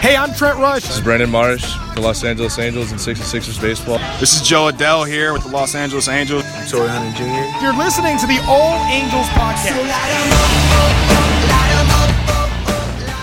Hey, 0.00 0.16
I'm 0.16 0.32
Trent 0.32 0.58
Rush. 0.58 0.82
This 0.82 0.96
is 0.96 1.00
Brandon 1.02 1.28
Marsh 1.28 1.76
for 1.92 2.00
Los 2.00 2.24
Angeles 2.24 2.58
Angels 2.58 2.90
and 2.90 2.98
66ers 2.98 3.60
Baseball. 3.60 3.98
This 4.18 4.34
is 4.34 4.40
Jo 4.40 4.70
Adell 4.70 5.06
here 5.06 5.34
with 5.34 5.42
the 5.42 5.50
Los 5.50 5.74
Angeles 5.74 6.08
Angels. 6.08 6.42
I'm 6.46 6.66
Torii 6.66 6.88
Hunter 6.88 7.18
Jr. 7.18 7.62
You're 7.62 7.76
listening 7.76 8.16
to 8.18 8.26
the 8.26 8.40
All 8.48 8.76
Angels 8.86 9.26
podcast. 9.36 9.76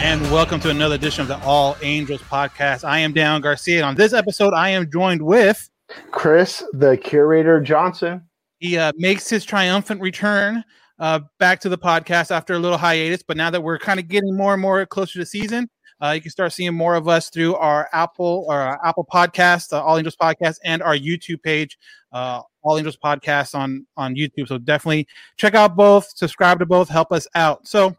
And 0.04 0.22
welcome 0.32 0.60
to 0.60 0.70
another 0.70 0.94
edition 0.96 1.24
of 1.24 1.28
the 1.28 1.40
All 1.40 1.76
Angels 1.82 2.22
podcast. 2.22 2.84
I 2.84 3.00
am 3.00 3.12
Dan 3.12 3.42
Garcia. 3.42 3.78
And 3.78 3.86
on 3.86 3.96
this 3.96 4.14
episode, 4.14 4.54
I 4.54 4.70
am 4.70 4.92
joined 4.92 5.24
with 5.24 5.70
Chris, 6.12 6.64
the 6.74 6.96
curator 6.96 7.60
Johnson. 7.60 8.22
he 8.60 8.78
uh, 8.78 8.92
makes 8.98 9.28
his 9.28 9.44
triumphant 9.44 10.00
return 10.00 10.64
uh, 11.00 11.22
back 11.40 11.60
to 11.62 11.70
the 11.70 11.78
podcast 11.78 12.30
after 12.30 12.54
a 12.54 12.60
little 12.60 12.78
hiatus. 12.78 13.24
But 13.24 13.36
now 13.36 13.50
that 13.50 13.62
we're 13.62 13.80
kind 13.80 14.00
of 14.00 14.08
getting 14.08 14.38
more 14.38 14.54
and 14.54 14.62
more 14.62 14.86
closer 14.86 15.18
to 15.20 15.26
season, 15.26 15.70
uh, 16.02 16.12
you 16.12 16.22
can 16.22 16.32
start 16.32 16.54
seeing 16.54 16.74
more 16.74 16.96
of 16.96 17.08
us 17.08 17.30
through 17.30 17.56
our 17.56 17.90
Apple 17.92 18.46
or 18.48 18.60
our 18.60 18.80
Apple 18.86 19.08
podcast, 19.12 19.74
uh, 19.74 19.84
All 19.84 19.98
Angels 19.98 20.16
podcast, 20.16 20.58
and 20.64 20.84
our 20.84 20.96
YouTube 20.96 21.42
page, 21.42 21.78
uh, 22.12 22.42
All 22.62 22.78
Angels 22.78 22.98
podcast 22.98 23.56
on 23.56 23.86
on 23.98 24.16
YouTube. 24.16 24.48
So 24.48 24.58
definitely 24.58 25.08
check 25.38 25.56
out 25.56 25.76
both, 25.76 26.12
subscribe 26.16 26.60
to 26.60 26.66
both, 26.66 26.90
help 26.90 27.12
us 27.12 27.28
out. 27.36 27.68
So. 27.68 27.96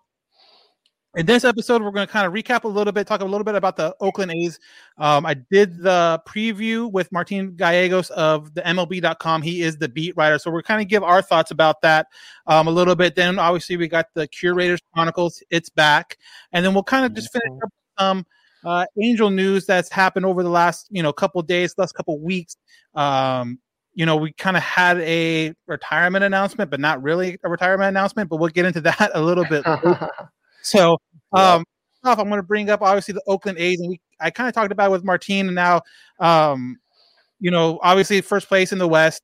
In 1.16 1.24
this 1.24 1.42
episode, 1.42 1.82
we're 1.82 1.90
going 1.90 2.06
to 2.06 2.12
kind 2.12 2.26
of 2.26 2.34
recap 2.34 2.64
a 2.64 2.68
little 2.68 2.92
bit, 2.92 3.06
talk 3.06 3.22
a 3.22 3.24
little 3.24 3.42
bit 3.42 3.54
about 3.54 3.76
the 3.76 3.96
Oakland 3.98 4.30
A's. 4.30 4.60
Um, 4.98 5.24
I 5.24 5.34
did 5.34 5.78
the 5.78 6.22
preview 6.28 6.92
with 6.92 7.10
Martin 7.10 7.56
Gallegos 7.56 8.10
of 8.10 8.52
the 8.54 8.60
MLB.com. 8.60 9.40
He 9.40 9.62
is 9.62 9.78
the 9.78 9.88
beat 9.88 10.14
writer. 10.18 10.38
So 10.38 10.50
we're 10.50 10.62
kind 10.62 10.82
of 10.82 10.86
give 10.86 11.02
our 11.02 11.22
thoughts 11.22 11.50
about 11.50 11.80
that 11.80 12.08
um, 12.46 12.68
a 12.68 12.70
little 12.70 12.94
bit. 12.94 13.16
Then 13.16 13.38
obviously 13.38 13.78
we 13.78 13.88
got 13.88 14.06
the 14.14 14.28
Curators 14.28 14.80
Chronicles. 14.94 15.42
It's 15.50 15.70
back. 15.70 16.18
And 16.52 16.64
then 16.64 16.74
we'll 16.74 16.84
kind 16.84 17.06
of 17.06 17.14
just 17.14 17.32
finish 17.32 17.58
up 17.64 17.72
some 17.98 18.26
uh, 18.64 18.86
angel 19.00 19.30
news 19.30 19.66
that's 19.66 19.90
happened 19.90 20.26
over 20.26 20.42
the 20.42 20.48
last, 20.48 20.88
you 20.90 21.02
know, 21.02 21.12
couple 21.12 21.40
days, 21.42 21.74
last 21.78 21.92
couple 21.92 22.18
weeks. 22.18 22.56
Um, 22.94 23.58
you 23.94 24.06
know, 24.06 24.16
we 24.16 24.32
kind 24.32 24.56
of 24.56 24.62
had 24.62 24.98
a 25.00 25.52
retirement 25.66 26.24
announcement, 26.24 26.70
but 26.70 26.78
not 26.78 27.02
really 27.02 27.38
a 27.44 27.48
retirement 27.48 27.88
announcement, 27.88 28.30
but 28.30 28.36
we'll 28.36 28.48
get 28.48 28.64
into 28.64 28.80
that 28.82 29.10
a 29.14 29.20
little 29.20 29.44
bit. 29.44 29.64
So, 30.60 30.98
um, 31.32 31.64
off, 32.04 32.18
I'm 32.18 32.28
going 32.28 32.40
to 32.40 32.42
bring 32.42 32.68
up 32.68 32.82
obviously 32.82 33.14
the 33.14 33.22
Oakland 33.26 33.58
A's, 33.58 33.80
and 33.80 33.88
we 33.88 34.00
I 34.20 34.30
kind 34.30 34.48
of 34.48 34.54
talked 34.54 34.72
about 34.72 34.88
it 34.88 34.92
with 34.92 35.04
Martine, 35.04 35.46
and 35.46 35.54
now, 35.54 35.82
um, 36.18 36.78
you 37.40 37.50
know, 37.50 37.78
obviously 37.82 38.20
first 38.20 38.48
place 38.48 38.72
in 38.72 38.78
the 38.78 38.88
West, 38.88 39.22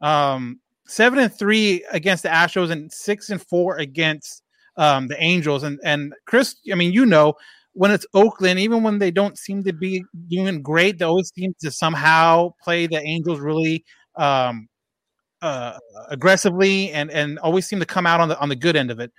um, 0.00 0.60
seven 0.86 1.18
and 1.18 1.34
three 1.34 1.84
against 1.90 2.22
the 2.22 2.28
Astros, 2.28 2.70
and 2.70 2.92
six 2.92 3.30
and 3.30 3.42
four 3.42 3.78
against 3.78 4.42
um, 4.76 5.08
the 5.08 5.20
Angels, 5.22 5.62
and 5.62 5.80
and 5.84 6.14
Chris, 6.26 6.56
I 6.70 6.74
mean, 6.74 6.92
you 6.92 7.06
know, 7.06 7.34
when 7.74 7.90
it's 7.90 8.06
Oakland, 8.14 8.58
even 8.58 8.82
when 8.82 8.98
they 8.98 9.10
don't 9.10 9.38
seem 9.38 9.62
to 9.64 9.72
be 9.72 10.04
doing 10.28 10.62
great, 10.62 10.98
they 10.98 11.04
always 11.04 11.32
seem 11.34 11.54
to 11.60 11.70
somehow 11.70 12.54
play 12.62 12.86
the 12.86 13.00
Angels 13.00 13.40
really 13.40 13.84
um, 14.16 14.68
uh, 15.42 15.76
aggressively, 16.08 16.90
and 16.92 17.10
and 17.10 17.38
always 17.40 17.66
seem 17.66 17.80
to 17.80 17.86
come 17.86 18.06
out 18.06 18.20
on 18.20 18.28
the 18.28 18.38
on 18.38 18.48
the 18.48 18.56
good 18.56 18.76
end 18.76 18.90
of 18.90 19.00
it. 19.00 19.12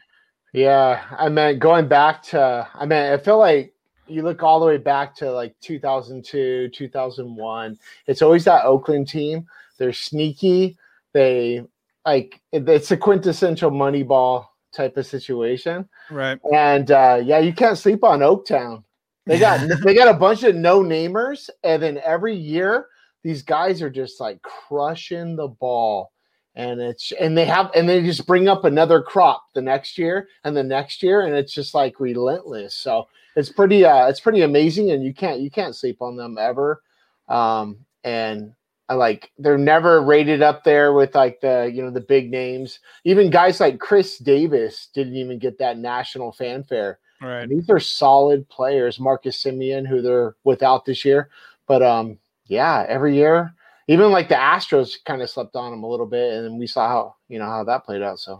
Yeah, 0.53 1.03
I 1.11 1.27
mean, 1.27 1.59
going 1.59 1.89
back 1.89 2.23
to, 2.23 2.65
I 2.73 2.85
mean, 2.85 3.11
I 3.11 3.17
feel 3.17 3.37
like 3.37 3.73
you 4.07 4.23
look 4.23 4.41
all 4.41 4.61
the 4.61 4.65
way 4.65 4.77
back 4.77 5.13
to 5.17 5.29
like 5.31 5.53
2002, 5.59 6.69
2001. 6.69 7.77
It's 8.07 8.21
always 8.21 8.45
that 8.45 8.63
Oakland 8.63 9.09
team. 9.09 9.47
They're 9.77 9.91
sneaky. 9.91 10.77
They 11.11 11.63
like 12.05 12.39
it's 12.53 12.91
a 12.91 12.97
quintessential 12.97 13.71
Moneyball 13.71 14.45
type 14.75 14.97
of 14.97 15.05
situation. 15.05 15.87
Right. 16.09 16.39
And 16.53 16.91
uh, 16.91 17.21
yeah, 17.23 17.39
you 17.39 17.53
can't 17.53 17.77
sleep 17.77 18.03
on 18.03 18.19
Oaktown. 18.19 18.83
They 19.25 19.39
got 19.39 19.67
they 19.83 19.93
got 19.93 20.13
a 20.13 20.17
bunch 20.17 20.43
of 20.43 20.55
no 20.55 20.81
namers, 20.81 21.49
and 21.63 21.81
then 21.81 21.99
every 22.03 22.35
year 22.35 22.87
these 23.23 23.41
guys 23.41 23.81
are 23.81 23.89
just 23.89 24.19
like 24.19 24.41
crushing 24.41 25.35
the 25.35 25.47
ball. 25.47 26.11
And 26.57 26.79
it's 26.79 27.11
and 27.19 27.37
they 27.37 27.45
have 27.45 27.71
and 27.75 27.89
they 27.89 28.01
just 28.01 28.27
bring 28.27 28.47
up 28.47 28.63
another 28.63 29.01
crop 29.01 29.43
the 29.53 29.61
next 29.61 29.97
year 29.97 30.29
and 30.43 30.55
the 30.55 30.63
next 30.63 31.03
year, 31.03 31.21
and 31.21 31.35
it's 31.35 31.53
just 31.53 31.73
like 31.73 31.99
relentless. 31.99 32.75
So 32.75 33.07
it's 33.35 33.49
pretty 33.49 33.83
uh 33.83 34.07
it's 34.07 34.21
pretty 34.21 34.41
amazing, 34.41 34.91
and 34.91 35.03
you 35.03 35.13
can't 35.13 35.41
you 35.41 35.51
can't 35.51 35.75
sleep 35.75 36.01
on 36.01 36.15
them 36.15 36.37
ever. 36.37 36.81
Um 37.27 37.79
and 38.03 38.53
I 38.87 38.93
like 38.93 39.31
they're 39.37 39.57
never 39.57 40.01
rated 40.01 40.41
up 40.41 40.63
there 40.63 40.93
with 40.93 41.15
like 41.15 41.41
the 41.41 41.71
you 41.73 41.81
know 41.81 41.91
the 41.91 42.01
big 42.01 42.29
names. 42.29 42.79
Even 43.03 43.29
guys 43.29 43.59
like 43.59 43.79
Khris 43.79 44.17
Davis 44.19 44.89
didn't 44.93 45.15
even 45.15 45.39
get 45.39 45.57
that 45.59 45.77
national 45.77 46.31
fanfare. 46.31 46.99
Right. 47.21 47.43
And 47.43 47.51
These 47.51 47.69
are 47.69 47.79
solid 47.79 48.47
players. 48.49 48.99
Marcus 48.99 49.41
Semien, 49.43 49.87
who 49.87 50.01
they're 50.01 50.35
without 50.43 50.85
this 50.85 51.03
year, 51.03 51.29
but 51.67 51.81
um, 51.81 52.19
yeah, 52.45 52.85
every 52.87 53.15
year, 53.15 53.55
even 53.87 54.11
like 54.11 54.29
the 54.29 54.35
Astros 54.35 54.95
kind 55.05 55.21
of 55.21 55.29
slept 55.29 55.55
on 55.55 55.71
them 55.71 55.83
a 55.83 55.89
little 55.89 56.05
bit, 56.05 56.33
and 56.33 56.59
we 56.59 56.67
saw 56.67 56.87
how 56.87 57.15
you 57.27 57.39
know 57.39 57.45
how 57.45 57.63
that 57.63 57.85
played 57.85 58.03
out. 58.03 58.19
So 58.19 58.39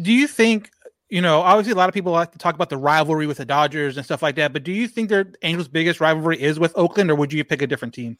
do 0.00 0.12
you 0.12 0.26
think 0.26 0.70
you 1.08 1.20
know 1.20 1.40
obviously 1.40 1.72
a 1.72 1.76
lot 1.76 1.88
of 1.88 1.94
people 1.94 2.12
like 2.12 2.32
to 2.32 2.38
talk 2.38 2.54
about 2.54 2.70
the 2.70 2.76
rivalry 2.76 3.26
with 3.26 3.38
the 3.38 3.44
dodgers 3.44 3.96
and 3.96 4.04
stuff 4.04 4.22
like 4.22 4.36
that 4.36 4.52
but 4.52 4.64
do 4.64 4.72
you 4.72 4.88
think 4.88 5.08
their 5.08 5.30
angels 5.42 5.68
biggest 5.68 6.00
rivalry 6.00 6.40
is 6.40 6.58
with 6.58 6.72
oakland 6.76 7.10
or 7.10 7.14
would 7.14 7.32
you 7.32 7.44
pick 7.44 7.62
a 7.62 7.66
different 7.66 7.94
team 7.94 8.16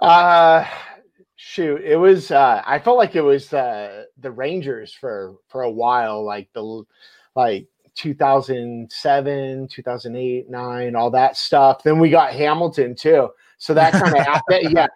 uh 0.00 0.64
shoot, 1.36 1.80
it 1.82 1.96
was 1.96 2.30
uh 2.30 2.62
I 2.64 2.78
felt 2.78 2.96
like 2.96 3.16
it 3.16 3.22
was 3.22 3.52
uh 3.52 4.04
the 4.18 4.30
Rangers 4.30 4.92
for 4.92 5.36
for 5.48 5.62
a 5.62 5.70
while, 5.70 6.24
like 6.24 6.48
the 6.52 6.84
like 7.34 7.66
2007, 7.94 9.68
2008, 9.68 10.50
9, 10.50 10.96
all 10.96 11.10
that 11.10 11.36
stuff. 11.36 11.82
Then 11.82 11.98
we 11.98 12.10
got 12.10 12.32
Hamilton 12.32 12.94
too. 12.94 13.28
So 13.58 13.74
that 13.74 13.92
kind 13.92 14.16
of 14.16 14.72
yeah, 14.72 14.88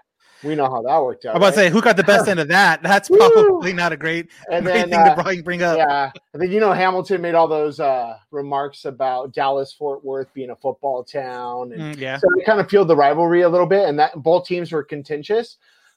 we 0.45 0.55
know 0.55 0.65
how 0.71 0.81
that 0.83 1.03
worked 1.03 1.25
out. 1.25 1.31
i'm 1.35 1.39
about 1.39 1.51
to 1.51 1.57
say 1.57 1.71
who 1.71 1.81
got 1.83 1.97
the 1.97 2.05
best 2.05 2.29
end 2.33 2.39
of 2.39 2.49
that 2.49 2.83
that's 2.83 3.09
probably 3.09 3.73
not 3.73 3.93
a 3.93 3.97
great, 3.97 4.29
And 4.53 4.65
great 4.65 4.75
then, 4.75 4.91
thing 4.91 5.01
uh, 5.01 5.15
to 5.17 5.23
bring, 5.23 5.43
bring 5.43 5.63
up 5.63 5.77
yeah. 5.77 6.11
And 6.33 6.43
then 6.43 6.51
you 6.53 6.61
know 6.61 6.73
Hamilton 6.73 7.21
made 7.21 7.35
all 7.35 7.49
those 7.49 7.81
uh 7.81 8.17
remarks 8.31 8.85
about 8.85 9.33
Dallas 9.33 9.73
Fort 9.73 10.05
Worth 10.05 10.33
being 10.35 10.51
a 10.51 10.57
football 10.57 11.03
town 11.05 11.73
and 11.73 11.97
Mm, 11.97 11.99
yeah 12.01 12.19
so 12.19 12.29
we 12.37 12.45
kind 12.45 12.61
of 12.61 12.69
fueled 12.69 12.89
the 12.89 12.97
rivalry 12.97 13.43
a 13.43 13.49
little 13.49 13.67
bit 13.67 13.89
and 13.89 13.99
that 13.99 14.13
both 14.23 14.47
teams 14.47 14.71
were 14.73 14.83
contentious. 14.85 15.57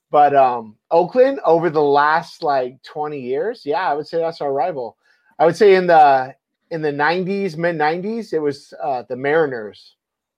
But 0.10 0.36
um 0.36 0.76
Oakland 0.90 1.40
over 1.46 1.70
the 1.70 1.82
last 1.82 2.44
like 2.44 2.82
20 2.84 3.20
years, 3.20 3.64
yeah, 3.66 3.88
I 3.90 3.94
would 3.94 4.08
say 4.08 4.18
that's 4.18 4.42
our 4.42 4.52
rival. 4.52 4.98
I 5.40 5.46
would 5.46 5.56
say 5.56 5.76
in 5.76 5.88
the 5.88 6.36
in 6.72 6.82
the 6.82 6.92
90s, 6.92 7.58
mid 7.58 7.76
90s, 7.76 8.34
it 8.34 8.40
was 8.40 8.74
uh 8.82 9.04
the 9.08 9.16
Mariners, 9.16 9.96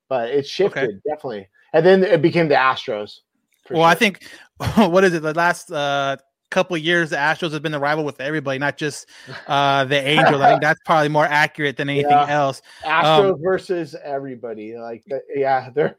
but 0.10 0.30
it 0.30 0.46
shifted 0.46 1.02
definitely. 1.08 1.48
And 1.74 1.86
then 1.86 2.04
it 2.04 2.22
became 2.22 2.48
the 2.50 2.56
Astros. 2.56 3.20
Well 3.72 3.84
i 3.84 3.96
think 3.96 4.28
what 4.76 5.04
is 5.04 5.14
it 5.14 5.22
the 5.22 5.34
last 5.34 5.72
uh 5.72 6.16
couple 6.52 6.76
of 6.76 6.82
years 6.84 7.10
the 7.10 7.16
astros 7.16 7.52
have 7.52 7.64
been 7.64 7.72
the 7.72 7.80
rival 7.80 8.04
with 8.06 8.22
everybody 8.22 8.60
not 8.60 8.78
just 8.78 9.08
uh 9.48 9.84
the 9.86 9.96
angels 10.08 10.40
i 10.42 10.50
think 10.50 10.62
that's 10.62 10.80
probably 10.86 11.10
more 11.10 11.26
accurate 11.26 11.78
than 11.78 11.90
anything 11.90 12.12
Yeah. 12.12 12.28
else 12.30 12.62
Astros 12.86 13.34
um, 13.34 13.42
versus 13.42 13.96
everybody. 14.04 14.78
Like 14.78 15.04
yeah, 15.36 15.70
they're 15.76 15.98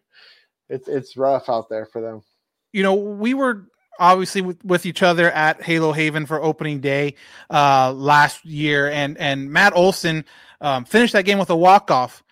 it's 0.68 0.86
it's 0.88 1.16
rough 1.16 1.48
out 1.48 1.68
there 1.68 1.86
for 1.86 2.00
them. 2.00 2.22
you 2.72 2.82
know, 2.84 2.94
we 2.94 3.34
were 3.34 3.66
obviously 3.98 4.40
with, 4.42 4.64
with 4.64 4.86
each 4.86 5.02
other 5.02 5.30
at 5.32 5.60
Halo 5.62 5.92
Haven 5.92 6.24
for 6.26 6.40
opening 6.42 6.80
day 6.80 7.16
uh, 7.50 7.92
last 7.92 8.44
year, 8.44 8.90
and 8.90 9.18
and 9.18 9.50
Matt 9.50 9.76
Olson 9.76 10.24
um, 10.60 10.84
finished 10.84 11.12
that 11.14 11.24
game 11.24 11.38
with 11.38 11.50
a 11.50 11.56
walk 11.56 11.90
off. 11.90 12.22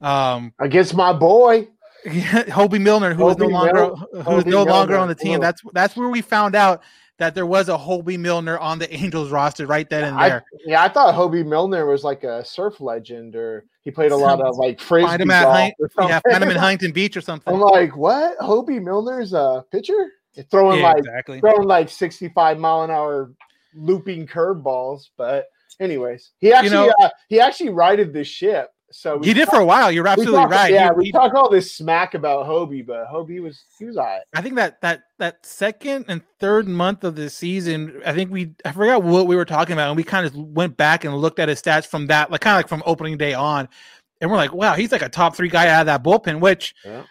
Um, 0.00 0.52
Against 0.60 0.94
my 0.94 1.12
boy. 1.12 1.68
Hoby 2.06 2.80
Milner, 2.80 3.14
who 3.14 3.28
is 3.28 3.38
no 3.38 3.46
longer 3.46 3.72
Mil- 3.74 3.96
who 3.96 4.36
is 4.38 4.44
Hoby 4.44 4.50
no 4.50 4.64
longer 4.64 4.96
on 4.96 5.08
the 5.08 5.14
team. 5.14 5.40
That's 5.40 5.62
that's 5.72 5.96
where 5.96 6.08
we 6.08 6.20
found 6.20 6.54
out 6.54 6.82
that 7.18 7.34
there 7.34 7.46
was 7.46 7.68
a 7.68 7.76
Hoby 7.76 8.18
Milner 8.18 8.58
on 8.58 8.78
the 8.80 8.92
Angels 8.92 9.30
roster 9.30 9.66
right 9.66 9.88
then 9.88 10.04
and 10.04 10.18
there. 10.18 10.44
I, 10.52 10.56
yeah, 10.66 10.82
I 10.82 10.88
thought 10.88 11.14
Hoby 11.14 11.46
Milner 11.46 11.86
was 11.86 12.02
like 12.02 12.24
a 12.24 12.44
surf 12.44 12.80
legend, 12.80 13.36
or 13.36 13.64
he 13.82 13.90
played 13.92 14.10
a 14.10 14.16
lot 14.16 14.40
of 14.40 14.56
like 14.56 14.80
frisbee 14.80 15.06
find 15.06 15.22
him 15.22 15.30
at 15.30 15.44
golf 15.44 15.56
Hunt- 15.56 15.74
or 15.78 16.08
yeah, 16.08 16.20
find 16.28 16.42
him 16.42 16.50
in 16.50 16.56
Huntington 16.56 16.92
Beach 16.92 17.16
or 17.16 17.20
something. 17.20 17.52
I'm 17.54 17.60
like, 17.60 17.96
what? 17.96 18.36
Hoby 18.38 18.82
Milner's 18.82 19.32
a 19.32 19.64
pitcher? 19.70 20.10
Throwing 20.50 20.80
Yeah, 20.80 20.88
like 20.88 20.98
exactly. 20.98 21.40
throwing 21.40 21.68
like 21.68 21.88
65 21.90 22.58
mile 22.58 22.82
an 22.82 22.90
hour 22.90 23.32
looping 23.74 24.26
curveballs. 24.26 25.10
But 25.16 25.46
anyways, 25.78 26.30
he 26.38 26.52
actually 26.52 26.88
know- 26.88 26.94
uh, 27.02 27.10
he 27.28 27.38
actually 27.38 27.68
righted 27.70 28.12
the 28.12 28.24
ship. 28.24 28.71
So 28.92 29.20
He 29.20 29.32
did 29.34 29.46
talk- 29.46 29.54
for 29.54 29.60
a 29.60 29.64
while. 29.64 29.90
You're 29.90 30.06
absolutely 30.06 30.36
talk- 30.36 30.50
right. 30.50 30.72
Yeah, 30.72 30.90
He- 30.90 30.96
we 30.98 31.04
he- 31.06 31.12
talk 31.12 31.34
all 31.34 31.50
this 31.50 31.74
smack 31.74 32.14
about 32.14 32.46
Hoby, 32.46 32.86
but 32.86 33.06
Hoby 33.08 33.42
was 33.42 33.64
he 33.78 33.84
was 33.84 33.96
all 33.96 34.04
right. 34.04 34.20
I 34.34 34.42
think 34.42 34.54
that 34.56 34.80
that 34.82 35.02
that 35.18 35.44
second 35.44 36.04
and 36.08 36.22
third 36.38 36.68
month 36.68 37.04
of 37.04 37.16
the 37.16 37.28
season, 37.30 38.00
I 38.06 38.12
think 38.12 38.30
we 38.30 38.52
I 38.64 38.72
forgot 38.72 39.02
what 39.02 39.26
we 39.26 39.36
were 39.36 39.44
talking 39.44 39.72
about, 39.72 39.88
and 39.88 39.96
we 39.96 40.04
kind 40.04 40.26
of 40.26 40.34
went 40.34 40.76
back 40.76 41.04
and 41.04 41.14
looked 41.16 41.38
at 41.38 41.48
his 41.48 41.60
stats 41.60 41.86
from 41.86 42.06
that, 42.08 42.30
like 42.30 42.40
kind 42.40 42.54
of 42.54 42.58
like 42.58 42.68
from 42.68 42.82
opening 42.86 43.16
day 43.16 43.34
on, 43.34 43.68
and 44.20 44.30
we're 44.30 44.36
like, 44.36 44.52
wow, 44.52 44.74
he's 44.74 44.92
like 44.92 45.02
a 45.02 45.08
top 45.08 45.34
three 45.36 45.48
guy 45.48 45.68
out 45.68 45.80
of 45.80 45.86
that 45.86 46.02
bullpen. 46.04 46.40
Which, 46.40 46.74
Yeah. 46.84 47.02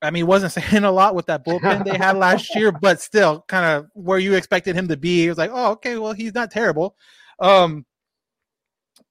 I 0.00 0.10
mean, 0.10 0.26
wasn't 0.26 0.52
saying 0.72 0.84
a 0.84 0.90
lot 0.90 1.14
with 1.14 1.26
that 1.26 1.44
bullpen 1.44 1.84
they 1.84 1.96
had 1.96 2.16
last 2.16 2.54
year, 2.56 2.72
but 2.72 3.00
still, 3.00 3.44
kind 3.48 3.64
of 3.64 3.86
where 3.94 4.18
you 4.18 4.34
expected 4.34 4.74
him 4.76 4.88
to 4.88 4.96
be. 4.96 5.26
It 5.26 5.28
was 5.28 5.38
like, 5.38 5.50
oh, 5.52 5.72
okay, 5.72 5.96
well, 5.96 6.12
he's 6.12 6.34
not 6.34 6.50
terrible. 6.50 6.96
Um, 7.38 7.84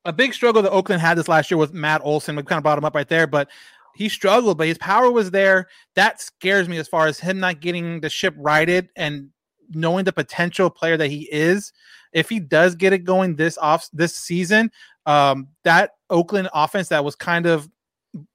a 0.06 0.14
big 0.14 0.34
struggle 0.34 0.62
that 0.62 0.72
Oakland 0.72 1.02
had 1.02 1.18
this 1.18 1.28
last 1.28 1.52
year 1.52 1.58
with 1.58 1.74
Matt 1.74 2.02
Olson. 2.04 2.36
We 2.36 2.44
kind 2.44 2.58
of 2.58 2.64
brought 2.64 2.78
him 2.78 2.86
up 2.86 2.96
right 2.96 3.08
there, 3.08 3.28
but 3.28 3.50
he 3.94 4.10
struggled, 4.10 4.58
but 4.58 4.68
his 4.68 4.78
power 4.78 5.12
was 5.12 5.32
there. 5.32 5.68
That 5.96 6.22
scares 6.22 6.68
me 6.68 6.78
as 6.78 6.88
far 6.88 7.08
as 7.08 7.20
him 7.20 7.40
not 7.40 7.60
getting 7.60 8.00
the 8.02 8.10
ship 8.10 8.34
righted 8.38 8.90
and 8.96 9.30
knowing 9.74 10.06
the 10.06 10.14
potential 10.14 10.70
player 10.70 10.98
that 10.98 11.10
he 11.10 11.30
is. 11.32 11.72
If 12.14 12.30
he 12.30 12.40
does 12.40 12.76
get 12.76 12.94
it 12.94 13.00
going 13.00 13.36
this 13.36 13.58
off 13.58 13.88
this 13.94 14.16
season, 14.16 14.72
um, 15.06 15.48
that 15.64 15.92
Oakland 16.10 16.50
offense 16.54 16.90
that 16.90 17.04
was 17.06 17.16
kind 17.16 17.46
of 17.46 17.70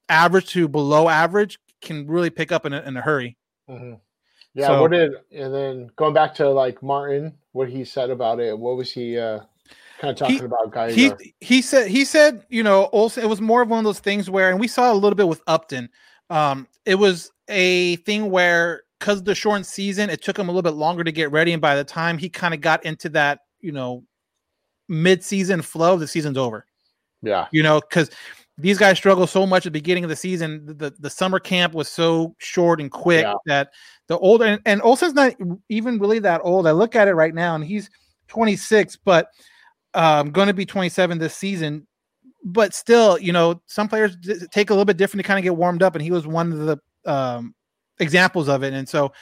average 0.09 0.49
to 0.51 0.69
below 0.69 1.09
average 1.09 1.59
can 1.83 2.07
really 2.07 2.31
pick 2.31 2.53
up 2.53 2.65
in 2.65 2.73
a, 2.73 2.81
in 2.83 2.97
a 2.97 3.01
hurry. 3.01 3.37
Mhm. 3.69 4.01
Yeah, 4.55 4.69
So- 4.69 4.81
what 4.83 4.93
did 4.93 5.13
and 5.33 5.53
then 5.53 5.91
going 5.97 6.15
back 6.15 6.35
to 6.37 6.49
like 6.49 6.83
Martin, 6.83 7.37
what 7.53 7.69
he 7.69 7.85
said 7.85 8.11
about 8.11 8.41
it? 8.41 8.59
What 8.59 8.77
was 8.77 8.91
he 8.93 9.19
uh 9.19 9.41
kind 9.99 10.11
of 10.13 10.17
talking 10.17 10.39
He- 10.39 10.45
about? 10.45 10.71
Guys, 10.71 10.95
he 10.95 11.13
he 11.41 11.63
said 11.63 11.89
he 11.89 12.05
said 12.05 12.45
you 12.49 12.63
know 12.63 12.89
Olson 12.93 13.23
it 13.23 13.29
was 13.29 13.41
more 13.41 13.63
of 13.63 13.69
one 13.71 13.79
of 13.79 13.85
those 13.85 14.01
things 14.01 14.29
where 14.31 14.51
and 14.51 14.61
we 14.61 14.69
saw 14.69 14.93
a 14.93 14.95
little 14.95 15.17
bit 15.17 15.29
with 15.29 15.43
Upton 15.47 15.89
um 16.31 16.67
it 16.85 16.97
was 16.97 17.31
a 17.49 17.97
thing 17.97 18.31
where 18.31 18.83
because 18.99 19.23
the 19.23 19.35
shortened 19.35 19.67
season 19.67 20.11
it 20.11 20.23
took 20.23 20.39
him 20.39 20.49
a 20.49 20.53
little 20.53 20.63
bit 20.63 20.77
longer 20.77 21.05
to 21.05 21.13
get 21.13 21.31
ready 21.31 21.53
and 21.53 21.63
by 21.63 21.77
the 21.77 21.85
time 21.85 22.19
he 22.19 22.29
kind 22.29 22.55
of 22.55 22.61
got 22.61 22.85
into 22.85 23.09
that 23.09 23.41
you 23.61 23.73
know 23.73 24.03
mid-season 24.89 25.63
flow 25.63 25.97
the 25.97 26.07
season's 26.07 26.39
over 26.39 26.67
yeah, 27.23 27.47
you 27.51 27.63
know 27.63 27.81
because 27.81 28.11
these 28.59 28.79
guys 28.79 28.97
struggle 28.97 29.27
so 29.27 29.47
much 29.47 29.67
at 29.67 29.73
the 29.73 29.79
beginning 29.79 30.05
of 30.05 30.11
the 30.11 30.17
season 30.17 30.65
the, 30.67 30.95
the, 30.99 31.11
summer 31.11 31.39
camp 31.39 31.75
was 31.75 31.89
so 31.89 32.35
short 32.39 32.81
and 32.81 32.91
quick 32.91 33.25
Yeah. 33.25 33.35
that 33.47 33.71
the 34.07 34.19
older 34.19 34.45
and, 34.45 34.63
and 34.65 34.81
Olson's 34.83 35.15
not 35.15 35.35
even 35.69 35.99
really 35.99 36.19
that 36.21 36.41
old 36.45 36.67
I 36.67 36.73
look 36.73 36.95
at 36.95 37.09
it 37.09 37.15
right 37.15 37.35
now 37.35 37.55
and 37.55 37.65
he's 37.65 37.91
26 38.29 38.97
but 39.05 39.31
um, 39.97 40.31
going 40.31 40.47
to 40.47 40.55
be 40.55 40.67
27 40.67 41.19
this 41.19 41.35
season. 41.35 41.87
But 42.45 42.75
still, 42.75 43.19
you 43.19 43.33
know, 43.33 43.61
some 43.67 43.89
players 43.89 44.17
take 44.53 44.71
a 44.71 44.73
little 44.73 44.85
bit 44.85 44.97
different 44.97 45.25
to 45.25 45.27
kind 45.27 45.39
of 45.39 45.43
get 45.43 45.57
warmed 45.57 45.83
up, 45.83 45.97
and 45.97 46.03
he 46.03 46.13
was 46.13 46.29
one 46.29 46.53
of 46.53 46.59
the 46.59 46.79
um, 47.05 47.55
examples 47.99 48.49
of 48.49 48.63
it. 48.63 48.73
And 48.73 48.89
so, 48.89 49.13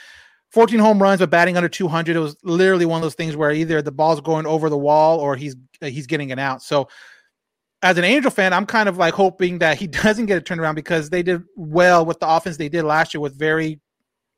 14 0.50 0.78
home 0.78 1.02
runs, 1.02 1.20
but 1.20 1.30
batting 1.30 1.56
under 1.56 1.68
200. 1.68 2.14
It 2.14 2.18
was 2.18 2.36
literally 2.44 2.86
one 2.86 2.98
of 2.98 3.02
those 3.02 3.14
things 3.14 3.34
where 3.34 3.50
either 3.50 3.82
the 3.82 3.90
ball's 3.90 4.20
going 4.20 4.46
over 4.46 4.68
the 4.68 4.76
wall 4.76 5.18
or 5.18 5.36
he's 5.36 5.56
uh, 5.80 5.86
he's 5.86 6.06
getting 6.06 6.30
it 6.30 6.38
out. 6.38 6.62
So, 6.62 6.88
as 7.82 7.96
an 7.96 8.04
Angel 8.04 8.30
fan, 8.30 8.52
I'm 8.52 8.66
kind 8.66 8.88
of 8.88 8.98
like 8.98 9.14
hoping 9.14 9.58
that 9.60 9.78
he 9.78 9.86
doesn't 10.04 10.26
get 10.26 10.38
a 10.38 10.40
turnaround 10.40 10.74
because 10.74 11.08
they 11.08 11.22
did 11.22 11.42
well 11.56 12.04
with 12.04 12.20
the 12.20 12.28
offense 12.28 12.58
they 12.58 12.68
did 12.68 12.82
last 12.82 13.14
year 13.14 13.22
with 13.22 13.38
very, 13.38 13.80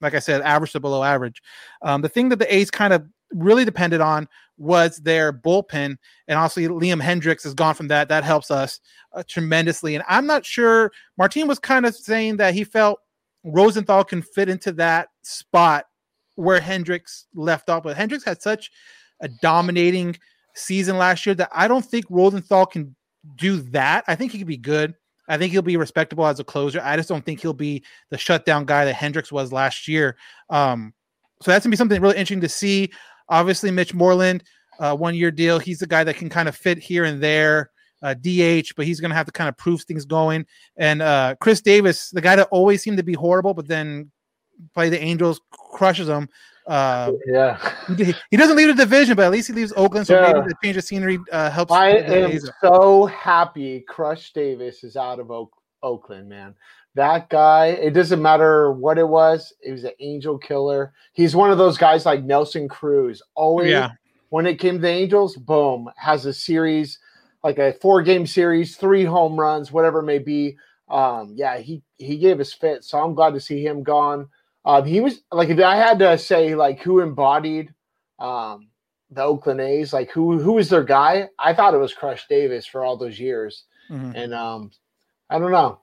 like 0.01 0.15
I 0.15 0.21
said, 0.21 0.43
average 0.43 0.73
to 0.73 0.81
below 0.81 1.03
average. 1.03 1.43
Um, 1.83 2.03
the 2.03 2.09
thing 2.09 2.29
that 2.29 2.39
the 2.39 2.55
A's 2.55 2.71
kind 2.71 2.93
of 2.93 3.05
really 3.33 3.65
depended 3.65 4.01
on 4.01 4.29
was 4.59 4.99
their 4.99 5.33
bullpen, 5.33 5.97
and 6.29 6.39
obviously 6.39 6.69
Liam 6.69 7.03
Hendriks 7.03 7.45
has 7.45 7.55
gone 7.55 7.75
from 7.75 7.89
that. 7.89 8.09
That 8.09 8.25
helps 8.25 8.51
us 8.51 8.81
uh, 9.13 9.23
tremendously. 9.27 9.95
And 9.95 10.05
I'm 10.09 10.27
not 10.27 10.45
sure. 10.45 10.93
Martin 11.19 11.47
was 11.47 11.59
kind 11.59 11.87
of 11.87 11.95
saying 11.95 12.39
that 12.39 12.55
he 12.55 12.65
felt 12.65 13.01
Rosenthal 13.45 14.05
can 14.05 14.23
fit 14.23 14.49
into 14.49 14.73
that 14.73 15.09
spot 15.23 15.87
where 16.35 16.61
Hendriks 16.61 17.25
left 17.35 17.69
off. 17.71 17.83
But 17.83 17.97
Hendriks 17.97 18.25
had 18.25 18.43
such 18.43 18.71
a 19.21 19.29
dominating 19.29 20.17
season 20.55 20.99
last 20.99 21.27
year 21.27 21.35
that 21.35 21.51
I 21.53 21.69
don't 21.69 21.85
think 21.85 22.05
Rosenthal 22.09 22.67
can 22.67 22.95
do 23.37 23.61
that. 23.71 24.05
I 24.07 24.15
think 24.15 24.33
he 24.33 24.39
could 24.39 24.47
be 24.47 24.57
good. 24.57 24.95
I 25.29 25.37
think 25.37 25.53
he'll 25.53 25.63
be 25.63 25.77
respectable 25.77 26.27
as 26.27 26.39
a 26.39 26.45
closer. 26.45 26.81
I 26.83 26.97
just 26.97 27.09
don't 27.09 27.25
think 27.25 27.41
he'll 27.41 27.53
be 27.53 27.83
the 28.11 28.19
shutdown 28.19 28.65
guy 28.65 28.85
that 28.85 28.95
Hendriks 28.95 29.33
was 29.33 29.53
last 29.53 29.89
year. 29.89 30.17
Um, 30.51 30.95
so 31.43 31.51
that's 31.51 31.65
gonna 31.65 31.73
be 31.73 31.77
something 31.77 32.01
really 32.01 32.17
interesting 32.17 32.41
to 32.43 32.49
see. 32.49 32.93
Obviously, 33.29 33.71
Mitch 33.71 33.95
Moreland, 33.95 34.45
uh, 34.79 34.97
one 34.97 35.15
year 35.15 35.31
deal. 35.31 35.59
He's 35.59 35.79
the 35.79 35.87
guy 35.87 36.05
that 36.05 36.17
can 36.17 36.29
kind 36.29 36.49
of 36.49 36.57
fit 36.57 36.79
here 36.79 37.05
and 37.05 37.23
there, 37.23 37.71
uh, 38.03 38.15
DH, 38.15 38.75
but 38.77 38.87
he's 38.87 39.01
gonna 39.01 39.15
have 39.15 39.27
to 39.27 39.33
kind 39.33 39.49
of 39.49 39.57
prove 39.57 39.83
things 39.83 40.05
going. 40.05 40.47
And 40.77 41.03
uh, 41.03 41.35
Khris 41.41 41.61
Davis, 41.61 42.11
the 42.11 42.21
guy 42.21 42.37
that 42.37 42.49
always 42.51 42.83
seemed 42.83 42.99
to 42.99 43.03
be 43.03 43.15
horrible, 43.15 43.55
but 43.55 43.67
then 43.67 44.11
play 44.75 44.89
the 44.89 45.01
Angels, 45.01 45.41
crushes 45.51 46.07
them. 46.07 46.29
Uh, 46.67 47.13
yeah. 47.27 47.59
he, 47.97 48.13
he 48.31 48.37
doesn't 48.37 48.57
leave 48.57 48.67
the 48.69 48.75
division, 48.75 49.15
but 49.15 49.25
at 49.25 49.31
least 49.31 49.47
he 49.47 49.53
leaves 49.55 49.73
Oakland, 49.77 50.07
so 50.07 50.15
Yeah. 50.15 50.33
maybe 50.33 50.49
the 50.49 50.55
change 50.65 50.77
of 50.77 50.83
scenery 50.85 51.19
uh, 51.31 51.49
helps. 51.51 51.73
I 51.73 51.91
am 51.91 52.41
so 52.61 53.07
happy 53.07 53.85
Crush 53.89 54.33
Davis 54.33 54.83
is 54.83 54.97
out 54.97 55.21
of 55.21 55.31
Oak- 55.31 55.55
Oakland, 55.83 56.29
man. 56.29 56.55
That 56.97 57.29
guy, 57.29 57.67
it 57.67 57.91
doesn't 57.93 58.23
matter 58.23 58.73
what 58.73 58.97
it 58.99 59.07
was, 59.07 59.53
it 59.63 59.71
was 59.73 59.85
an 59.85 59.93
angel 60.01 60.39
killer. 60.39 60.95
He's 61.13 61.37
one 61.37 61.51
of 61.51 61.59
those 61.59 61.77
guys 61.77 62.07
like 62.07 62.25
Nelson 62.25 62.69
Cruz. 62.69 63.21
Always 63.35 63.71
Yeah. 63.71 63.91
when 64.31 64.47
it 64.47 64.59
came 64.59 64.77
to 64.77 64.81
the 64.81 64.89
Angels, 64.89 65.37
boom, 65.37 65.91
has 65.97 66.25
a 66.25 66.33
series, 66.33 66.99
like 67.45 67.59
a 67.59 67.75
four 67.83 68.03
game 68.03 68.27
series, 68.27 68.77
three 68.79 69.05
home 69.05 69.39
runs, 69.39 69.71
whatever 69.71 69.99
it 70.01 70.05
may 70.05 70.19
be. 70.19 70.57
Um, 70.89 71.33
yeah, 71.37 71.59
he 71.59 71.83
he 71.97 72.17
gave 72.17 72.41
us 72.41 72.53
fit. 72.55 72.83
So 72.83 72.99
I'm 72.99 73.15
glad 73.15 73.35
to 73.35 73.41
see 73.41 73.63
him 73.63 73.83
gone. 73.83 74.29
Um, 74.65 74.85
he 74.87 75.01
was 75.01 75.21
like 75.31 75.51
if 75.51 75.61
I 75.61 75.77
had 75.77 75.99
to 75.99 76.17
say 76.17 76.55
like 76.55 76.81
who 76.81 77.01
embodied 77.01 77.75
um 78.19 78.69
the 79.11 79.23
Oakland 79.23 79.61
A's, 79.61 79.93
like 79.93 80.11
who 80.13 80.39
who 80.39 80.53
was 80.55 80.71
their 80.71 80.83
guy? 80.85 81.29
I 81.39 81.53
thought 81.53 81.75
it 81.75 81.79
was 81.79 81.93
Crush 81.93 82.27
Davis 82.27 82.67
for 82.67 82.85
all 82.85 82.97
those 82.97 83.21
years. 83.21 83.65
Mhm. 83.91 84.13
And 84.17 84.33
um 84.35 84.71
I 85.29 85.39
don't 85.39 85.53
know. 85.53 85.81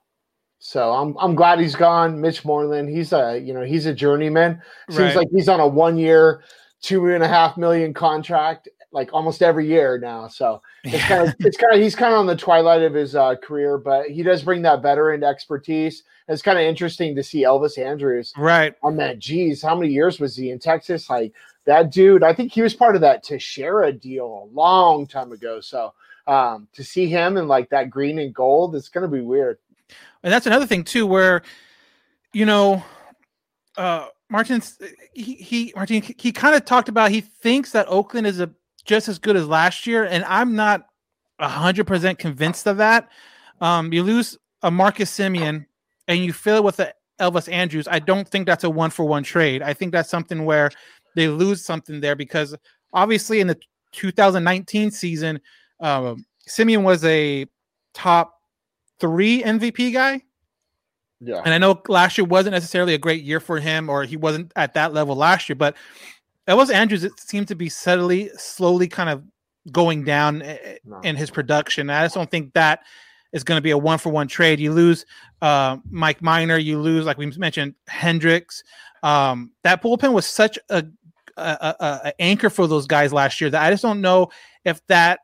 So 0.65 0.93
I'm 0.93 1.17
I'm 1.19 1.35
glad 1.35 1.59
he's 1.59 1.75
gone. 1.75 2.21
Mitch 2.21 2.45
Moreland, 2.45 2.87
he's 2.87 3.11
a 3.11 3.37
you 3.37 3.53
know 3.53 3.63
he's 3.63 3.85
a 3.85 3.93
journeyman. 3.93 4.61
Seems 4.89 4.99
Right. 4.99 5.15
like 5.17 5.27
he's 5.35 5.49
on 5.49 5.59
a 5.59 5.67
one 5.67 5.97
year, 5.97 6.41
two 6.81 7.05
and 7.07 7.21
a 7.21 7.27
half 7.27 7.57
million 7.57 7.93
contract, 7.93 8.69
like 8.93 9.09
almost 9.11 9.43
every 9.43 9.67
year 9.67 9.97
now. 9.97 10.29
So 10.29 10.61
it's 10.85 11.03
kind 11.03 11.27
of 11.27 11.35
it's 11.39 11.57
kind 11.57 11.75
of 11.75 11.81
he's 11.81 11.97
kind 11.97 12.13
of 12.13 12.19
on 12.19 12.27
the 12.27 12.37
twilight 12.37 12.81
of 12.81 12.93
his 12.93 13.13
uh, 13.13 13.35
career, 13.35 13.77
but 13.77 14.09
he 14.09 14.23
does 14.23 14.41
bring 14.41 14.61
that 14.61 14.81
veteran 14.81 15.21
expertise. 15.21 16.03
It's 16.29 16.41
kind 16.41 16.57
of 16.57 16.63
interesting 16.63 17.13
to 17.17 17.23
see 17.23 17.43
Elvis 17.43 17.77
Andrus 17.77 18.31
right. 18.37 18.73
on 18.81 18.95
that. 18.95 19.19
Geez, 19.19 19.61
how 19.61 19.75
many 19.75 19.91
years 19.91 20.21
was 20.21 20.37
he 20.37 20.49
in 20.49 20.59
Texas? 20.59 21.09
Like 21.09 21.33
that 21.65 21.91
dude, 21.91 22.23
I 22.23 22.33
think 22.33 22.53
he 22.53 22.61
was 22.61 22.73
part 22.73 22.95
of 22.95 23.01
that 23.01 23.23
Teixeira 23.23 23.91
deal 23.91 24.47
a 24.49 24.55
long 24.55 25.07
time 25.07 25.33
ago. 25.33 25.59
So 25.59 25.93
um, 26.25 26.69
to 26.71 26.85
see 26.85 27.07
him 27.07 27.35
in 27.35 27.49
like 27.49 27.69
that 27.71 27.89
green 27.89 28.17
and 28.17 28.33
gold, 28.33 28.77
it's 28.77 28.87
gonna 28.87 29.09
be 29.09 29.19
weird. 29.19 29.57
And 30.23 30.31
that's 30.31 30.45
another 30.45 30.65
thing 30.65 30.83
too 30.83 31.05
where 31.05 31.43
you 32.33 32.45
know 32.45 32.83
uh 33.77 34.07
martin's 34.29 34.79
he, 35.13 35.35
he 35.35 35.73
martin 35.75 36.01
he 36.01 36.31
kind 36.31 36.55
of 36.55 36.65
talked 36.65 36.89
about 36.89 37.11
he 37.11 37.21
thinks 37.21 37.71
that 37.71 37.87
oakland 37.87 38.27
is 38.27 38.39
a 38.39 38.49
just 38.85 39.07
as 39.07 39.19
good 39.19 39.35
as 39.35 39.47
last 39.47 39.87
year 39.87 40.03
and 40.05 40.23
i'm 40.25 40.55
not 40.55 40.85
hundred 41.39 41.85
percent 41.85 42.19
convinced 42.19 42.67
of 42.67 42.77
that. 42.77 43.09
Um 43.59 43.91
you 43.91 44.03
lose 44.03 44.37
a 44.61 44.71
marcus 44.71 45.11
semien 45.11 45.65
and 46.07 46.19
you 46.19 46.31
fill 46.31 46.57
it 46.57 46.63
with 46.63 46.79
elvis 47.19 47.51
andrus 47.51 47.87
i 47.89 47.99
don't 47.99 48.27
think 48.27 48.45
that's 48.45 48.63
a 48.63 48.69
one 48.69 48.89
for 48.89 49.05
one 49.05 49.23
trade. 49.23 49.61
I 49.61 49.73
think 49.73 49.91
that's 49.91 50.09
something 50.09 50.45
where 50.45 50.71
they 51.15 51.27
lose 51.27 51.63
something 51.63 51.99
there 51.99 52.15
because 52.15 52.55
obviously 52.93 53.39
in 53.39 53.47
the 53.47 53.59
2019 53.91 54.91
season 54.91 55.39
um 55.79 56.25
simeon 56.47 56.83
was 56.83 57.03
a 57.05 57.45
top 57.93 58.35
three 58.99 59.43
mvp 59.43 59.93
guy 59.93 60.21
Yeah. 61.19 61.41
and 61.45 61.53
I 61.53 61.57
know 61.57 61.81
last 61.87 62.17
year 62.17 62.25
wasn't 62.25 62.53
necessarily 62.53 62.93
a 62.93 62.97
great 62.97 63.23
year 63.23 63.39
for 63.39 63.59
him, 63.59 63.89
or 63.89 64.03
he 64.03 64.17
wasn't 64.17 64.51
at 64.55 64.73
that 64.75 64.93
level 64.93 65.15
last 65.15 65.49
year. 65.49 65.55
But 65.55 65.75
Elvis 66.47 66.73
Andrus 66.73 67.03
it 67.03 67.17
seemed 67.19 67.47
to 67.47 67.55
be 67.55 67.69
subtly, 67.69 68.29
slowly 68.37 68.87
kind 68.87 69.09
of 69.09 69.23
going 69.71 70.03
down 70.03 70.39
No. 70.85 70.99
in 71.03 71.15
his 71.15 71.29
production. 71.31 71.89
I 71.89 72.03
just 72.03 72.15
don't 72.15 72.29
think 72.29 72.53
that 72.53 72.81
is 73.31 73.43
going 73.43 73.57
to 73.57 73.61
be 73.61 73.71
a 73.71 73.77
one 73.77 73.97
for 73.97 74.11
one 74.11 74.27
trade. 74.27 74.59
You 74.59 74.73
lose 74.73 75.05
uh, 75.41 75.77
Mike 75.89 76.21
Minor, 76.21 76.57
you 76.57 76.79
lose, 76.79 77.05
like 77.05 77.17
we 77.17 77.25
mentioned, 77.37 77.73
Hendriks. 77.89 78.61
Um, 79.03 79.51
that 79.63 79.81
bullpen 79.81 80.13
was 80.13 80.25
such 80.25 80.59
a, 80.69 80.85
a, 81.37 81.75
a, 81.79 82.01
a 82.09 82.21
anchor 82.21 82.49
for 82.49 82.67
those 82.67 82.85
guys 82.87 83.11
last 83.13 83.41
year 83.41 83.49
that 83.49 83.63
I 83.63 83.69
just 83.71 83.81
don't 83.83 84.01
know 84.01 84.29
if 84.65 84.85
that 84.87 85.21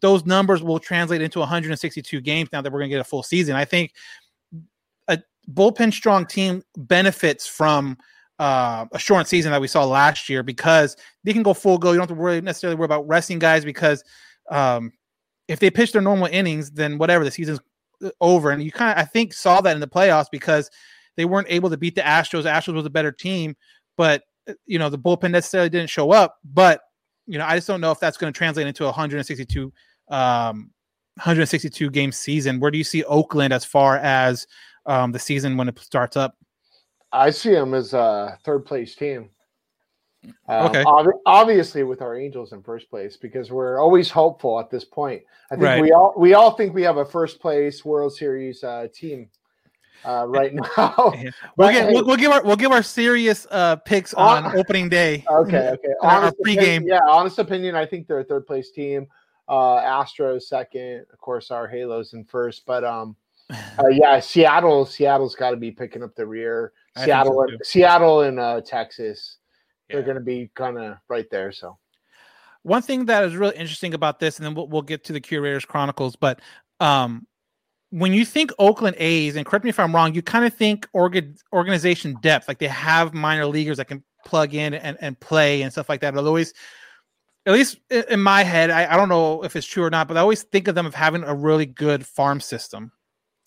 those 0.00 0.24
numbers 0.24 0.62
will 0.62 0.78
translate 0.78 1.22
into 1.22 1.38
162 1.38 2.20
games 2.20 2.48
now 2.52 2.60
that 2.60 2.72
we're 2.72 2.80
going 2.80 2.90
to 2.90 2.94
get 2.94 3.00
a 3.00 3.04
full 3.04 3.22
season. 3.22 3.54
I 3.56 3.64
think 3.64 3.92
a 5.08 5.18
bullpen 5.52 5.92
strong 5.92 6.26
team 6.26 6.62
benefits 6.76 7.46
from 7.46 7.96
uh, 8.38 8.86
a 8.92 8.98
short 8.98 9.28
season 9.28 9.52
that 9.52 9.60
we 9.60 9.68
saw 9.68 9.84
last 9.84 10.28
year 10.28 10.42
because 10.42 10.96
they 11.22 11.32
can 11.32 11.42
go 11.42 11.54
full 11.54 11.78
go. 11.78 11.90
You 11.90 11.98
don't 11.98 12.08
have 12.08 12.16
to 12.16 12.20
worry 12.20 12.40
necessarily 12.40 12.76
worry 12.76 12.86
about 12.86 13.06
resting 13.06 13.38
guys 13.38 13.64
because 13.64 14.02
um, 14.50 14.92
if 15.48 15.60
they 15.60 15.70
pitch 15.70 15.92
their 15.92 16.02
normal 16.02 16.26
innings, 16.26 16.70
then 16.70 16.98
whatever 16.98 17.24
the 17.24 17.30
season's 17.30 17.60
uh, 18.02 18.10
over. 18.20 18.50
And 18.50 18.62
you 18.62 18.72
kind 18.72 18.98
of 18.98 19.02
I 19.02 19.06
think 19.06 19.32
saw 19.32 19.60
that 19.60 19.74
in 19.74 19.80
the 19.80 19.86
playoffs 19.86 20.26
because 20.32 20.70
they 21.16 21.24
weren't 21.24 21.46
able 21.50 21.70
to 21.70 21.76
beat 21.76 21.94
the 21.94 22.00
Astros. 22.00 22.44
Astros 22.44 22.74
was 22.74 22.86
a 22.86 22.90
better 22.90 23.12
team, 23.12 23.54
but 23.96 24.22
uh, 24.48 24.54
you 24.66 24.78
know 24.78 24.88
the 24.88 24.98
bullpen 24.98 25.30
necessarily 25.30 25.70
didn't 25.70 25.90
show 25.90 26.10
up. 26.10 26.38
But 26.44 26.80
you 27.26 27.38
know 27.38 27.44
I 27.44 27.56
just 27.56 27.66
don't 27.66 27.80
know 27.80 27.90
if 27.90 28.00
that's 28.00 28.16
going 28.16 28.32
to 28.32 28.36
translate 28.36 28.66
into 28.66 28.84
a 28.84 28.88
162 28.88 29.72
um 30.08 30.70
162 31.16 31.90
game 31.90 32.10
season. 32.10 32.58
Where 32.58 32.70
do 32.70 32.78
you 32.78 32.84
see 32.84 33.04
Oakland 33.04 33.52
as 33.52 33.64
far 33.64 33.98
as 33.98 34.46
um, 34.86 35.12
the 35.12 35.18
season 35.18 35.56
when 35.56 35.68
it 35.68 35.78
starts 35.78 36.16
up? 36.16 36.36
I 37.12 37.30
see 37.30 37.52
them 37.52 37.72
as 37.72 37.94
a 37.94 38.36
third 38.44 38.66
place 38.66 38.96
team. 38.96 39.30
Um, 40.48 40.66
Okay. 40.66 40.82
obvi- 40.84 41.20
obviously, 41.24 41.84
with 41.84 42.02
our 42.02 42.16
Angels 42.16 42.52
in 42.52 42.62
first 42.62 42.90
place, 42.90 43.16
because 43.16 43.52
we're 43.52 43.78
always 43.78 44.10
hopeful 44.10 44.58
at 44.58 44.70
this 44.70 44.84
point. 44.84 45.22
I 45.52 45.54
think 45.54 45.62
Right. 45.64 45.80
we 45.82 45.92
all 45.92 46.14
we 46.16 46.34
all 46.34 46.50
think 46.56 46.74
we 46.74 46.82
have 46.82 46.96
a 46.96 47.04
first 47.04 47.40
place 47.40 47.84
World 47.84 48.12
Series 48.14 48.64
uh, 48.64 48.88
team 48.92 49.30
uh, 50.04 50.26
right 50.28 50.52
now. 50.76 51.12
We'll, 51.56 51.70
get, 51.72 51.86
hey, 51.88 51.92
we'll, 51.92 52.04
we'll 52.04 52.16
give 52.16 52.30
our 52.32 52.42
we'll 52.44 52.56
give 52.56 52.72
our 52.72 52.82
serious 52.82 53.46
uh, 53.50 53.76
picks 53.76 54.14
On- 54.14 54.44
on 54.44 54.56
opening 54.56 54.88
day. 54.88 55.24
Okay, 55.30 55.70
okay. 55.70 55.88
Our- 56.02 56.10
our 56.10 56.16
Honest 56.22 56.36
opinion- 56.40 56.82
pregame. 56.84 56.86
yeah, 56.88 57.00
honest 57.08 57.38
opinion. 57.38 57.74
I 57.74 57.86
think 57.86 58.06
they're 58.06 58.20
a 58.20 58.24
third 58.24 58.46
place 58.46 58.70
team. 58.70 59.06
Uh, 59.48 59.80
Astros 59.80 60.42
second, 60.42 61.04
of 61.12 61.18
course. 61.18 61.50
Our 61.50 61.66
Halos 61.68 62.12
in 62.14 62.24
first, 62.24 62.64
but 62.66 62.82
um, 62.84 63.16
uh, 63.52 63.88
yeah, 63.90 64.20
Seattle. 64.20 64.86
Seattle's 64.86 65.34
got 65.34 65.50
to 65.50 65.56
be 65.56 65.70
picking 65.70 66.02
up 66.02 66.14
the 66.14 66.26
rear. 66.26 66.72
I 66.96 67.04
Seattle, 67.04 67.34
so 67.34 67.42
and. 67.42 67.60
Seattle, 67.66 68.20
and 68.22 68.40
uh, 68.40 68.60
Texas. 68.62 69.38
They're 69.90 70.02
going 70.02 70.16
to 70.16 70.22
be 70.22 70.50
kind 70.54 70.78
of 70.78 70.96
right 71.08 71.26
there. 71.30 71.52
So 71.52 71.76
One 72.62 72.80
thing 72.80 73.04
that 73.04 73.22
is 73.24 73.36
really 73.36 73.54
interesting 73.56 73.92
about 73.92 74.18
this, 74.18 74.38
and 74.38 74.46
then 74.46 74.54
we'll, 74.54 74.66
we'll 74.68 74.80
get 74.82 75.04
to 75.04 75.12
the 75.12 75.20
Curators 75.20 75.66
Chronicles, 75.66 76.16
but 76.16 76.40
um, 76.80 77.26
when 77.94 78.12
you 78.12 78.24
think 78.24 78.50
Oakland 78.58 78.96
A's, 78.98 79.36
and 79.36 79.46
correct 79.46 79.64
me 79.64 79.70
if 79.70 79.78
I'm 79.78 79.94
wrong, 79.94 80.16
you 80.16 80.20
kind 80.20 80.44
of 80.44 80.52
think 80.52 80.88
organ, 80.92 81.36
organization 81.52 82.16
depth, 82.22 82.48
like 82.48 82.58
they 82.58 82.66
have 82.66 83.14
minor 83.14 83.46
leaguers 83.46 83.76
that 83.76 83.86
can 83.86 84.02
plug 84.26 84.52
in 84.52 84.74
and, 84.74 84.98
and 85.00 85.18
play 85.20 85.62
and 85.62 85.70
stuff 85.70 85.88
like 85.88 86.00
that. 86.00 86.12
But 86.12 86.24
always, 86.24 86.52
at 87.46 87.52
least 87.52 87.78
in 87.90 88.20
my 88.20 88.42
head, 88.42 88.70
I, 88.70 88.92
I 88.92 88.96
don't 88.96 89.08
know 89.08 89.44
if 89.44 89.54
it's 89.54 89.64
true 89.64 89.84
or 89.84 89.90
not, 89.90 90.08
but 90.08 90.16
I 90.16 90.20
always 90.20 90.42
think 90.42 90.66
of 90.66 90.74
them 90.74 90.86
of 90.86 90.94
having 90.96 91.22
a 91.22 91.32
really 91.32 91.66
good 91.66 92.04
farm 92.04 92.40
system. 92.40 92.90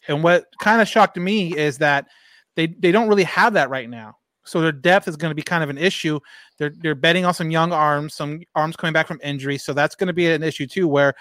And 0.07 0.23
what 0.23 0.45
kind 0.61 0.81
of 0.81 0.87
shocked 0.87 1.17
me 1.17 1.53
is 1.53 1.79
that 1.79 2.07
they 2.55 2.67
they 2.67 2.93
don't 2.93 3.09
really 3.09 3.25
have 3.25 3.51
that 3.53 3.69
right 3.69 3.89
now. 3.89 4.15
So 4.45 4.61
their 4.61 4.71
depth 4.71 5.09
is 5.09 5.17
going 5.17 5.31
to 5.31 5.35
be 5.35 5.41
kind 5.41 5.61
of 5.61 5.69
an 5.69 5.77
issue. 5.77 6.21
They're 6.57 6.71
they're 6.73 6.95
betting 6.95 7.25
on 7.25 7.33
some 7.33 7.51
young 7.51 7.73
arms, 7.73 8.13
some 8.13 8.43
arms 8.55 8.77
coming 8.77 8.93
back 8.93 9.07
from 9.07 9.19
injury. 9.21 9.57
So 9.57 9.73
that's 9.73 9.95
going 9.95 10.07
to 10.07 10.13
be 10.13 10.31
an 10.31 10.41
issue 10.41 10.67
too. 10.67 10.87
Where 10.87 11.15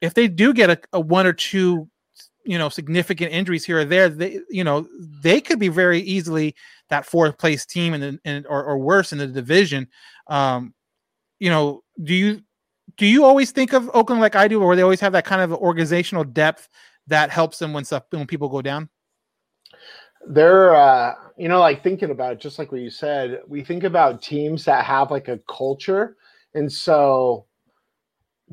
if 0.00 0.14
they 0.14 0.26
do 0.26 0.52
get 0.52 0.70
a, 0.70 0.80
a 0.92 0.98
one 0.98 1.24
or 1.24 1.32
two, 1.32 1.88
you 2.48 2.58
know, 2.58 2.68
significant 2.68 3.32
injuries 3.32 3.64
here 3.64 3.80
or 3.80 3.84
there, 3.84 4.08
they 4.08 4.40
you 4.48 4.64
know 4.64 4.86
they 5.20 5.40
could 5.40 5.58
be 5.58 5.68
very 5.68 6.00
easily 6.00 6.54
that 6.88 7.04
fourth 7.04 7.36
place 7.38 7.66
team 7.66 7.94
in 7.94 8.00
the 8.00 8.18
in, 8.24 8.46
or, 8.48 8.64
or 8.64 8.78
worse 8.78 9.12
in 9.12 9.18
the 9.18 9.26
division. 9.26 9.86
Um, 10.28 10.74
you 11.38 11.50
know, 11.50 11.82
do 12.02 12.14
you 12.14 12.40
do 12.96 13.06
you 13.06 13.24
always 13.24 13.50
think 13.50 13.72
of 13.72 13.90
Oakland 13.92 14.20
like 14.20 14.34
I 14.36 14.48
do, 14.48 14.62
or 14.62 14.74
they 14.76 14.82
always 14.82 15.00
have 15.00 15.12
that 15.12 15.24
kind 15.24 15.42
of 15.42 15.52
organizational 15.52 16.24
depth 16.24 16.68
that 17.06 17.30
helps 17.30 17.58
them 17.58 17.72
when 17.72 17.84
stuff 17.84 18.04
when 18.10 18.26
people 18.26 18.48
go 18.48 18.62
down? 18.62 18.88
they're, 20.26 20.74
uh, 20.74 21.14
you 21.36 21.48
know, 21.48 21.60
like 21.60 21.82
thinking 21.82 22.10
about 22.10 22.32
it, 22.32 22.40
just 22.40 22.58
like 22.58 22.72
what 22.72 22.80
you 22.80 22.90
said, 22.90 23.40
we 23.46 23.62
think 23.62 23.84
about 23.84 24.22
teams 24.22 24.64
that 24.64 24.84
have 24.84 25.10
like 25.10 25.28
a 25.28 25.40
culture. 25.48 26.16
And 26.54 26.70
so 26.70 27.46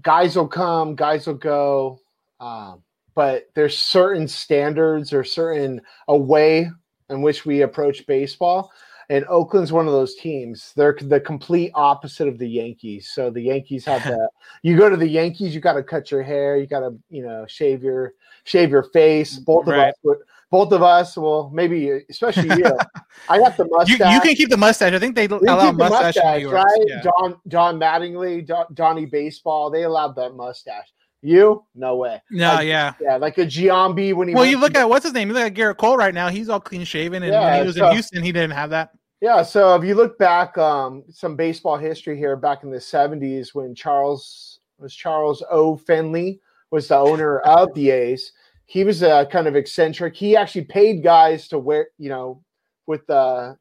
guys 0.02 0.36
will 0.36 0.48
come, 0.48 0.96
guys 0.96 1.28
will 1.28 1.34
go. 1.36 2.00
Um, 2.40 2.84
but 3.16 3.50
there's 3.56 3.78
certain 3.78 4.28
standards 4.28 5.14
or 5.14 5.24
certain 5.24 5.82
a 6.08 6.18
way 6.18 6.70
in 7.10 7.22
which 7.22 7.46
we 7.46 7.62
approach 7.62 8.06
baseball. 8.06 8.72
And 9.10 9.24
Oakland's 9.26 9.72
one 9.72 9.86
of 9.86 9.94
those 9.94 10.16
teams. 10.16 10.74
They're 10.76 10.98
the 11.00 11.20
complete 11.20 11.72
opposite 11.76 12.28
of 12.28 12.40
the 12.40 12.50
Yankees. 12.50 13.12
So 13.14 13.30
the 13.30 13.42
Yankees 13.42 13.86
have 13.86 14.04
that. 14.06 14.30
You 14.64 14.78
go 14.78 14.90
to 14.90 14.98
the 14.98 15.08
Yankees, 15.08 15.54
you 15.54 15.62
got 15.62 15.74
to 15.74 15.84
cut 15.84 16.12
your 16.12 16.24
hair, 16.24 16.58
you 16.58 16.68
got 16.68 16.82
to, 16.82 16.98
you 17.10 17.24
know, 17.24 17.46
shave 17.48 17.84
your 17.84 18.14
shave 18.44 18.72
your 18.72 18.84
face. 18.84 19.40
Mm, 19.40 19.46
both 19.46 19.68
of 19.68 19.76
us, 19.76 19.94
would, 20.04 20.18
both 20.50 20.72
of 20.72 20.82
us. 20.82 21.16
Well, 21.18 21.52
maybe 21.54 22.02
especially 22.10 22.50
you. 22.50 22.66
I 23.30 23.38
got 23.38 23.56
the 23.58 23.68
mustache. 23.70 24.14
you 24.14 24.22
can 24.22 24.36
keep 24.36 24.50
the 24.50 24.58
mustache. 24.58 24.94
I 24.94 25.00
think 25.00 25.16
they 25.16 25.24
You 25.24 25.40
allow 25.40 25.72
mustache, 25.72 26.16
mustache, 26.16 26.44
right? 26.46 26.86
Yeah. 26.88 27.04
John 27.04 27.38
John 27.48 27.80
Mattingly, 27.80 28.46
Don, 28.46 28.66
Donnie 28.74 29.06
Baseball, 29.06 29.70
they 29.70 29.84
allowed 29.84 30.16
that 30.16 30.34
mustache. 30.34 30.88
You, 31.26 31.66
no 31.74 31.96
way. 31.96 32.22
No, 32.30 32.54
Like, 32.54 32.68
yeah. 32.68 32.94
Yeah, 33.02 33.18
like 33.18 33.40
a 33.40 33.46
Giambi 33.46 34.14
when 34.14 34.28
he. 34.28 34.36
Well, 34.36 34.46
you 34.46 34.60
look 34.60 34.74
to- 34.74 34.82
at 34.82 34.90
what's 34.90 35.04
his 35.06 35.14
name. 35.14 35.28
You 35.30 35.34
look 35.34 35.44
at 35.44 35.54
Gerrit 35.56 35.78
Cole 35.78 35.98
right 35.98 36.14
now. 36.14 36.30
He's 36.30 36.50
all 36.50 36.60
clean 36.60 36.84
shaven, 36.84 37.24
and 37.24 37.32
when 37.34 37.62
he 37.62 37.66
was 37.66 37.76
so- 37.78 37.88
in 37.88 37.94
Houston, 37.94 38.24
he 38.24 38.32
didn't 38.32 38.52
have 38.52 38.70
that. 38.70 38.92
Yeah, 39.22 39.42
so 39.42 39.74
if 39.76 39.84
you 39.84 39.96
look 39.96 40.20
back, 40.20 40.56
um, 40.58 41.04
some 41.10 41.36
baseball 41.36 41.78
history 41.78 42.16
here, 42.16 42.36
back 42.36 42.62
in 42.64 42.70
the 42.70 42.78
'70s 42.80 43.56
when 43.56 43.74
Charles 43.74 44.60
was 44.78 44.94
Charles 44.94 45.42
O. 45.50 45.76
Finley 45.78 46.42
was 46.70 46.90
the 46.90 46.98
owner 46.98 47.40
of 47.40 47.74
the 47.74 47.90
A's. 47.90 48.32
He 48.68 48.84
was 48.84 49.02
a 49.02 49.26
kind 49.32 49.48
of 49.48 49.56
eccentric. 49.56 50.16
He 50.16 50.36
actually 50.36 50.66
paid 50.66 51.02
guys 51.02 51.48
to 51.48 51.58
wear, 51.58 51.88
you 51.98 52.10
know, 52.10 52.44
with 52.86 53.08
the 53.08 53.58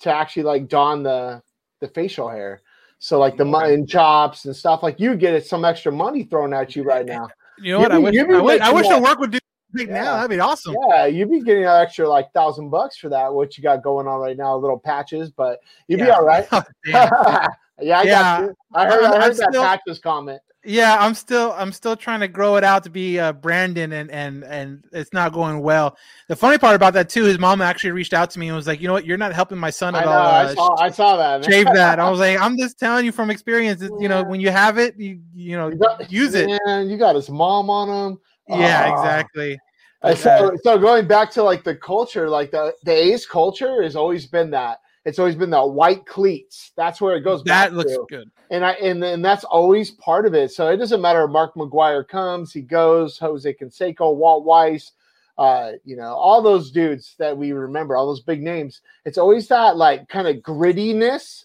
to 0.00 0.14
actually 0.14 0.44
like 0.44 0.68
don 0.68 1.02
the 1.02 1.42
the 1.80 1.88
facial 1.88 2.28
hair. 2.30 2.62
So 3.04 3.18
like 3.18 3.36
the 3.36 3.42
Okay. 3.42 3.50
mutton 3.50 3.86
chops 3.86 4.46
and 4.46 4.56
stuff. 4.56 4.82
Like 4.82 4.98
you 4.98 5.14
get 5.14 5.44
some 5.46 5.62
extra 5.62 5.92
money 5.92 6.22
thrown 6.22 6.54
at 6.54 6.74
you 6.74 6.84
right 6.84 7.04
now. 7.04 7.28
You 7.58 7.72
know 7.72 7.80
what? 7.80 7.92
I 7.92 7.98
wish 7.98 8.16
I 8.18 8.40
wish, 8.40 8.60
I 8.62 8.72
wish 8.72 8.88
the 8.88 8.98
work 8.98 9.18
would 9.18 9.30
do 9.30 9.38
right 9.74 9.86
Yeah. 9.88 10.02
now. 10.04 10.14
That'd 10.16 10.30
be 10.30 10.40
awesome. 10.40 10.74
Yeah, 10.88 11.04
you'd 11.04 11.30
be 11.30 11.42
getting 11.42 11.64
an 11.64 11.82
extra 11.82 12.08
like 12.08 12.32
thousand 12.32 12.70
bucks 12.70 12.96
for 12.96 13.10
that. 13.10 13.30
What 13.34 13.58
you 13.58 13.62
got 13.62 13.82
going 13.82 14.06
on 14.08 14.20
right 14.20 14.38
now? 14.38 14.56
Little 14.56 14.78
patches, 14.78 15.30
but 15.30 15.58
you'd 15.86 16.00
be 16.00 16.08
all 16.08 16.24
right. 16.24 16.48
Oh, 16.52 16.62
yeah, 16.86 17.98
I 17.98 18.02
Yeah. 18.04 18.04
got 18.04 18.40
you. 18.42 18.54
I 18.74 18.86
heard, 18.86 19.04
um, 19.04 19.04
I'm- 19.04 19.12
I 19.12 19.16
I'm 19.16 19.20
heard 19.22 19.36
that 19.36 19.50
still- 19.50 19.62
patches 19.64 19.98
comment. 19.98 20.40
Yeah, 20.64 20.96
I'm 20.98 21.14
still 21.14 21.52
I'm 21.56 21.72
still 21.72 21.96
trying 21.96 22.20
to 22.20 22.28
grow 22.28 22.56
it 22.56 22.64
out 22.64 22.84
to 22.84 22.90
be 22.90 23.18
uh, 23.18 23.32
Brandon, 23.32 23.92
and 23.92 24.10
and 24.10 24.44
and 24.44 24.84
it's 24.92 25.12
not 25.12 25.32
going 25.32 25.60
well. 25.60 25.96
The 26.28 26.36
funny 26.36 26.58
part 26.58 26.74
about 26.74 26.94
that 26.94 27.08
too, 27.08 27.24
his 27.24 27.38
mom 27.38 27.60
actually 27.60 27.90
reached 27.92 28.14
out 28.14 28.30
to 28.30 28.38
me 28.38 28.48
and 28.48 28.56
was 28.56 28.66
like, 28.66 28.80
you 28.80 28.86
know 28.88 28.94
what, 28.94 29.04
you're 29.04 29.18
not 29.18 29.32
helping 29.34 29.58
my 29.58 29.70
son 29.70 29.94
I 29.94 30.00
at 30.00 30.04
know. 30.06 30.10
all. 30.12 30.18
I 30.18 30.44
uh, 30.44 30.54
saw. 30.54 30.76
I 30.80 30.90
saw 30.90 31.16
that. 31.16 31.44
shave 31.44 31.66
that. 31.66 31.98
I 32.00 32.08
was 32.10 32.20
like, 32.20 32.40
I'm 32.40 32.56
just 32.56 32.78
telling 32.78 33.04
you 33.04 33.12
from 33.12 33.30
experience. 33.30 33.82
It's, 33.82 33.92
You 34.00 34.08
know, 34.08 34.22
when 34.24 34.40
you 34.40 34.50
have 34.50 34.78
it, 34.78 34.98
you 34.98 35.20
you 35.34 35.56
know, 35.56 35.68
You 35.68 35.76
got- 35.76 36.10
use 36.10 36.34
it. 36.34 36.48
Man, 36.66 36.88
you 36.88 36.96
got 36.96 37.14
his 37.14 37.28
mom 37.28 37.68
on 37.70 37.88
him. 38.12 38.18
Yeah, 38.48 38.86
Ah. 38.90 38.92
exactly. 38.94 39.58
Uh, 40.02 40.14
So, 40.14 40.30
uh, 40.30 40.56
so 40.62 40.78
going 40.78 41.06
back 41.06 41.30
to 41.32 41.42
like 41.42 41.64
the 41.64 41.74
culture, 41.76 42.28
like 42.28 42.50
the 42.50 42.74
the 42.84 42.92
A's 42.92 43.26
culture 43.26 43.82
has 43.82 43.96
always 43.96 44.26
been 44.26 44.50
that. 44.50 44.80
It's 45.04 45.18
always 45.18 45.36
been 45.36 45.50
the 45.50 45.64
white 45.64 46.06
cleats. 46.06 46.72
That's 46.76 47.00
where 47.00 47.16
it 47.16 47.20
goes. 47.20 47.42
back 47.42 47.70
that 47.70 47.76
looks 47.76 47.92
to. 47.92 48.06
good. 48.08 48.30
and 48.50 48.64
I 48.64 48.72
and 48.72 49.04
and 49.04 49.24
that's 49.24 49.44
always 49.44 49.90
part 49.90 50.26
of 50.26 50.34
it. 50.34 50.50
So 50.50 50.68
it 50.68 50.78
doesn't 50.78 51.02
matter 51.02 51.24
if 51.24 51.30
Mark 51.30 51.54
McGwire 51.54 52.06
comes, 52.06 52.52
he 52.52 52.62
goes, 52.62 53.18
Jose 53.18 53.52
Canseco, 53.54 54.14
Walt 54.14 54.44
Weiss, 54.44 54.92
uh, 55.36 55.72
you 55.84 55.96
know, 55.96 56.14
all 56.14 56.40
those 56.40 56.70
dudes 56.70 57.16
that 57.18 57.36
we 57.36 57.52
remember, 57.52 57.96
all 57.96 58.06
those 58.06 58.22
big 58.22 58.42
names. 58.42 58.80
It's 59.04 59.18
always 59.18 59.48
that 59.48 59.76
like 59.76 60.08
kind 60.08 60.28
of 60.28 60.36
grittiness 60.36 61.44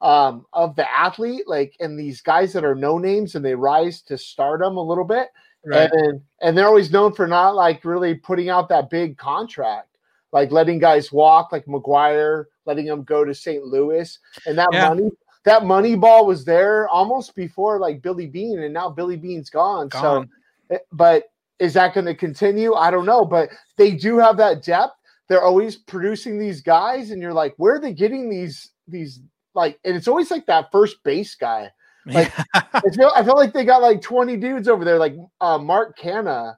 um 0.00 0.46
of 0.52 0.74
the 0.76 0.90
athlete, 0.90 1.46
like 1.46 1.76
and 1.80 1.98
these 1.98 2.20
guys 2.20 2.52
that 2.52 2.64
are 2.64 2.74
no 2.74 2.98
names 2.98 3.36
and 3.36 3.44
they 3.44 3.54
rise 3.54 4.02
to 4.02 4.18
stardom 4.18 4.76
a 4.76 4.82
little 4.82 5.04
bit. 5.04 5.28
Right. 5.64 5.90
And 5.92 6.20
and 6.40 6.56
they're 6.56 6.66
always 6.66 6.90
known 6.90 7.12
for 7.12 7.26
not 7.28 7.54
like 7.54 7.84
really 7.84 8.14
putting 8.14 8.48
out 8.48 8.68
that 8.70 8.90
big 8.90 9.18
contract, 9.18 9.87
like 10.32 10.52
letting 10.52 10.78
guys 10.78 11.12
walk, 11.12 11.52
like 11.52 11.66
McGwire, 11.66 12.44
letting 12.66 12.86
them 12.86 13.04
go 13.04 13.24
to 13.24 13.34
St. 13.34 13.64
Louis, 13.64 14.18
and 14.46 14.58
that 14.58 14.68
Yeah. 14.72 14.88
money 14.88 15.10
that 15.44 15.64
money 15.64 15.94
ball 15.94 16.26
was 16.26 16.44
there 16.44 16.88
almost 16.88 17.34
before 17.34 17.78
like 17.78 18.02
Billy 18.02 18.26
Beane, 18.26 18.60
and 18.60 18.74
now 18.74 18.90
Billy 18.90 19.16
Beane's 19.16 19.50
gone. 19.50 19.88
Gone. 19.88 20.28
So, 20.70 20.74
eh, 20.76 20.80
but 20.92 21.30
is 21.58 21.74
that 21.74 21.94
going 21.94 22.06
to 22.06 22.14
continue? 22.14 22.74
I 22.74 22.90
don't 22.90 23.06
know, 23.06 23.24
but 23.24 23.48
they 23.76 23.92
do 23.92 24.18
have 24.18 24.36
that 24.36 24.62
depth. 24.62 24.94
They're 25.28 25.42
always 25.42 25.76
producing 25.76 26.38
these 26.38 26.60
guys, 26.60 27.10
and 27.10 27.20
you're 27.22 27.32
like, 27.32 27.54
where 27.56 27.76
are 27.76 27.80
they 27.80 27.92
getting 27.92 28.28
these 28.28 28.70
these 28.86 29.20
like? 29.54 29.78
And 29.84 29.96
it's 29.96 30.08
always 30.08 30.30
like 30.30 30.46
that 30.46 30.70
first 30.70 31.02
base 31.02 31.34
guy. 31.34 31.70
Like, 32.06 32.32
I 32.54 32.90
feel 32.94 33.12
I 33.14 33.24
feel 33.24 33.36
like 33.36 33.52
they 33.52 33.64
got 33.64 33.82
like 33.82 34.00
20 34.00 34.36
dudes 34.36 34.68
over 34.68 34.84
there, 34.84 34.98
like 34.98 35.14
uh, 35.40 35.58
Mark 35.58 35.98
Canha. 35.98 36.56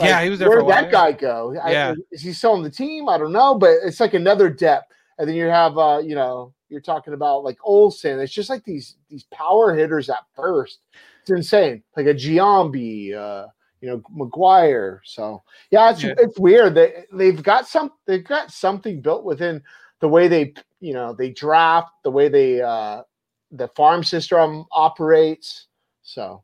Yeah, 0.00 0.22
he 0.22 0.30
was 0.30 0.38
there 0.38 0.48
Where'd 0.48 0.62
a 0.62 0.64
while, 0.64 0.82
that 0.82 0.90
guy 0.90 1.12
go? 1.12 1.54
I- 1.62 1.72
Yeah. 1.72 1.94
is 2.10 2.22
he 2.22 2.32
still 2.32 2.52
on 2.52 2.62
the 2.62 2.70
team? 2.70 3.08
I 3.08 3.18
don't 3.18 3.32
know, 3.32 3.54
but 3.56 3.70
it's 3.84 4.00
like 4.00 4.14
another 4.14 4.48
depth. 4.48 4.92
And 5.18 5.28
then 5.28 5.36
you 5.36 5.44
have, 5.46 5.76
uh, 5.76 6.00
you 6.02 6.14
know, 6.14 6.54
you're 6.70 6.80
talking 6.80 7.12
about 7.12 7.44
like 7.44 7.58
Olson. 7.62 8.18
It's 8.18 8.32
just 8.32 8.48
like 8.48 8.64
these 8.64 8.96
these 9.10 9.24
power 9.24 9.74
hitters 9.74 10.08
at 10.08 10.24
first. 10.34 10.80
It's 11.20 11.30
insane, 11.30 11.82
like 11.96 12.06
a 12.06 12.14
Giambi, 12.14 13.14
uh, 13.14 13.48
you 13.82 13.88
know, 13.90 14.02
McGwire. 14.16 15.00
So 15.04 15.42
yeah, 15.70 15.90
it's 15.90 16.02
Yeah. 16.02 16.14
it's 16.16 16.38
weird. 16.38 16.74
They 16.74 17.04
they've 17.12 17.42
got 17.42 17.68
some 17.68 17.92
they've 18.06 18.24
got 18.24 18.50
something 18.50 19.02
built 19.02 19.24
within 19.24 19.62
the 20.00 20.08
way 20.08 20.26
they 20.28 20.54
you 20.80 20.94
know 20.94 21.12
they 21.12 21.30
draft, 21.30 21.92
the 22.02 22.10
way 22.10 22.28
they 22.28 22.62
uh, 22.62 23.02
the 23.50 23.68
farm 23.68 24.02
system 24.02 24.64
operates. 24.72 25.66
So 26.02 26.42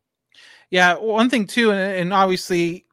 Yeah, 0.71 0.99
one 0.99 1.31
thing 1.31 1.47
too, 1.47 1.71
and, 1.73 1.81
and 1.97 2.13
obviously 2.13 2.85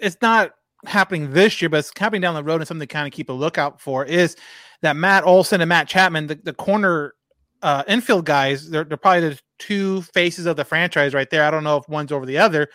it's 0.00 0.16
not 0.20 0.52
happening 0.86 1.32
this 1.32 1.60
year, 1.60 1.68
but 1.68 1.78
it's 1.78 1.92
happening 1.96 2.20
down 2.20 2.34
the 2.34 2.42
road, 2.42 2.60
and 2.60 2.68
something 2.68 2.86
to 2.86 2.92
kind 2.92 3.06
of 3.06 3.12
keep 3.12 3.28
a 3.28 3.32
lookout 3.32 3.80
for 3.80 4.04
is 4.04 4.36
that 4.82 4.96
Matt 4.96 5.24
Olson 5.24 5.60
and 5.60 5.68
Matt 5.68 5.88
Chapman, 5.88 6.28
the, 6.28 6.36
the 6.36 6.52
corner 6.52 7.14
uh, 7.62 7.82
infield 7.88 8.24
guys, 8.24 8.70
they're, 8.70 8.84
they're 8.84 8.96
probably 8.96 9.30
the 9.30 9.40
two 9.58 10.02
faces 10.02 10.46
of 10.46 10.56
the 10.56 10.64
franchise 10.64 11.14
right 11.14 11.28
there. 11.30 11.44
I 11.44 11.50
don't 11.50 11.64
know 11.64 11.76
if 11.76 11.88
one's 11.88 12.12
over 12.12 12.26
the 12.26 12.38
other, 12.38 12.68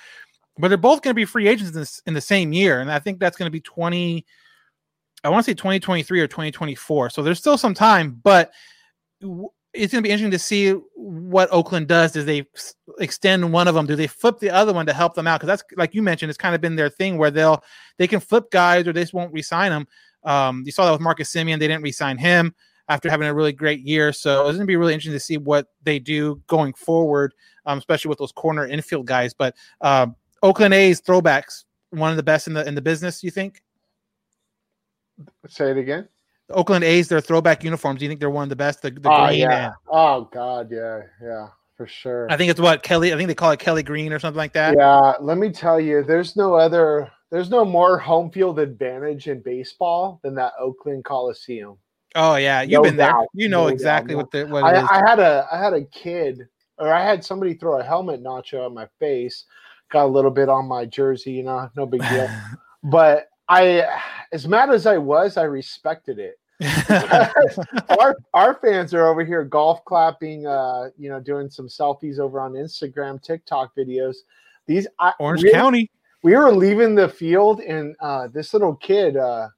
but 0.57 0.67
they're 0.67 0.77
both 0.77 1.01
going 1.01 1.11
to 1.11 1.15
be 1.15 1.25
free 1.25 1.47
agents 1.47 1.73
in, 1.73 1.79
this, 1.79 2.01
in 2.05 2.13
the 2.13 2.21
same 2.21 2.53
year, 2.53 2.81
and 2.81 2.91
I 2.91 2.99
think 2.99 3.19
that's 3.19 3.37
going 3.37 3.47
to 3.47 3.51
be 3.51 3.61
twenty. 3.61 4.25
I 5.23 5.29
want 5.29 5.45
to 5.45 5.51
say 5.51 5.55
2023 5.55 6.19
or 6.19 6.27
2024. 6.27 7.09
So 7.09 7.23
there's 7.23 7.39
still 7.39 7.57
some 7.57 7.73
time, 7.73 8.19
but 8.23 8.51
w- 9.21 9.47
it's 9.73 9.91
going 9.91 10.03
to 10.03 10.07
be 10.07 10.11
interesting 10.11 10.31
to 10.31 10.39
see 10.39 10.71
what 10.95 11.51
Oakland 11.51 11.87
does. 11.87 12.11
Does 12.11 12.25
they 12.25 12.45
extend 12.99 13.51
one 13.51 13.67
of 13.67 13.73
them? 13.73 13.87
Do 13.87 13.95
they 13.95 14.07
flip 14.07 14.39
the 14.39 14.51
other 14.51 14.71
one 14.71 14.85
to 14.85 14.93
help 14.93 15.15
them 15.15 15.27
out? 15.27 15.39
Because 15.39 15.47
that's 15.47 15.63
like 15.75 15.95
you 15.95 16.03
mentioned, 16.03 16.29
it's 16.29 16.37
kind 16.37 16.53
of 16.53 16.61
been 16.61 16.75
their 16.75 16.89
thing 16.89 17.17
where 17.17 17.31
they'll 17.31 17.63
they 17.97 18.07
can 18.07 18.19
flip 18.19 18.51
guys 18.51 18.87
or 18.87 18.93
they 18.93 19.01
just 19.01 19.13
won't 19.13 19.33
resign 19.33 19.71
them. 19.71 19.87
Um, 20.23 20.63
you 20.65 20.71
saw 20.71 20.85
that 20.85 20.91
with 20.91 21.01
Marcus 21.01 21.31
Semien; 21.31 21.59
they 21.59 21.67
didn't 21.67 21.83
resign 21.83 22.17
him 22.17 22.53
after 22.87 23.09
having 23.09 23.27
a 23.27 23.33
really 23.33 23.51
great 23.51 23.81
year. 23.81 24.13
So 24.13 24.41
it's 24.41 24.57
going 24.57 24.59
to 24.59 24.65
be 24.65 24.75
really 24.75 24.93
interesting 24.93 25.13
to 25.13 25.19
see 25.19 25.37
what 25.37 25.67
they 25.83 25.99
do 25.99 26.41
going 26.47 26.73
forward, 26.73 27.33
um, 27.65 27.77
especially 27.77 28.09
with 28.09 28.19
those 28.19 28.31
corner 28.31 28.67
infield 28.67 29.07
guys. 29.07 29.33
But 29.33 29.55
uh, 29.81 30.07
Oakland 30.43 30.73
A's 30.73 31.01
throwbacks, 31.01 31.63
one 31.89 32.11
of 32.11 32.17
the 32.17 32.23
best 32.23 32.47
in 32.47 32.53
the 32.53 32.67
in 32.67 32.75
the 32.75 32.81
business. 32.81 33.23
You 33.23 33.31
think? 33.31 33.63
say 35.47 35.71
it 35.71 35.77
again. 35.77 36.07
The 36.49 36.55
Oakland 36.55 36.83
A's, 36.83 37.07
their 37.07 37.21
throwback 37.21 37.63
uniforms. 37.63 37.99
Do 37.99 38.05
you 38.05 38.09
think 38.09 38.19
they're 38.19 38.29
one 38.29 38.43
of 38.43 38.49
the 38.49 38.55
best? 38.55 38.81
The, 38.81 38.91
the 38.91 39.09
oh 39.11 39.27
green 39.27 39.39
yeah. 39.39 39.65
and- 39.67 39.73
Oh 39.89 40.29
god, 40.33 40.69
yeah, 40.71 41.01
yeah, 41.21 41.47
for 41.77 41.87
sure. 41.87 42.27
I 42.29 42.37
think 42.37 42.51
it's 42.51 42.59
what 42.59 42.83
Kelly. 42.83 43.13
I 43.13 43.17
think 43.17 43.27
they 43.27 43.35
call 43.35 43.51
it 43.51 43.59
Kelly 43.59 43.83
Green 43.83 44.11
or 44.11 44.19
something 44.19 44.37
like 44.37 44.53
that. 44.53 44.75
Yeah, 44.77 45.13
let 45.21 45.37
me 45.37 45.49
tell 45.51 45.79
you, 45.79 46.03
there's 46.03 46.35
no 46.35 46.55
other, 46.55 47.09
there's 47.31 47.49
no 47.49 47.63
more 47.63 47.97
home 47.97 48.29
field 48.29 48.59
advantage 48.59 49.27
in 49.27 49.41
baseball 49.41 50.19
than 50.23 50.35
that 50.35 50.51
Oakland 50.59 51.05
Coliseum. 51.05 51.77
Oh 52.15 52.35
yeah, 52.35 52.61
you've 52.61 52.71
No 52.71 52.81
been 52.83 52.97
there. 52.97 53.13
You 53.33 53.47
know 53.49 53.63
No 53.63 53.67
exactly 53.69 54.13
doubt. 54.13 54.17
what 54.17 54.31
the 54.31 54.45
what 54.45 54.59
it 54.59 54.77
I, 54.77 54.81
is. 54.83 54.89
I 54.91 55.09
had 55.09 55.19
a, 55.19 55.47
I 55.51 55.57
had 55.57 55.73
a 55.73 55.85
kid, 55.85 56.47
or 56.77 56.93
I 56.93 57.03
had 57.03 57.23
somebody 57.23 57.53
throw 57.53 57.79
a 57.79 57.83
helmet 57.83 58.21
nacho 58.21 58.65
at 58.65 58.71
my 58.73 58.87
face, 58.99 59.45
got 59.91 60.05
a 60.05 60.07
little 60.07 60.29
bit 60.29 60.49
on 60.49 60.67
my 60.67 60.85
jersey, 60.85 61.31
you 61.31 61.43
know, 61.43 61.69
no 61.77 61.85
big 61.85 62.01
deal. 62.01 62.29
but 62.83 63.27
I, 63.53 64.01
as 64.31 64.47
mad 64.47 64.69
as 64.69 64.85
I 64.85 64.97
was, 64.97 65.37
I 65.37 65.43
respected 65.43 66.19
it. 66.19 66.39
our 67.99 68.15
our 68.33 68.53
fans 68.55 68.93
are 68.93 69.07
over 69.07 69.23
here 69.25 69.43
golf 69.43 69.83
clapping, 69.85 70.45
uh, 70.47 70.89
you 70.97 71.09
know, 71.09 71.19
doing 71.19 71.49
some 71.49 71.67
selfies 71.67 72.19
over 72.19 72.39
on 72.39 72.53
Instagram, 72.53 73.21
TikTok 73.21 73.75
videos. 73.75 74.15
These 74.65 74.87
I, 74.99 75.13
Orange 75.19 75.43
we- 75.43 75.51
County. 75.51 75.91
we 76.23 76.35
were 76.35 76.51
leaving 76.53 76.95
the 76.95 77.09
field 77.09 77.59
and 77.59 77.95
uh, 77.99 78.27
this 78.27 78.53
little 78.53 78.75
kid 78.75 79.17
uh, 79.17 79.49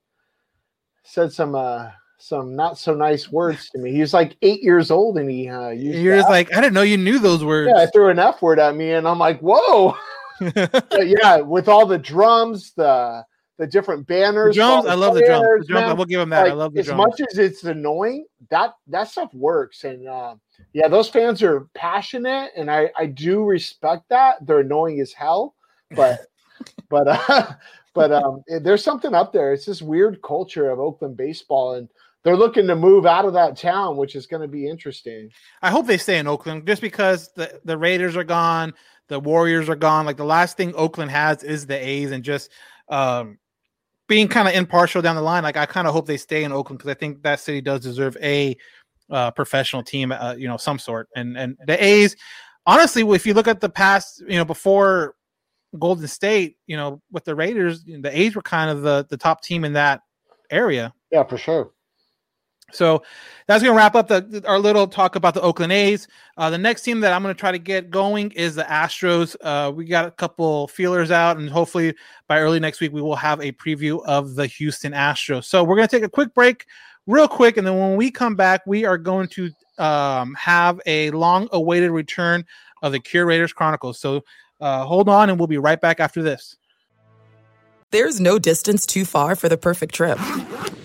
said 1.03 1.31
some 1.31 1.53
uh, 1.53 1.89
some 2.17 2.55
not 2.55 2.77
so 2.79 2.95
nice 2.95 3.31
words 3.31 3.69
to 3.71 3.77
me. 3.77 3.91
He 3.91 4.01
was 4.01 4.13
like 4.13 4.35
eight 4.41 4.63
years 4.63 4.89
old 4.89 5.17
and 5.17 5.29
he 5.29 5.47
uh, 5.47 5.69
used 5.69 5.99
You're 5.99 6.17
just 6.17 6.29
like 6.29 6.51
I 6.55 6.61
didn't 6.61 6.73
know 6.73 6.81
you 6.81 6.97
knew 6.97 7.19
those 7.19 7.43
words. 7.43 7.71
yeah, 7.73 7.83
I 7.83 7.87
threw 7.87 8.09
an 8.09 8.19
F 8.19 8.41
word 8.41 8.57
at 8.57 8.75
me 8.75 8.93
and 8.93 9.07
I'm 9.07 9.19
like, 9.19 9.39
whoa. 9.41 9.95
But 10.39 11.07
yeah, 11.07 11.37
with 11.37 11.69
all 11.69 11.85
the 11.85 11.97
drums, 11.97 12.73
the 12.75 13.23
the 13.57 13.67
different 13.67 14.07
The 14.07 14.13
banners, 14.13 14.55
drums, 14.55 14.85
all 14.85 14.91
I 14.91 14.95
love 14.95 15.13
the 15.13 15.25
drums. 15.25 15.67
The 15.67 15.73
drums, 15.73 15.89
I 15.89 15.93
will 15.93 16.05
give 16.05 16.19
them 16.19 16.29
that. 16.29 16.47
I 16.47 16.53
love 16.53 16.73
the 16.73 16.81
as 16.81 16.87
drums. 16.87 16.97
much 16.97 17.21
as 17.31 17.37
it's 17.37 17.63
annoying, 17.63 18.25
that 18.49 18.73
that 18.87 19.09
stuff 19.09 19.33
works. 19.33 19.83
And 19.83 20.07
uh, 20.07 20.35
yeah, 20.73 20.87
those 20.87 21.09
fans 21.09 21.41
are 21.41 21.67
passionate, 21.73 22.51
and 22.55 22.69
I 22.69 22.91
I 22.97 23.05
do 23.05 23.43
respect 23.43 24.03
that. 24.09 24.45
They're 24.45 24.59
annoying 24.59 24.99
as 24.99 25.13
hell, 25.13 25.55
but 25.91 26.27
but 26.89 27.07
uh, 27.07 27.53
but 27.93 28.11
um, 28.11 28.43
there's 28.47 28.83
something 28.83 29.13
up 29.13 29.31
there. 29.31 29.53
It's 29.53 29.65
this 29.65 29.81
weird 29.81 30.21
culture 30.21 30.69
of 30.69 30.79
Oakland 30.79 31.15
baseball, 31.15 31.75
and 31.75 31.89
they're 32.23 32.35
looking 32.35 32.67
to 32.67 32.75
move 32.75 33.05
out 33.05 33.25
of 33.25 33.33
that 33.33 33.55
town, 33.55 33.97
which 33.97 34.15
is 34.15 34.27
going 34.27 34.41
to 34.41 34.47
be 34.47 34.67
interesting. 34.67 35.29
I 35.61 35.69
hope 35.69 35.85
they 35.85 35.97
stay 35.97 36.17
in 36.17 36.27
Oakland 36.27 36.67
just 36.67 36.81
because 36.81 37.31
the, 37.35 37.61
the 37.63 37.77
Raiders 37.77 38.17
are 38.17 38.23
gone, 38.23 38.73
the 39.07 39.19
Warriors 39.19 39.69
are 39.69 39.75
gone. 39.75 40.05
Like 40.05 40.17
the 40.17 40.25
last 40.25 40.57
thing 40.57 40.73
Oakland 40.75 41.11
has 41.11 41.43
is 41.43 41.67
the 41.67 41.77
A's, 41.77 42.11
and 42.11 42.23
just 42.23 42.51
um, 42.89 43.37
being 44.07 44.27
kind 44.27 44.47
of 44.47 44.53
impartial 44.53 45.01
down 45.01 45.15
the 45.15 45.21
line. 45.21 45.43
Like 45.43 45.57
I 45.57 45.65
kind 45.65 45.87
of 45.87 45.93
hope 45.93 46.05
they 46.05 46.17
stay 46.17 46.43
in 46.43 46.51
Oakland 46.51 46.79
because 46.79 46.91
I 46.91 46.95
think 46.95 47.23
that 47.23 47.39
city 47.39 47.61
does 47.61 47.81
deserve 47.81 48.17
a 48.21 48.55
uh, 49.09 49.31
professional 49.31 49.83
team, 49.83 50.11
uh, 50.11 50.35
you 50.37 50.47
know, 50.47 50.57
some 50.57 50.79
sort. 50.79 51.09
And 51.15 51.37
and 51.37 51.57
the 51.65 51.83
A's, 51.83 52.15
honestly, 52.65 53.03
if 53.15 53.25
you 53.25 53.33
look 53.33 53.47
at 53.47 53.61
the 53.61 53.69
past, 53.69 54.21
you 54.27 54.37
know, 54.37 54.45
before 54.45 55.15
Golden 55.77 56.07
State, 56.07 56.57
you 56.67 56.77
know, 56.77 57.01
with 57.11 57.25
the 57.25 57.35
Raiders, 57.35 57.83
the 57.83 58.11
A's 58.11 58.35
were 58.35 58.41
kind 58.41 58.69
of 58.69 58.81
the 58.81 59.05
the 59.09 59.17
top 59.17 59.41
team 59.41 59.65
in 59.65 59.73
that 59.73 60.01
area. 60.49 60.93
Yeah, 61.11 61.23
for 61.23 61.37
sure. 61.37 61.71
So 62.71 63.03
that's 63.47 63.63
going 63.63 63.73
to 63.73 63.77
wrap 63.77 63.95
up 63.95 64.07
the, 64.07 64.43
our 64.47 64.59
little 64.59 64.87
talk 64.87 65.15
about 65.15 65.33
the 65.33 65.41
Oakland 65.41 65.71
A's. 65.71 66.07
Uh, 66.37 66.49
the 66.49 66.57
next 66.57 66.81
team 66.81 66.99
that 67.01 67.13
I'm 67.13 67.21
going 67.21 67.33
to 67.33 67.39
try 67.39 67.51
to 67.51 67.59
get 67.59 67.89
going 67.89 68.31
is 68.31 68.55
the 68.55 68.63
Astros. 68.63 69.35
Uh, 69.41 69.71
we 69.71 69.85
got 69.85 70.05
a 70.05 70.11
couple 70.11 70.67
feelers 70.67 71.11
out, 71.11 71.37
and 71.37 71.49
hopefully 71.49 71.93
by 72.27 72.39
early 72.39 72.59
next 72.59 72.81
week, 72.81 72.91
we 72.91 73.01
will 73.01 73.15
have 73.15 73.39
a 73.39 73.51
preview 73.53 74.03
of 74.05 74.35
the 74.35 74.47
Houston 74.47 74.93
Astros. 74.93 75.45
So 75.45 75.63
we're 75.63 75.75
going 75.75 75.87
to 75.87 75.95
take 75.95 76.03
a 76.03 76.09
quick 76.09 76.33
break, 76.33 76.65
real 77.07 77.27
quick, 77.27 77.57
and 77.57 77.65
then 77.65 77.77
when 77.77 77.95
we 77.95 78.11
come 78.11 78.35
back, 78.35 78.61
we 78.65 78.83
are 78.83 78.97
going 78.97 79.27
to 79.29 79.51
um, 79.77 80.33
have 80.35 80.81
a 80.85 81.11
long 81.11 81.47
awaited 81.51 81.91
return 81.91 82.45
of 82.81 82.91
the 82.91 82.99
Curators 82.99 83.53
Chronicles. 83.53 83.99
So 83.99 84.23
uh, 84.59 84.85
hold 84.85 85.07
on, 85.07 85.29
and 85.29 85.39
we'll 85.39 85.47
be 85.47 85.57
right 85.57 85.79
back 85.79 85.99
after 85.99 86.23
this. 86.23 86.57
There's 87.91 88.19
no 88.19 88.39
distance 88.39 88.85
too 88.85 89.05
far 89.05 89.35
for 89.35 89.47
the 89.47 89.57
perfect 89.57 89.93
trip. 89.93 90.19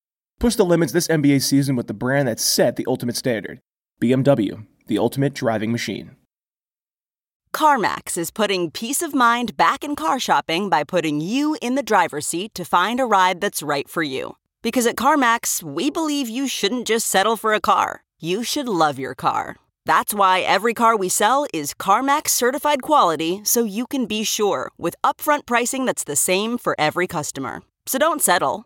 Push 0.41 0.55
the 0.55 0.65
limits 0.65 0.91
this 0.91 1.07
NBA 1.07 1.43
season 1.43 1.75
with 1.75 1.85
the 1.85 1.93
brand 1.93 2.27
that 2.27 2.39
set 2.39 2.75
the 2.75 2.85
ultimate 2.87 3.15
standard 3.15 3.59
BMW, 4.01 4.65
the 4.87 4.97
ultimate 4.97 5.35
driving 5.35 5.71
machine. 5.71 6.15
CarMax 7.53 8.17
is 8.17 8.31
putting 8.31 8.71
peace 8.71 9.03
of 9.03 9.13
mind 9.13 9.55
back 9.55 9.83
in 9.83 9.95
car 9.95 10.19
shopping 10.19 10.67
by 10.67 10.83
putting 10.83 11.21
you 11.21 11.55
in 11.61 11.75
the 11.75 11.83
driver's 11.83 12.25
seat 12.25 12.55
to 12.55 12.65
find 12.65 12.99
a 12.99 13.05
ride 13.05 13.39
that's 13.39 13.61
right 13.61 13.87
for 13.87 14.01
you. 14.01 14.35
Because 14.63 14.87
at 14.87 14.95
CarMax, 14.95 15.61
we 15.61 15.91
believe 15.91 16.27
you 16.27 16.47
shouldn't 16.47 16.87
just 16.87 17.05
settle 17.05 17.37
for 17.37 17.53
a 17.53 17.61
car, 17.61 18.03
you 18.19 18.43
should 18.43 18.67
love 18.67 18.97
your 18.97 19.13
car. 19.13 19.57
That's 19.85 20.11
why 20.11 20.39
every 20.39 20.73
car 20.73 20.97
we 20.97 21.07
sell 21.07 21.45
is 21.53 21.75
CarMax 21.75 22.29
certified 22.29 22.81
quality 22.81 23.41
so 23.43 23.63
you 23.63 23.85
can 23.85 24.07
be 24.07 24.23
sure 24.23 24.71
with 24.79 24.95
upfront 25.03 25.45
pricing 25.45 25.85
that's 25.85 26.03
the 26.03 26.15
same 26.15 26.57
for 26.57 26.75
every 26.79 27.05
customer. 27.05 27.61
So 27.85 27.99
don't 27.99 28.23
settle. 28.23 28.65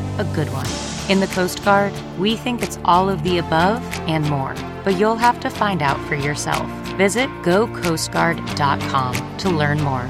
a 0.17 0.23
good 0.35 0.49
one. 0.51 0.67
In 1.09 1.19
the 1.19 1.27
Coast 1.27 1.63
Guard, 1.65 1.93
we 2.17 2.37
think 2.37 2.61
it's 2.61 2.79
all 2.85 3.09
of 3.09 3.23
the 3.23 3.37
above 3.37 3.81
and 4.07 4.29
more, 4.29 4.55
but 4.83 4.97
you'll 4.97 5.15
have 5.15 5.39
to 5.41 5.49
find 5.49 5.81
out 5.81 5.99
for 6.07 6.15
yourself. 6.15 6.69
Visit 6.97 7.29
gocoastguard.com 7.43 9.37
to 9.37 9.49
learn 9.49 9.81
more. 9.81 10.09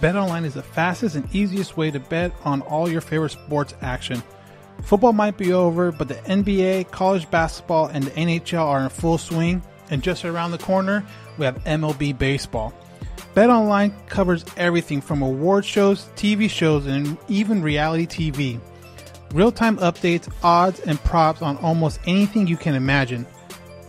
BetOnline 0.00 0.46
is 0.46 0.54
the 0.54 0.62
fastest 0.62 1.14
and 1.14 1.28
easiest 1.34 1.76
way 1.76 1.90
to 1.90 2.00
bet 2.00 2.32
on 2.42 2.62
all 2.62 2.88
your 2.88 3.02
favorite 3.02 3.32
sports 3.32 3.74
action. 3.82 4.22
Football 4.82 5.12
might 5.12 5.36
be 5.36 5.52
over, 5.52 5.92
but 5.92 6.08
the 6.08 6.14
NBA, 6.14 6.90
college 6.90 7.30
basketball, 7.30 7.86
and 7.86 8.04
the 8.04 8.10
NHL 8.12 8.64
are 8.64 8.80
in 8.80 8.88
full 8.88 9.18
swing. 9.18 9.62
And 9.90 10.02
just 10.02 10.24
around 10.24 10.52
the 10.52 10.58
corner, 10.58 11.04
we 11.36 11.44
have 11.44 11.62
MLB 11.64 12.16
baseball. 12.16 12.72
BetOnline 13.34 13.92
covers 14.08 14.44
everything 14.56 15.00
from 15.00 15.22
award 15.22 15.64
shows, 15.64 16.08
TV 16.16 16.50
shows, 16.50 16.86
and 16.86 17.16
even 17.28 17.62
reality 17.62 18.06
TV. 18.06 18.60
Real 19.32 19.52
time 19.52 19.76
updates, 19.76 20.32
odds, 20.42 20.80
and 20.80 20.98
props 21.04 21.40
on 21.40 21.56
almost 21.58 22.00
anything 22.06 22.48
you 22.48 22.56
can 22.56 22.74
imagine. 22.74 23.24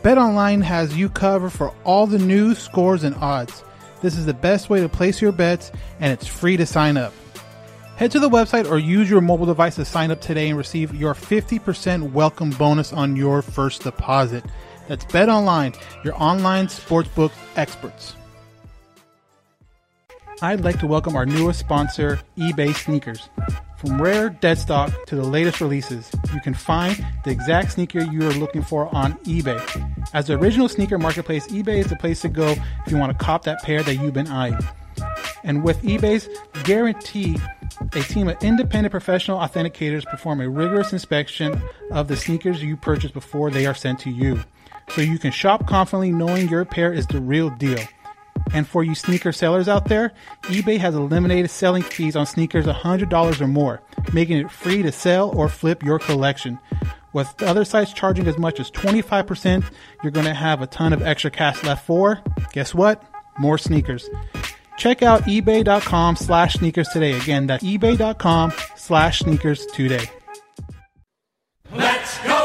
BetOnline 0.03 0.61
has 0.61 0.95
you 0.95 1.09
covered 1.09 1.49
for 1.49 1.73
all 1.83 2.05
the 2.05 2.19
news, 2.19 2.59
scores, 2.59 3.03
and 3.03 3.15
odds. 3.15 3.63
This 4.03 4.15
is 4.15 4.27
the 4.27 4.33
best 4.33 4.69
way 4.69 4.79
to 4.81 4.89
place 4.89 5.21
your 5.21 5.31
bets, 5.31 5.71
and 5.99 6.13
it's 6.13 6.27
free 6.27 6.55
to 6.57 6.65
sign 6.67 6.95
up. 6.95 7.13
Head 7.95 8.11
to 8.11 8.19
the 8.19 8.29
website 8.29 8.69
or 8.69 8.77
use 8.77 9.09
your 9.09 9.21
mobile 9.21 9.47
device 9.47 9.75
to 9.75 9.85
sign 9.85 10.11
up 10.11 10.21
today 10.21 10.49
and 10.49 10.57
receive 10.57 10.93
your 10.93 11.15
50% 11.15 12.11
welcome 12.11 12.51
bonus 12.51 12.93
on 12.93 13.15
your 13.15 13.41
first 13.41 13.83
deposit. 13.83 14.43
That's 14.87 15.05
BetOnline, 15.05 15.79
your 16.03 16.15
online 16.21 16.67
sportsbook 16.67 17.31
experts. 17.55 18.15
I'd 20.43 20.61
like 20.61 20.79
to 20.79 20.87
welcome 20.87 21.15
our 21.15 21.27
newest 21.27 21.59
sponsor, 21.59 22.19
eBay 22.35 22.73
Sneakers. 22.73 23.29
From 23.77 24.01
rare 24.01 24.31
dead 24.31 24.57
stock 24.57 24.91
to 25.05 25.15
the 25.15 25.23
latest 25.23 25.61
releases, 25.61 26.09
you 26.33 26.41
can 26.41 26.55
find 26.55 27.05
the 27.23 27.29
exact 27.29 27.73
sneaker 27.73 27.99
you 27.99 28.27
are 28.27 28.33
looking 28.33 28.63
for 28.63 28.87
on 28.95 29.13
eBay. 29.19 29.61
As 30.15 30.25
the 30.25 30.33
original 30.33 30.67
sneaker 30.67 30.97
marketplace, 30.97 31.47
eBay 31.49 31.77
is 31.77 31.87
the 31.87 31.95
place 31.95 32.21
to 32.21 32.27
go 32.27 32.55
if 32.85 32.91
you 32.91 32.97
want 32.97 33.11
to 33.11 33.23
cop 33.23 33.43
that 33.43 33.61
pair 33.61 33.83
that 33.83 33.95
you've 33.97 34.15
been 34.15 34.29
eyeing. 34.29 34.57
And 35.43 35.63
with 35.63 35.79
eBay's 35.83 36.27
guarantee, 36.63 37.37
a 37.93 38.01
team 38.01 38.27
of 38.27 38.41
independent 38.41 38.89
professional 38.89 39.37
authenticators 39.37 40.05
perform 40.05 40.41
a 40.41 40.49
rigorous 40.49 40.91
inspection 40.91 41.61
of 41.91 42.07
the 42.07 42.15
sneakers 42.15 42.63
you 42.63 42.77
purchase 42.77 43.11
before 43.11 43.51
they 43.51 43.67
are 43.67 43.75
sent 43.75 43.99
to 43.99 44.09
you. 44.09 44.43
So 44.89 45.01
you 45.01 45.19
can 45.19 45.31
shop 45.31 45.67
confidently 45.67 46.11
knowing 46.11 46.49
your 46.49 46.65
pair 46.65 46.91
is 46.91 47.05
the 47.05 47.21
real 47.21 47.51
deal. 47.51 47.79
And 48.53 48.67
for 48.67 48.83
you 48.83 48.95
sneaker 48.95 49.31
sellers 49.31 49.67
out 49.67 49.87
there, 49.87 50.11
eBay 50.43 50.77
has 50.77 50.95
eliminated 50.95 51.49
selling 51.49 51.83
fees 51.83 52.15
on 52.15 52.25
sneakers 52.25 52.65
$100 52.65 53.41
or 53.41 53.47
more. 53.47 53.81
making 54.13 54.37
it 54.37 54.51
free 54.51 54.81
to 54.81 54.91
sell 54.91 55.29
or 55.37 55.47
flip 55.47 55.83
your 55.83 55.99
collection. 55.99 56.59
With 57.13 57.35
the 57.37 57.47
other 57.47 57.65
sites 57.65 57.93
charging 57.93 58.27
as 58.27 58.37
much 58.37 58.59
as 58.59 58.71
25%, 58.71 59.63
you're 60.01 60.11
going 60.11 60.25
to 60.25 60.33
have 60.33 60.61
a 60.61 60.67
ton 60.67 60.93
of 60.93 61.01
extra 61.01 61.29
cash 61.29 61.63
left 61.63 61.85
for, 61.85 62.21
guess 62.53 62.73
what? 62.73 63.03
More 63.37 63.57
sneakers. 63.57 64.09
Check 64.77 65.03
out 65.03 65.23
ebay.com 65.23 66.15
slash 66.15 66.55
sneakers 66.55 66.87
today. 66.89 67.13
Again, 67.13 67.47
that's 67.47 67.63
ebay.com 67.63 68.53
slash 68.75 69.19
sneakers 69.19 69.65
today. 69.67 70.05
Let's 71.71 72.17
go. 72.23 72.40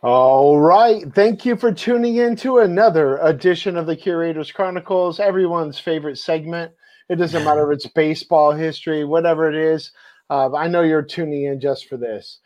All 0.00 0.60
right. 0.60 1.12
Thank 1.12 1.44
you 1.44 1.56
for 1.56 1.72
tuning 1.72 2.16
in 2.16 2.36
to 2.36 2.58
another 2.58 3.16
edition 3.16 3.76
of 3.76 3.86
the 3.86 3.96
Curators 3.96 4.52
Chronicles, 4.52 5.18
everyone's 5.18 5.80
favorite 5.80 6.18
segment. 6.18 6.70
It 7.08 7.16
doesn't 7.16 7.42
matter 7.42 7.72
if 7.72 7.76
it's 7.76 7.86
baseball 7.88 8.52
history, 8.52 9.04
whatever 9.04 9.48
it 9.48 9.56
is. 9.56 9.90
Uh, 10.30 10.54
I 10.54 10.68
know 10.68 10.82
you're 10.82 11.02
tuning 11.02 11.46
in 11.46 11.58
just 11.58 11.88
for 11.88 11.96
this. 11.96 12.38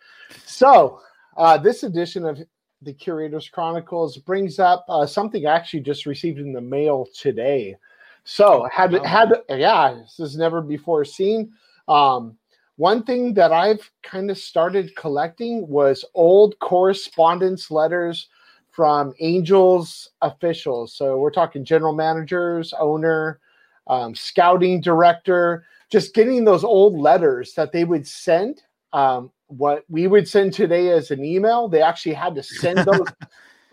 So, 0.47 1.01
uh, 1.37 1.59
this 1.59 1.83
edition 1.83 2.25
of 2.25 2.39
the 2.81 2.95
Curators 2.95 3.51
Chronicles 3.51 4.17
brings 4.17 4.59
up 4.59 4.87
uh, 4.89 5.05
something 5.05 5.47
I 5.47 5.55
actually 5.55 5.81
just 5.81 6.07
received 6.07 6.39
in 6.39 6.55
the 6.55 6.61
mail 6.63 7.07
today. 7.15 7.77
So, 8.25 8.67
had 8.73 8.95
had 9.05 9.31
yeah, 9.51 9.99
this 10.01 10.19
is 10.21 10.39
never 10.39 10.63
before 10.63 11.05
seen. 11.05 11.53
Um, 11.87 12.39
one 12.77 13.03
thing 13.05 13.35
that 13.35 13.53
I've 13.53 13.91
kind 14.03 14.31
of 14.31 14.39
started 14.39 14.97
collecting 14.97 15.69
was 15.69 16.05
old 16.15 16.59
correspondence 16.59 17.71
letters 17.71 18.29
from 18.71 19.13
Angels 19.21 20.11
officials. 20.23 20.95
So 20.95 21.19
we're 21.19 21.31
talking 21.31 21.65
general 21.65 21.95
managers, 21.95 22.73
owner, 22.79 23.41
um, 23.87 24.15
scouting 24.15 24.81
director, 24.81 25.65
just 25.91 26.15
getting 26.15 26.45
those 26.45 26.65
old 26.65 26.99
letters 26.99 27.53
that 27.55 27.73
they 27.73 27.85
would 27.85 28.07
send. 28.07 28.63
Um, 28.95 29.31
what 29.49 29.85
we 29.91 30.07
would 30.07 30.27
send 30.27 30.55
today 30.55 30.91
as 30.91 31.11
an 31.11 31.23
email, 31.23 31.69
they 31.69 31.83
actually 31.83 32.15
had 32.15 32.35
to 32.37 32.43
send 32.43 32.79
those 32.87 33.09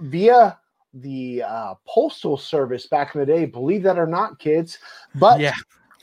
via 0.01 0.57
the 0.93 1.43
uh, 1.43 1.75
postal 1.87 2.35
service 2.35 2.87
back 2.87 3.15
in 3.15 3.21
the 3.21 3.25
day. 3.25 3.45
Believe 3.45 3.83
that 3.83 3.97
or 3.97 4.07
not, 4.07 4.39
kids. 4.39 4.79
But 5.15 5.39
Yeah. 5.39 5.55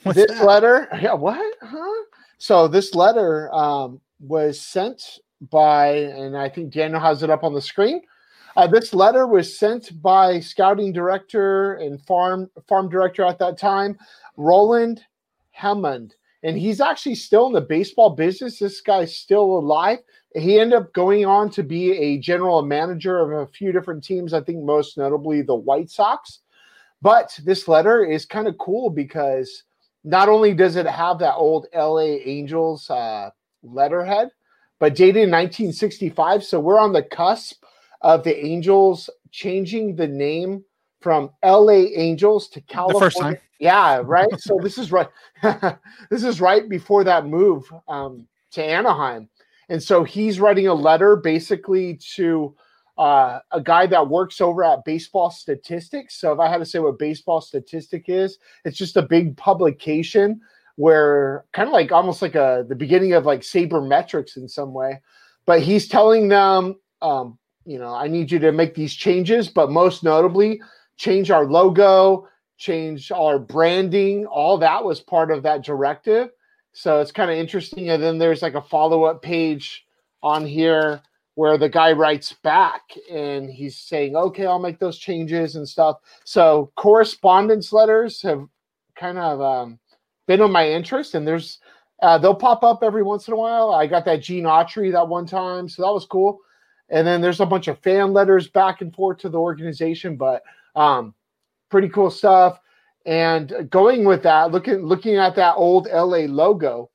this 0.13 0.39
letter, 0.41 0.87
yeah, 1.01 1.13
what? 1.13 1.55
Huh? 1.61 2.03
So 2.37 2.67
this 2.67 2.93
letter 2.93 3.53
um, 3.53 3.99
was 4.19 4.59
sent 4.61 5.19
by, 5.49 5.87
and 5.87 6.37
I 6.37 6.49
think 6.49 6.73
Daniel 6.73 6.99
has 6.99 7.23
it 7.23 7.29
up 7.29 7.43
on 7.43 7.53
the 7.53 7.61
screen. 7.61 8.01
Uh, 8.55 8.65
this 8.65 8.93
letter 8.93 9.27
was 9.27 9.57
sent 9.57 10.01
by 10.01 10.39
scouting 10.39 10.91
director 10.91 11.75
and 11.75 12.01
farm 12.05 12.49
farm 12.67 12.89
director 12.89 13.23
at 13.23 13.37
that 13.39 13.57
time, 13.57 13.97
Roland 14.35 15.03
Hemond, 15.55 16.13
and 16.43 16.57
he's 16.57 16.81
actually 16.81 17.15
still 17.15 17.45
in 17.47 17.53
the 17.53 17.61
baseball 17.61 18.11
business. 18.11 18.57
This 18.57 18.81
guy's 18.81 19.15
still 19.15 19.43
alive. 19.59 19.99
He 20.33 20.59
ended 20.59 20.79
up 20.79 20.93
going 20.93 21.25
on 21.25 21.51
to 21.51 21.63
be 21.63 21.91
a 21.91 22.17
general 22.17 22.63
manager 22.63 23.19
of 23.19 23.47
a 23.47 23.51
few 23.51 23.71
different 23.71 24.03
teams. 24.03 24.33
I 24.33 24.41
think 24.41 24.63
most 24.63 24.97
notably 24.97 25.43
the 25.43 25.55
White 25.55 25.91
Sox. 25.91 26.39
But 27.01 27.39
this 27.45 27.67
letter 27.67 28.03
is 28.03 28.25
kind 28.25 28.47
of 28.47 28.57
cool 28.57 28.89
because 28.89 29.63
not 30.07 30.29
only 30.29 30.53
does 30.53 30.77
it 30.77 30.87
have 30.87 31.19
that 31.19 31.35
old 31.35 31.67
LA 31.75 32.15
Angels 32.23 32.89
uh, 32.89 33.29
letterhead, 33.61 34.29
but 34.79 34.95
dated 34.95 35.17
in 35.17 35.31
1965. 35.31 36.45
So 36.45 36.61
we're 36.61 36.79
on 36.79 36.93
the 36.93 37.03
cusp 37.03 37.61
of 38.01 38.23
the 38.23 38.45
Angels 38.45 39.09
changing 39.31 39.97
the 39.97 40.07
name 40.07 40.63
from 41.01 41.29
LA 41.43 41.89
Angels 41.93 42.47
to 42.49 42.61
California. 42.61 43.05
first 43.05 43.19
time. 43.19 43.37
Yeah, 43.59 44.01
right. 44.05 44.29
so 44.37 44.57
this 44.61 44.77
is 44.77 44.93
right. 44.93 45.09
this 46.09 46.23
is 46.23 46.39
right 46.39 46.69
before 46.69 47.03
that 47.03 47.25
move 47.25 47.69
um, 47.89 48.27
to 48.51 48.63
Anaheim, 48.63 49.27
and 49.67 49.83
so 49.83 50.05
he's 50.05 50.39
writing 50.39 50.67
a 50.67 50.73
letter 50.73 51.17
basically 51.17 51.99
to 52.15 52.55
uh, 52.97 53.39
a 53.51 53.61
guy 53.61 53.85
that 53.87 54.09
works 54.09 54.41
over 54.41 54.63
at 54.63 54.85
Baseball 54.85 55.29
Statistics. 55.29 56.19
So 56.19 56.33
if 56.33 56.39
I 56.39 56.49
had 56.49 56.57
to 56.57 56.65
say 56.65 56.79
what 56.79 56.97
Baseball 56.99 57.41
Statistic 57.41 58.05
is, 58.07 58.37
it's 58.65 58.77
just 58.77 58.97
a 58.97 59.01
big 59.01 59.37
publication 59.37 60.41
where 60.75 61.45
kind 61.53 61.67
of 61.67 61.73
like 61.73 61.91
almost 61.91 62.21
like 62.21 62.35
a 62.35 62.65
the 62.67 62.75
beginning 62.75 63.13
of 63.13 63.25
like 63.25 63.41
sabermetrics 63.41 64.37
in 64.37 64.47
some 64.47 64.73
way. 64.73 65.01
But 65.45 65.61
he's 65.61 65.87
telling 65.87 66.27
them, 66.27 66.75
um, 67.01 67.37
you 67.65 67.79
know, 67.79 67.93
I 67.93 68.07
need 68.07 68.31
you 68.31 68.39
to 68.39 68.51
make 68.51 68.75
these 68.75 68.93
changes, 68.93 69.47
but 69.49 69.71
most 69.71 70.03
notably, 70.03 70.61
change 70.97 71.31
our 71.31 71.45
logo, 71.45 72.27
change 72.57 73.11
our 73.11 73.39
branding. 73.39 74.25
All 74.25 74.57
that 74.57 74.83
was 74.83 74.99
part 74.99 75.31
of 75.31 75.43
that 75.43 75.63
directive. 75.63 76.29
So 76.73 76.99
it's 76.99 77.11
kind 77.11 77.31
of 77.31 77.37
interesting. 77.37 77.89
And 77.89 78.01
then 78.01 78.17
there's 78.17 78.41
like 78.41 78.55
a 78.55 78.61
follow 78.61 79.03
up 79.05 79.21
page 79.21 79.85
on 80.21 80.45
here 80.45 81.01
where 81.37 81.55
the 81.55 81.69
guy 81.69 81.91
writes 81.91 82.33
back 82.41 82.81
and 83.11 83.47
he's 83.47 83.77
saying, 83.77 84.15
okay, 84.15 84.47
I'll 84.47 84.57
make 84.57 84.79
those 84.79 84.97
changes 84.97 85.55
and 85.55 85.69
stuff. 85.69 85.97
So 86.23 86.71
correspondence 86.75 87.71
letters 87.71 88.23
have 88.23 88.47
kind 88.95 89.19
of 89.19 89.39
um, 89.39 89.77
been 90.25 90.41
on 90.41 90.51
my 90.51 90.67
interest, 90.67 91.13
and 91.13 91.27
there's 91.27 91.59
uh, 92.01 92.17
they'll 92.17 92.33
pop 92.33 92.63
up 92.63 92.79
every 92.81 93.03
once 93.03 93.27
in 93.27 93.35
a 93.35 93.37
while. 93.37 93.69
I 93.69 93.85
got 93.85 94.03
that 94.05 94.23
Gene 94.23 94.45
Autry 94.45 94.91
that 94.91 95.07
one 95.07 95.27
time, 95.27 95.69
so 95.69 95.83
that 95.83 95.93
was 95.93 96.07
cool. 96.07 96.39
And 96.89 97.05
then 97.05 97.21
there's 97.21 97.39
a 97.39 97.45
bunch 97.45 97.67
of 97.67 97.77
fan 97.83 98.13
letters 98.13 98.47
back 98.47 98.81
and 98.81 98.91
forth 98.91 99.19
to 99.19 99.29
the 99.29 99.37
organization, 99.37 100.15
but 100.15 100.41
um, 100.75 101.13
pretty 101.69 101.89
cool 101.89 102.09
stuff. 102.09 102.59
And 103.05 103.69
going 103.69 104.05
with 104.05 104.23
that, 104.23 104.51
looking 104.51 104.77
looking 104.87 105.17
at 105.17 105.35
that 105.35 105.53
old 105.53 105.87
LA 105.93 106.25
logo. 106.25 106.89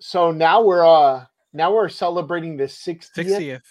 So 0.00 0.30
now 0.30 0.62
we're 0.62 0.86
uh 0.86 1.26
now 1.52 1.72
we're 1.72 1.88
celebrating 1.88 2.56
the 2.56 2.64
60th, 2.64 3.10
60th. 3.14 3.62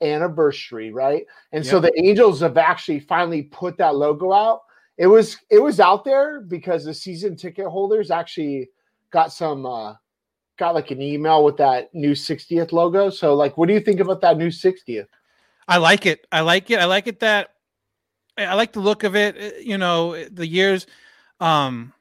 anniversary, 0.00 0.92
right? 0.92 1.24
And 1.52 1.64
so 1.64 1.80
the 1.80 1.92
Angels 1.98 2.40
have 2.40 2.56
actually 2.58 3.00
finally 3.00 3.42
put 3.42 3.78
that 3.78 3.94
logo 3.94 4.32
out. 4.32 4.62
It 4.98 5.06
was 5.06 5.38
it 5.50 5.58
was 5.58 5.80
out 5.80 6.04
there 6.04 6.40
because 6.40 6.84
the 6.84 6.94
season 6.94 7.36
ticket 7.36 7.66
holders 7.66 8.10
actually 8.10 8.70
got 9.10 9.32
some 9.32 9.64
uh 9.64 9.94
got 10.58 10.74
like 10.74 10.90
an 10.90 11.00
email 11.00 11.42
with 11.44 11.56
that 11.56 11.92
new 11.94 12.12
60th 12.12 12.72
logo. 12.72 13.08
So 13.10 13.34
like 13.34 13.56
what 13.56 13.68
do 13.68 13.74
you 13.74 13.80
think 13.80 14.00
about 14.00 14.20
that 14.20 14.36
new 14.36 14.48
60th? 14.48 15.06
I 15.66 15.78
like 15.78 16.06
it. 16.06 16.26
I 16.30 16.40
like 16.42 16.70
it. 16.70 16.78
I 16.78 16.84
like 16.84 17.06
it 17.06 17.20
that 17.20 17.54
I 18.36 18.54
like 18.54 18.72
the 18.72 18.80
look 18.80 19.02
of 19.04 19.16
it. 19.16 19.36
uh, 19.36 19.58
You 19.60 19.78
know, 19.78 20.22
the 20.24 20.46
years. 20.46 20.86
Um, 21.40 21.92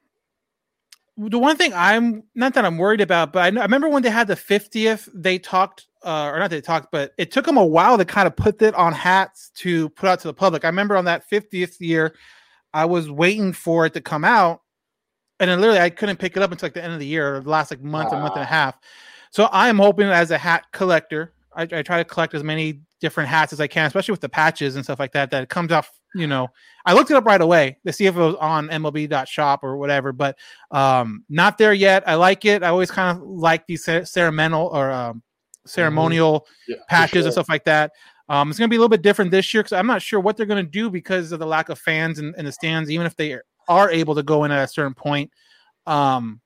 the 1.30 1.40
one 1.40 1.58
thing 1.58 1.74
I'm 1.74 2.24
not 2.36 2.54
that 2.56 2.66
I'm 2.66 2.78
worried 2.78 3.02
about, 3.02 3.34
but 3.34 3.44
I, 3.44 3.50
know, 3.50 3.62
I 3.62 3.66
remember 3.66 3.90
when 3.90 4.04
they 4.04 4.10
had 4.10 4.28
the 4.28 4.36
50th, 4.36 5.10
they 5.14 5.38
talked, 5.38 5.88
uh, 6.04 6.32
or 6.34 6.40
not 6.40 6.50
they 6.50 6.62
talked, 6.62 6.92
but 6.92 7.14
it 7.18 7.32
took 7.32 7.46
them 7.46 7.58
a 7.58 7.66
while 7.66 7.98
to 7.98 8.06
kind 8.06 8.28
of 8.28 8.36
put 8.36 8.62
it 8.62 8.74
on 8.76 8.94
hats 8.94 9.52
to 9.56 9.90
put 9.90 10.10
out 10.10 10.20
to 10.22 10.28
the 10.28 10.34
public. 10.34 10.66
I 10.66 10.68
remember 10.68 10.98
on 10.98 11.06
that 11.06 11.30
50th 11.30 11.80
year, 11.80 12.16
I 12.74 12.86
was 12.86 13.10
waiting 13.12 13.54
for 13.54 13.86
it 13.86 13.94
to 13.94 14.02
come 14.02 14.24
out, 14.24 14.62
and 15.40 15.50
then 15.50 15.60
literally 15.60 15.80
I 15.80 15.90
couldn't 15.90 16.18
pick 16.18 16.38
it 16.38 16.44
up 16.44 16.52
until 16.52 16.68
like 16.68 16.74
the 16.74 16.84
end 16.84 16.94
of 16.94 17.00
the 17.00 17.06
year, 17.06 17.36
or 17.36 17.40
the 17.42 17.50
last 17.50 17.72
like 17.72 17.82
month, 17.82 18.14
a 18.14 18.20
month 18.20 18.34
and 18.34 18.44
a 18.44 18.46
half. 18.46 18.78
So 19.32 19.50
I'm 19.52 19.78
hoping 19.78 20.08
as 20.08 20.32
a 20.32 20.38
hat 20.38 20.66
collector, 20.72 21.34
I, 21.56 21.64
I 21.64 21.82
try 21.82 21.98
to 21.98 22.06
collect 22.06 22.34
as 22.34 22.44
many 22.44 22.82
different 23.00 23.30
hats 23.30 23.54
as 23.54 23.60
I 23.60 23.68
can, 23.68 23.86
especially 23.86 24.14
with 24.14 24.22
the 24.22 24.30
patches 24.30 24.76
and 24.76 24.84
stuff 24.84 25.00
like 25.00 25.12
that. 25.14 25.32
That 25.32 25.44
it 25.44 25.50
comes 25.50 25.72
off, 25.72 25.92
you 26.16 26.28
know. 26.28 26.48
I 26.86 26.94
looked 26.94 27.12
it 27.12 27.18
up 27.18 27.26
right 27.26 27.42
away 27.42 27.78
to 27.86 27.94
see 27.94 28.08
if 28.08 28.16
it 28.16 28.20
was 28.20 28.36
on 28.36 28.68
MLB.shop 28.70 29.64
or 29.64 29.78
whatever, 29.78 30.12
but 30.12 30.38
um, 30.72 31.24
not 31.30 31.58
there 31.58 31.74
yet. 31.74 32.04
I 32.08 32.16
like 32.16 32.46
it. 32.46 32.64
I 32.64 32.70
always 32.70 32.90
kind 32.90 33.18
of 33.18 33.24
like 33.24 33.68
these 33.68 33.84
cer- 33.84 34.06
ceremonial 34.06 34.68
or 34.74 34.92
um, 34.92 35.22
ceremonial 35.66 36.48
Yeah, 36.68 36.78
patches 36.90 37.12
sure. 37.12 37.24
and 37.26 37.32
stuff 37.34 37.50
like 37.50 37.66
that. 37.66 37.92
Um, 38.30 38.50
it's 38.50 38.58
going 38.58 38.70
to 38.70 38.72
be 38.72 38.78
a 38.78 38.80
little 38.80 38.90
bit 38.90 39.02
different 39.02 39.30
this 39.30 39.54
year 39.54 39.62
because 39.62 39.74
I'm 39.74 39.88
not 39.88 40.02
sure 40.02 40.20
what 40.20 40.38
they're 40.38 40.46
going 40.46 40.66
to 40.66 40.72
do 40.72 40.90
because 40.90 41.32
of 41.32 41.40
the 41.40 41.46
lack 41.46 41.70
of 41.70 41.78
fans 41.78 42.18
in, 42.18 42.34
in 42.38 42.46
the 42.46 42.52
stands, 42.52 42.90
even 42.90 43.06
if 43.06 43.16
they 43.16 43.38
are 43.68 43.92
able 43.92 44.16
to 44.16 44.24
go 44.24 44.44
in 44.46 44.52
at 44.52 44.64
a 44.64 44.68
certain 44.68 44.94
point. 44.94 45.32
Um, 45.86 46.40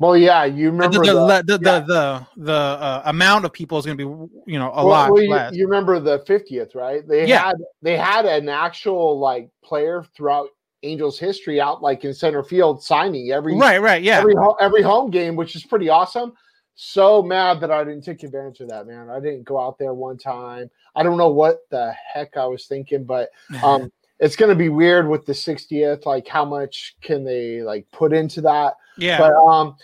Well, 0.00 0.16
yeah, 0.16 0.44
you 0.44 0.70
remember 0.70 1.04
the, 1.04 1.12
the, 1.12 1.42
the, 1.44 1.58
the, 1.58 1.80
the, 1.86 2.26
the, 2.44 2.52
uh, 2.52 3.02
amount 3.06 3.44
of 3.44 3.52
people 3.52 3.78
is 3.78 3.86
going 3.86 3.98
to 3.98 4.04
be 4.06 4.52
you 4.52 4.58
know 4.58 4.70
a 4.72 4.84
Well, 4.84 4.86
lot 4.86 5.10
well, 5.12 5.22
you, 5.22 5.30
less. 5.30 5.52
you 5.54 5.66
remember 5.66 5.98
the 5.98 6.20
50th, 6.20 6.74
right? 6.76 7.06
They 7.06 7.26
Yeah. 7.26 7.46
had 7.46 7.56
they 7.82 7.96
had 7.96 8.24
an 8.24 8.48
actual 8.48 9.18
like 9.18 9.50
player 9.64 10.04
throughout 10.16 10.50
Angels 10.84 11.18
history 11.18 11.60
out 11.60 11.82
like 11.82 12.04
in 12.04 12.14
center 12.14 12.44
field 12.44 12.82
signing 12.82 13.32
every 13.32 13.56
Right, 13.56 13.80
right, 13.82 14.00
yeah. 14.00 14.18
every 14.18 14.34
every 14.60 14.82
home 14.82 15.10
game, 15.10 15.34
which 15.34 15.56
is 15.56 15.64
pretty 15.64 15.88
awesome. 15.88 16.32
So 16.76 17.20
mad 17.20 17.60
that 17.60 17.72
I 17.72 17.82
didn't 17.82 18.04
take 18.04 18.22
advantage 18.22 18.60
of 18.60 18.68
that, 18.68 18.86
man. 18.86 19.10
I 19.10 19.18
didn't 19.18 19.42
go 19.42 19.58
out 19.60 19.78
there 19.80 19.94
one 19.94 20.16
time. 20.16 20.70
I 20.94 21.02
don't 21.02 21.18
know 21.18 21.30
what 21.30 21.58
the 21.70 21.92
heck 22.14 22.36
I 22.36 22.46
was 22.46 22.66
thinking, 22.66 23.02
but 23.02 23.30
um 23.64 23.90
it's 24.20 24.36
going 24.36 24.48
to 24.48 24.56
be 24.56 24.68
weird 24.68 25.08
with 25.08 25.24
the 25.26 25.32
60th 25.32 26.04
like 26.04 26.26
how 26.26 26.44
much 26.44 26.96
can 27.00 27.22
they 27.24 27.62
like 27.62 27.86
put 27.92 28.12
into 28.12 28.40
that 28.40 28.74
Yeah. 28.98 29.18
but 29.18 29.32
um 29.34 29.76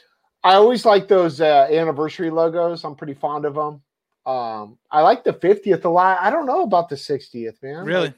I 0.44 0.54
always 0.54 0.84
like 0.84 1.08
those 1.08 1.40
uh, 1.40 1.66
anniversary 1.70 2.28
logos. 2.28 2.84
I'm 2.84 2.94
pretty 2.94 3.14
fond 3.14 3.46
of 3.46 3.54
them. 3.54 3.80
Um, 4.26 4.78
I 4.90 5.00
like 5.00 5.24
the 5.24 5.32
50th 5.32 5.84
a 5.84 5.88
lot. 5.88 6.18
I 6.20 6.28
don't 6.28 6.44
know 6.44 6.62
about 6.62 6.90
the 6.90 6.96
60th, 6.96 7.62
man. 7.62 7.84
Really? 7.84 8.08
Like, 8.08 8.14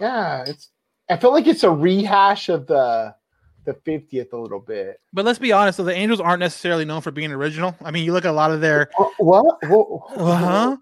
yeah, 0.00 0.44
it's. 0.46 0.70
I 1.08 1.16
feel 1.16 1.32
like 1.32 1.46
it's 1.46 1.64
a 1.64 1.70
rehash 1.70 2.48
of 2.48 2.66
the 2.66 3.14
the 3.64 3.74
50th 3.74 4.32
a 4.32 4.36
little 4.36 4.60
bit. 4.60 5.00
But 5.12 5.24
let's 5.24 5.40
be 5.40 5.52
honest, 5.52 5.76
so 5.76 5.84
the 5.84 5.92
Angels 5.92 6.20
aren't 6.20 6.40
necessarily 6.40 6.84
known 6.84 7.00
for 7.00 7.10
being 7.10 7.32
original. 7.32 7.74
I 7.82 7.90
mean, 7.90 8.04
you 8.04 8.12
look 8.12 8.24
at 8.24 8.30
a 8.30 8.32
lot 8.32 8.52
of 8.52 8.60
their 8.60 8.90
what, 9.18 9.58
uh-huh. 9.64 10.14
Huh? 10.16 10.76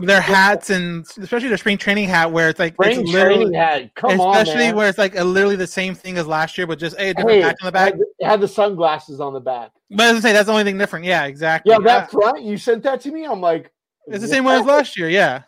Their 0.00 0.20
hats 0.20 0.70
and 0.70 1.06
especially 1.20 1.48
their 1.48 1.56
spring 1.56 1.78
training 1.78 2.08
hat 2.08 2.30
where 2.30 2.48
it's 2.48 2.58
like 2.58 2.74
Spring 2.74 3.00
it's 3.00 3.10
literally, 3.10 3.44
training 3.44 3.54
hat. 3.54 3.94
Come 3.94 4.20
on, 4.20 4.36
especially 4.36 4.72
where 4.72 4.88
it's 4.88 4.98
like 4.98 5.16
a, 5.16 5.24
literally 5.24 5.56
the 5.56 5.66
same 5.66 5.94
thing 5.94 6.18
as 6.18 6.26
last 6.26 6.56
year, 6.58 6.66
but 6.66 6.78
just 6.78 6.96
a 6.98 7.12
different 7.14 7.30
Hey, 7.30 7.42
patch 7.42 7.56
on 7.62 7.66
the 7.66 7.72
back. 7.72 7.92
had, 7.92 8.00
it 8.18 8.26
had 8.26 8.40
the 8.40 8.48
sunglasses 8.48 9.20
on 9.20 9.32
the 9.32 9.40
back. 9.40 9.72
But 9.90 10.14
I 10.14 10.20
say, 10.20 10.32
that's 10.32 10.46
the 10.46 10.52
only 10.52 10.64
thing 10.64 10.78
different. 10.78 11.04
Yeah, 11.04 11.24
exactly. 11.24 11.72
Yeah, 11.72 11.78
that 11.80 12.04
Uh, 12.04 12.18
front 12.18 12.42
you 12.42 12.56
sent 12.56 12.82
that 12.82 13.00
to 13.02 13.10
me. 13.10 13.24
I'm 13.24 13.40
like, 13.40 13.70
it's 14.08 14.20
the 14.20 14.28
same 14.28 14.44
one 14.44 14.60
as 14.60 14.66
last 14.66 14.98
year. 14.98 15.08
Yeah. 15.08 15.42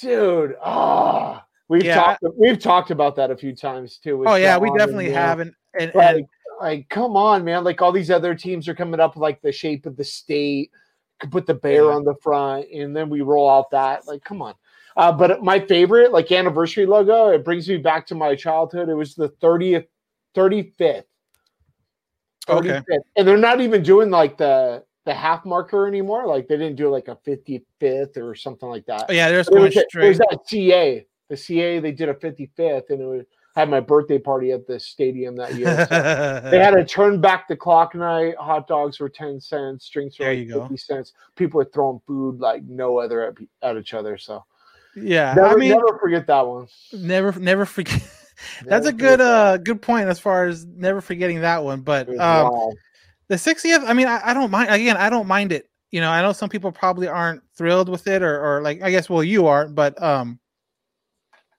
dude. 0.00 0.56
Ah, 0.62 1.44
we've 1.68 1.84
Yeah, 1.84 1.94
talked. 1.94 2.24
We've 2.36 2.58
talked 2.58 2.90
about 2.90 3.16
that 3.16 3.30
a 3.30 3.36
few 3.36 3.54
times 3.54 3.98
too. 3.98 4.24
Oh 4.26 4.34
yeah, 4.34 4.58
we 4.58 4.68
and, 4.68 4.78
definitely 4.78 5.10
have, 5.10 5.40
and 5.40 5.52
and, 5.78 5.92
like, 5.94 6.16
and 6.16 6.26
like, 6.60 6.88
come 6.88 7.16
on, 7.16 7.44
man! 7.44 7.64
Like 7.64 7.82
all 7.82 7.92
these 7.92 8.10
other 8.10 8.34
teams 8.34 8.68
are 8.68 8.74
coming 8.74 9.00
up 9.00 9.16
like 9.16 9.40
the 9.42 9.52
shape 9.52 9.86
of 9.86 9.96
the 9.96 10.04
state. 10.04 10.70
Could 11.24 11.32
put 11.32 11.46
the 11.46 11.54
bear 11.54 11.90
on 11.90 12.04
the 12.04 12.14
front, 12.22 12.66
and 12.70 12.94
then 12.94 13.08
we 13.08 13.22
roll 13.22 13.48
out 13.48 13.70
that. 13.70 14.06
Like, 14.06 14.22
come 14.22 14.42
on. 14.42 14.54
Uh, 14.94 15.10
but 15.10 15.42
my 15.42 15.58
favorite, 15.58 16.12
like 16.12 16.30
anniversary 16.30 16.84
logo, 16.84 17.28
it 17.28 17.42
brings 17.42 17.66
me 17.66 17.78
back 17.78 18.06
to 18.08 18.14
my 18.14 18.34
childhood. 18.34 18.90
It 18.90 18.94
was 18.94 19.14
the 19.14 19.28
thirtieth, 19.40 19.86
thirty 20.34 20.74
fifth. 20.76 21.06
Okay. 22.46 22.82
And 23.16 23.26
they're 23.26 23.38
not 23.38 23.62
even 23.62 23.82
doing 23.82 24.10
like 24.10 24.36
the 24.36 24.84
the 25.06 25.14
half 25.14 25.46
marker 25.46 25.86
anymore. 25.86 26.26
Like 26.26 26.46
they 26.46 26.58
didn't 26.58 26.76
do 26.76 26.90
like 26.90 27.08
a 27.08 27.16
55th 27.16 28.18
or 28.18 28.34
something 28.34 28.68
like 28.68 28.84
that. 28.84 29.06
Oh, 29.08 29.12
yeah, 29.14 29.30
they're 29.30 29.38
was, 29.38 29.48
going 29.48 29.72
it 29.72 29.94
was 29.94 30.18
that 30.18 30.40
CA. 30.46 31.06
The 31.30 31.36
CA 31.38 31.78
they 31.78 31.92
did 31.92 32.10
a 32.10 32.14
55th 32.14 32.90
and 32.90 33.00
it 33.00 33.06
was 33.06 33.24
had 33.54 33.70
my 33.70 33.80
birthday 33.80 34.18
party 34.18 34.50
at 34.50 34.66
the 34.66 34.80
stadium 34.80 35.36
that 35.36 35.54
year. 35.54 35.86
So 35.88 36.40
they 36.50 36.58
had 36.58 36.72
to 36.72 36.84
turn 36.84 37.20
back 37.20 37.46
the 37.46 37.56
clock 37.56 37.94
night. 37.94 38.36
Hot 38.36 38.66
dogs 38.66 38.98
were 38.98 39.08
10 39.08 39.40
cents, 39.40 39.88
drinks 39.88 40.18
were 40.18 40.26
like 40.26 40.38
you 40.38 40.46
go. 40.46 40.62
50 40.62 40.76
cents. 40.76 41.12
People 41.36 41.58
were 41.58 41.64
throwing 41.64 42.00
food 42.06 42.40
like 42.40 42.64
no 42.64 42.98
other 42.98 43.22
at, 43.22 43.34
at 43.62 43.76
each 43.76 43.94
other. 43.94 44.18
So 44.18 44.44
yeah, 44.96 45.34
never, 45.34 45.48
I 45.48 45.54
mean, 45.56 45.70
never 45.70 45.98
forget 46.00 46.26
that 46.26 46.46
one. 46.46 46.66
never 46.92 47.38
never 47.38 47.64
forget. 47.64 48.02
That's 48.66 48.84
Never 48.84 48.88
a 48.88 48.92
good 48.92 49.20
uh 49.20 49.56
good 49.58 49.80
point 49.80 50.08
as 50.08 50.18
far 50.18 50.46
as 50.46 50.66
never 50.66 51.00
forgetting 51.00 51.40
that 51.42 51.62
one. 51.62 51.82
But 51.82 52.08
um, 52.18 52.72
the 53.28 53.36
60th, 53.36 53.84
I 53.86 53.92
mean, 53.92 54.08
I, 54.08 54.20
I 54.24 54.34
don't 54.34 54.50
mind. 54.50 54.70
Again, 54.70 54.96
I 54.96 55.08
don't 55.08 55.28
mind 55.28 55.52
it. 55.52 55.70
You 55.92 56.00
know, 56.00 56.10
I 56.10 56.20
know 56.20 56.32
some 56.32 56.48
people 56.48 56.72
probably 56.72 57.06
aren't 57.06 57.42
thrilled 57.56 57.88
with 57.88 58.08
it, 58.08 58.22
or 58.22 58.44
or 58.44 58.60
like 58.60 58.82
I 58.82 58.90
guess 58.90 59.08
well 59.08 59.22
you 59.22 59.46
are, 59.46 59.68
but 59.68 60.00
um, 60.02 60.40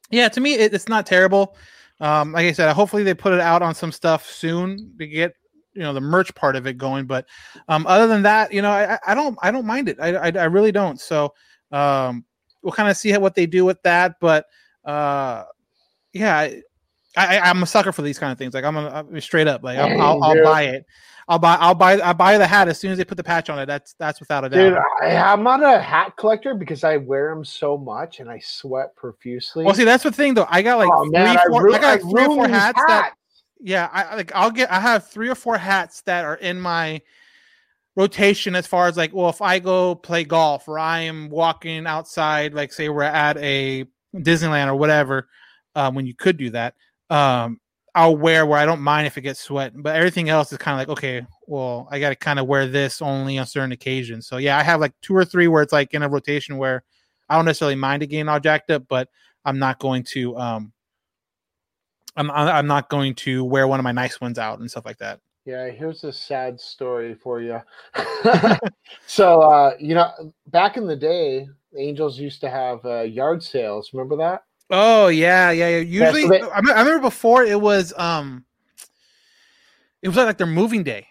yeah, 0.10 0.28
to 0.28 0.42
me 0.42 0.56
it, 0.56 0.74
it's 0.74 0.90
not 0.90 1.06
terrible. 1.06 1.56
Um, 2.00 2.32
like 2.34 2.46
I 2.46 2.52
said, 2.52 2.72
hopefully 2.74 3.04
they 3.04 3.14
put 3.14 3.34
it 3.34 3.40
out 3.40 3.62
on 3.62 3.74
some 3.76 3.92
stuff 3.92 4.30
soon 4.30 4.94
to 5.00 5.08
get 5.08 5.34
you 5.74 5.82
know 5.82 5.94
the 5.94 6.02
merch 6.02 6.34
part 6.36 6.56
of 6.56 6.68
it 6.68 6.78
going. 6.78 7.06
But 7.06 7.26
um, 7.68 7.86
other 7.88 8.08
than 8.08 8.22
that, 8.24 8.52
you 8.54 8.62
know, 8.62 8.72
I, 8.72 8.96
I- 8.96 9.00
I 9.08 9.16
don't 9.16 9.38
I 9.42 9.52
don't 9.52 9.66
mind 9.66 9.90
it. 9.90 9.98
I 10.00 10.16
I, 10.16 10.28
I 10.32 10.46
really 10.46 10.72
don't. 10.72 11.00
So 11.00 11.34
um, 11.72 12.26
we'll 12.62 12.74
kind 12.74 12.90
of 12.90 12.98
see 12.98 13.10
how, 13.12 13.20
what 13.20 13.36
they 13.36 13.46
do 13.46 13.66
with 13.66 13.82
that. 13.84 14.16
But 14.20 14.46
uh, 14.84 15.44
yeah, 16.14 16.38
I, 16.40 16.62
I 17.18 17.40
I'm 17.50 17.64
a 17.64 17.66
sucker 17.66 17.92
for 17.92 18.02
these 18.02 18.20
kind 18.20 18.32
of 18.32 18.38
things. 18.38 18.54
Like 18.54 18.64
I'm, 18.66 18.78
a, 18.78 18.90
I'm 18.90 19.20
straight 19.22 19.48
up 19.48 19.64
like 19.64 19.78
I'll, 19.78 19.88
I'll, 20.02 20.24
I'll 20.24 20.36
buy 20.44 20.64
it. 20.64 20.86
I'll 21.28 21.40
buy 21.40 21.56
I'll 21.56 21.74
buy 21.74 22.00
I 22.02 22.14
buy 22.14 22.38
the 22.38 22.46
hat 22.46 22.68
as 22.68 22.80
soon 22.80 22.92
as 22.92 22.98
they 23.00 23.06
put 23.06 23.18
the 23.18 23.24
patch 23.24 23.50
on 23.50 23.58
it. 23.58 23.66
That's 23.66 23.96
that's 23.98 24.20
without 24.20 24.46
a 24.46 24.50
doubt. 24.50 24.70
Dude, 24.70 24.78
I, 25.02 25.16
I'm 25.18 25.42
not 25.42 25.64
a 25.64 25.80
hat 25.80 26.16
collector 26.18 26.54
because 26.54 26.84
I 26.84 26.98
wear 26.98 27.34
them 27.34 27.44
so 27.44 27.78
much 27.78 28.20
and 28.20 28.30
I 28.30 28.40
sweat 28.40 28.96
profusely. 28.96 29.66
Well, 29.66 29.74
see, 29.74 29.86
that's 29.86 30.04
the 30.04 30.12
thing 30.12 30.36
though. 30.36 30.46
I 30.50 30.62
got 30.62 30.78
like 30.78 30.90
Oh, 30.92 31.04
three, 31.06 31.12
man, 31.14 31.38
I 31.38 31.46
four, 31.48 31.64
ru- 31.64 31.74
I 31.74 31.80
got 31.80 31.88
like 31.94 32.06
I 32.06 32.10
three 32.10 32.26
or 32.26 32.36
four 32.36 32.48
hats 32.48 32.82
that. 32.88 33.14
Yeah, 33.60 33.90
I 33.92 34.04
I- 34.04 34.16
like. 34.16 34.32
I'll 34.36 34.52
get. 34.52 34.72
I 34.72 34.80
have 34.80 35.08
three 35.08 35.30
or 35.30 35.36
four 35.36 35.58
hats 35.58 36.02
that 36.02 36.26
are 36.26 36.36
in 36.36 36.60
my 36.60 37.02
rotation 37.96 38.56
as 38.56 38.68
far 38.68 38.88
as 38.88 38.98
like, 38.98 39.14
well, 39.14 39.30
if 39.30 39.42
I 39.42 39.60
go 39.60 39.96
play 39.96 40.26
golf 40.26 40.68
or 40.68 40.78
I 40.78 41.02
am 41.02 41.30
walking 41.30 41.88
outside, 41.88 42.54
like 42.54 42.74
say 42.74 42.90
we're 42.90 43.04
at 43.04 43.38
a 43.38 43.86
Disneyland 44.14 44.68
or 44.68 44.76
whatever, 44.76 45.28
um, 45.76 45.96
when 45.96 46.06
you 46.06 46.14
could 46.14 46.38
do 46.38 46.50
that, 46.52 46.76
um, 47.10 47.60
I'll 47.96 48.18
wear 48.18 48.46
where 48.46 48.60
I 48.60 48.66
don't 48.66 48.82
mind 48.82 49.08
if 49.08 49.18
it 49.18 49.22
gets 49.22 49.40
sweat. 49.40 49.72
But 49.74 49.96
everything 49.96 50.28
else 50.28 50.52
is 50.52 50.58
kind 50.58 50.80
of 50.80 50.80
like, 50.80 50.98
okay, 50.98 51.26
well, 51.48 51.88
I 51.90 52.00
got 52.00 52.10
to 52.10 52.16
kind 52.16 52.40
of 52.40 52.46
wear 52.46 52.68
this 52.68 53.02
only 53.02 53.38
on 53.38 53.48
certain 53.48 53.72
occasions. 53.72 54.28
So 54.28 54.36
yeah, 54.38 54.58
I 54.58 54.64
have 54.64 54.82
like 54.82 54.94
two 55.02 55.16
or 55.16 55.24
three 55.24 55.48
where 55.48 55.64
it's 55.64 55.72
like 55.72 55.94
in 55.94 56.04
a 56.04 56.10
rotation 56.10 56.58
where 56.58 56.84
I 57.30 57.38
don't 57.38 57.46
necessarily 57.46 57.76
mind 57.76 58.04
it 58.04 58.08
getting 58.08 58.28
all 58.28 58.40
jacked 58.40 58.70
up, 58.70 58.84
but 58.90 59.10
I'm 59.46 59.60
not 59.60 59.80
going 59.80 60.04
to 60.12 60.38
um 60.38 60.74
I'm 62.18 62.30
I'm 62.32 62.68
not 62.68 62.90
going 62.90 63.16
to 63.16 63.44
wear 63.44 63.68
one 63.68 63.80
of 63.80 63.84
my 63.84 63.92
nice 63.92 64.20
ones 64.20 64.38
out 64.38 64.60
and 64.60 64.70
stuff 64.70 64.86
like 64.86 64.98
that. 64.98 65.22
Yeah, 65.46 65.70
here's 65.70 66.04
a 66.04 66.12
sad 66.12 66.60
story 66.60 67.14
for 67.14 67.40
you. 67.40 67.62
so, 69.06 69.42
uh, 69.42 69.74
you 69.80 69.94
know, 69.94 70.12
back 70.48 70.76
in 70.76 70.88
the 70.88 70.96
day, 70.96 71.48
the 71.72 71.80
Angels 71.80 72.20
used 72.20 72.42
to 72.42 72.50
have 72.50 72.84
uh, 72.84 73.02
yard 73.02 73.44
sales. 73.44 73.92
Remember 73.94 74.18
that? 74.18 74.44
Oh 74.70 75.08
yeah, 75.08 75.52
yeah. 75.52 75.70
yeah. 75.70 75.78
Usually, 75.80 76.28
they- 76.28 76.42
I, 76.42 76.62
me- 76.62 76.72
I 76.72 76.80
remember 76.80 77.02
before 77.02 77.44
it 77.44 77.60
was 77.60 77.94
um, 77.98 78.46
it 80.02 80.08
was 80.08 80.18
like 80.18 80.38
their 80.38 80.48
moving 80.48 80.84
day. 80.84 81.08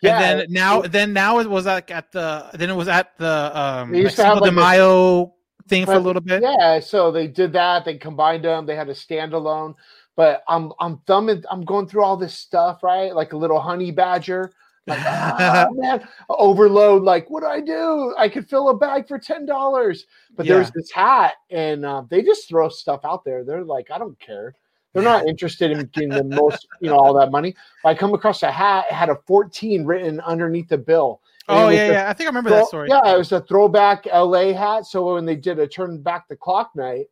Yeah, 0.00 0.14
and 0.14 0.22
then 0.22 0.38
it- 0.40 0.50
now, 0.50 0.82
then 0.82 1.12
now 1.12 1.38
it 1.40 1.48
was 1.50 1.66
like 1.66 1.90
at 1.90 2.12
the 2.12 2.46
then 2.54 2.70
it 2.70 2.74
was 2.76 2.88
at 2.88 3.16
the 3.18 3.50
um 3.58 3.90
They 3.90 3.98
like 3.98 4.04
used 4.04 4.16
to 4.16 4.24
have, 4.24 4.40
like, 4.40 4.50
a- 4.50 4.54
Mayo 4.54 5.34
thing 5.68 5.84
for 5.84 5.94
a 5.94 5.98
little 5.98 6.22
bit. 6.22 6.42
Yeah, 6.42 6.80
so 6.80 7.10
they 7.12 7.26
did 7.26 7.52
that. 7.52 7.84
They 7.84 7.96
combined 7.98 8.44
them. 8.44 8.64
They 8.64 8.76
had 8.76 8.88
a 8.88 8.94
standalone. 8.94 9.74
But 10.16 10.42
I'm 10.48 10.72
I'm 10.80 10.98
thumbing. 11.06 11.44
I'm 11.50 11.64
going 11.64 11.86
through 11.86 12.02
all 12.02 12.16
this 12.16 12.34
stuff, 12.34 12.82
right? 12.82 13.14
Like 13.14 13.32
a 13.34 13.36
little 13.36 13.60
honey 13.60 13.90
badger. 13.90 14.50
Like, 14.88 14.98
ah, 15.06 15.68
man, 15.72 16.08
overload. 16.28 17.02
Like, 17.02 17.28
what 17.30 17.40
do 17.40 17.46
I 17.46 17.60
do? 17.60 18.14
I 18.18 18.28
could 18.28 18.48
fill 18.48 18.68
a 18.70 18.76
bag 18.76 19.06
for 19.06 19.18
ten 19.18 19.46
dollars. 19.46 20.06
But 20.36 20.46
there's 20.46 20.66
Yeah. 20.68 20.72
this 20.74 20.90
hat, 20.90 21.34
and 21.50 21.84
uh, 21.84 22.02
they 22.08 22.22
just 22.22 22.48
throw 22.48 22.68
stuff 22.68 23.00
out 23.04 23.24
there. 23.24 23.44
They're 23.44 23.64
like, 23.64 23.90
I 23.90 23.98
don't 23.98 24.18
care. 24.18 24.54
They're 24.92 25.02
not 25.02 25.26
interested 25.28 25.70
in 25.70 25.86
getting 25.92 26.08
the 26.08 26.24
most, 26.24 26.66
you 26.80 26.88
know, 26.90 26.96
all 26.98 27.14
that 27.14 27.30
money. 27.30 27.54
I 27.84 27.94
come 27.94 28.14
across 28.14 28.42
a 28.42 28.50
hat. 28.50 28.86
It 28.90 28.94
had 28.94 29.10
a 29.10 29.16
14 29.26 29.84
written 29.84 30.20
underneath 30.20 30.68
the 30.68 30.78
bill. 30.78 31.20
And 31.48 31.58
Oh 31.58 31.68
yeah, 31.68 31.78
a 31.86 31.92
yeah. 31.92 32.10
I 32.10 32.12
think 32.12 32.26
I 32.26 32.30
remember 32.30 32.50
throw- 32.50 32.58
that 32.60 32.66
story. 32.68 32.88
Yeah, 32.90 33.14
it 33.14 33.18
was 33.18 33.32
a 33.32 33.40
throwback 33.42 34.06
LA 34.06 34.52
hat. 34.52 34.86
So 34.86 35.14
when 35.14 35.24
they 35.26 35.36
did 35.36 35.58
a 35.58 35.66
turn 35.66 36.00
back 36.02 36.28
the 36.28 36.36
clock 36.36 36.70
night, 36.74 37.06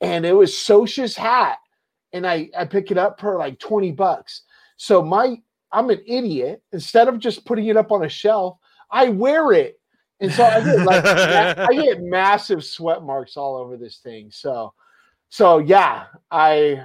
and 0.00 0.24
it 0.24 0.32
was 0.32 0.52
Scioscia's 0.52 1.16
hat, 1.16 1.58
and 2.12 2.26
I 2.26 2.50
I 2.56 2.64
pick 2.64 2.90
it 2.90 2.98
up 2.98 3.20
for 3.20 3.36
like 3.36 3.58
twenty 3.58 3.90
bucks. 3.92 4.42
So 4.76 5.02
my 5.02 5.40
I'm 5.72 5.90
an 5.90 6.00
idiot. 6.06 6.62
Instead 6.72 7.08
of 7.08 7.18
just 7.18 7.44
putting 7.44 7.66
it 7.66 7.76
up 7.76 7.92
on 7.92 8.04
a 8.04 8.08
shelf, 8.08 8.58
I 8.90 9.08
wear 9.08 9.52
it, 9.52 9.80
and 10.20 10.32
so 10.32 10.44
I 10.44 10.60
get 10.64 10.84
like 10.84 11.04
I 11.58 11.74
get 11.74 12.02
massive 12.02 12.64
sweat 12.64 13.02
marks 13.02 13.36
all 13.36 13.56
over 13.56 13.76
this 13.76 13.98
thing. 13.98 14.30
So 14.30 14.72
so 15.28 15.58
yeah, 15.58 16.06
I 16.30 16.84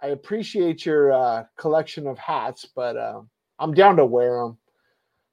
I 0.00 0.08
appreciate 0.08 0.84
your 0.84 1.12
uh, 1.12 1.44
collection 1.56 2.06
of 2.06 2.18
hats, 2.18 2.66
but 2.74 2.96
uh, 2.96 3.22
I'm 3.58 3.74
down 3.74 3.96
to 3.96 4.04
wear 4.04 4.42
them. 4.42 4.58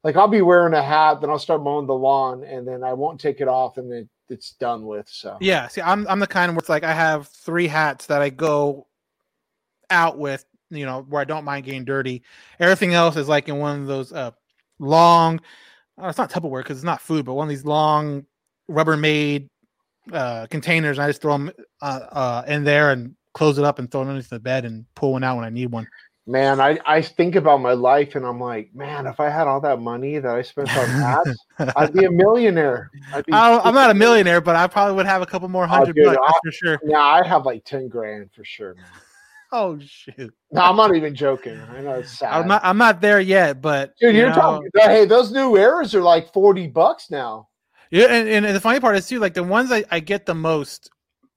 Like 0.04 0.16
I'll 0.16 0.28
be 0.28 0.42
wearing 0.42 0.74
a 0.74 0.82
hat, 0.82 1.22
then 1.22 1.30
I'll 1.30 1.40
start 1.40 1.62
mowing 1.62 1.86
the 1.86 1.94
lawn, 1.94 2.44
and 2.44 2.68
then 2.68 2.84
I 2.84 2.94
won't 2.94 3.20
take 3.20 3.42
it 3.42 3.48
off, 3.48 3.78
and 3.78 3.92
then 3.92 4.10
it's 4.30 4.54
done 4.54 4.86
with. 4.86 5.08
So 5.08 5.38
Yeah, 5.40 5.68
see, 5.68 5.82
I'm 5.82 6.08
I'm 6.08 6.20
the 6.20 6.28
kind 6.28 6.52
where 6.54 6.60
it's 6.60 6.70
like 6.70 6.84
I 6.84 6.94
have 6.94 7.28
three 7.28 7.68
hats 7.68 8.08
that 8.08 8.22
I 8.22 8.30
go 8.30 8.88
out 9.92 10.18
with, 10.18 10.46
you 10.72 10.86
know, 10.86 11.02
where 11.10 11.22
I 11.22 11.26
don't 11.26 11.44
mind 11.46 11.66
getting 11.66 11.86
dirty. 11.86 12.24
Everything 12.60 12.94
else 12.94 13.16
is 13.18 13.28
like 13.28 13.48
in 13.50 13.58
one 13.58 13.82
of 13.82 13.88
those 13.88 14.12
uh 14.14 14.32
long. 14.80 15.40
Uh, 16.02 16.08
it's 16.08 16.18
not 16.18 16.32
Tupperware 16.32 16.64
because 16.64 16.78
it's 16.78 16.84
not 16.86 17.02
food, 17.02 17.26
but 17.26 17.34
one 17.36 17.46
of 17.46 17.50
these 17.50 17.66
long 17.66 18.26
Rubbermaid 18.70 19.50
uh 20.12 20.48
containers. 20.48 20.98
And 20.98 21.06
I 21.06 21.10
just 21.10 21.22
throw 21.22 21.34
them 21.34 21.52
uh, 21.82 22.00
uh 22.12 22.44
in 22.48 22.64
there 22.64 22.92
and 22.92 23.16
close 23.34 23.58
it 23.58 23.64
up 23.66 23.80
and 23.80 23.90
throw 23.92 24.02
it 24.02 24.04
underneath 24.06 24.30
the 24.30 24.40
bed 24.40 24.66
and 24.66 24.86
pull 24.96 25.14
one 25.14 25.24
out 25.24 25.36
when 25.36 25.46
I 25.46 25.50
need 25.50 25.68
one. 25.72 25.88
man, 26.28 26.60
I 26.62 26.80
I 26.86 27.02
think 27.02 27.36
about 27.36 27.62
my 27.62 27.74
life, 27.74 28.16
and 28.16 28.26
I'm 28.26 28.40
like, 28.40 28.74
man, 28.74 29.06
if 29.08 29.20
I 29.20 29.30
had 29.30 29.48
all 29.48 29.60
that 29.62 29.80
money 29.80 30.20
that 30.20 30.34
I 30.36 30.42
spent 30.42 30.70
on 30.78 30.88
hats, 30.88 31.46
I'd 31.76 31.94
be 31.94 32.06
a 32.06 32.12
millionaire. 32.12 32.90
I'd 33.14 33.26
be 33.26 33.34
I, 33.34 33.60
I'm 33.60 33.74
not 33.76 33.90
a 33.90 33.94
millionaire, 33.94 34.40
but 34.42 34.56
I 34.56 34.68
probably 34.68 34.96
would 34.96 35.06
have 35.06 35.22
a 35.22 35.26
couple 35.26 35.48
more 35.50 35.64
Oh, 35.64 35.68
hundred 35.68 35.96
dude, 35.96 36.06
bucks 36.06 36.20
I- 36.28 36.40
for 36.46 36.52
sure. 36.52 36.80
Yeah, 36.84 37.00
I 37.00 37.26
have 37.28 37.46
like 37.46 37.64
ten 37.66 37.88
grand 37.88 38.30
for 38.36 38.44
sure, 38.44 38.76
man. 38.76 38.86
Oh 39.54 39.78
shoot! 39.86 40.34
No, 40.52 40.62
I'm 40.62 40.78
not 40.78 40.96
even 40.96 41.14
joking. 41.14 41.60
I 41.60 41.82
know 41.82 41.96
it's 41.96 42.18
sad. 42.20 42.32
I'm 42.32 42.48
not 42.48 42.62
I'm 42.64 42.78
not 42.78 43.02
there 43.02 43.20
yet, 43.20 43.62
but 43.62 43.94
Dude, 44.00 44.14
you 44.16 44.22
you're 44.22 44.30
know- 44.30 44.36
talking. 44.36 44.70
Hey, 44.76 45.04
those 45.06 45.32
New 45.32 45.58
Eras 45.58 45.94
are 45.94 46.02
like 46.02 46.32
forty 46.32 46.68
bucks 46.68 47.12
now. 47.12 47.50
Yeah, 47.92 48.06
and, 48.06 48.30
and, 48.30 48.46
and 48.46 48.56
the 48.56 48.62
funny 48.62 48.80
part 48.80 48.96
is 48.96 49.08
too, 49.08 49.20
like 49.20 49.34
the 49.34 49.44
ones 49.44 49.70
I, 49.70 49.84
I 49.92 50.00
get 50.00 50.26
the 50.26 50.34
most, 50.36 50.90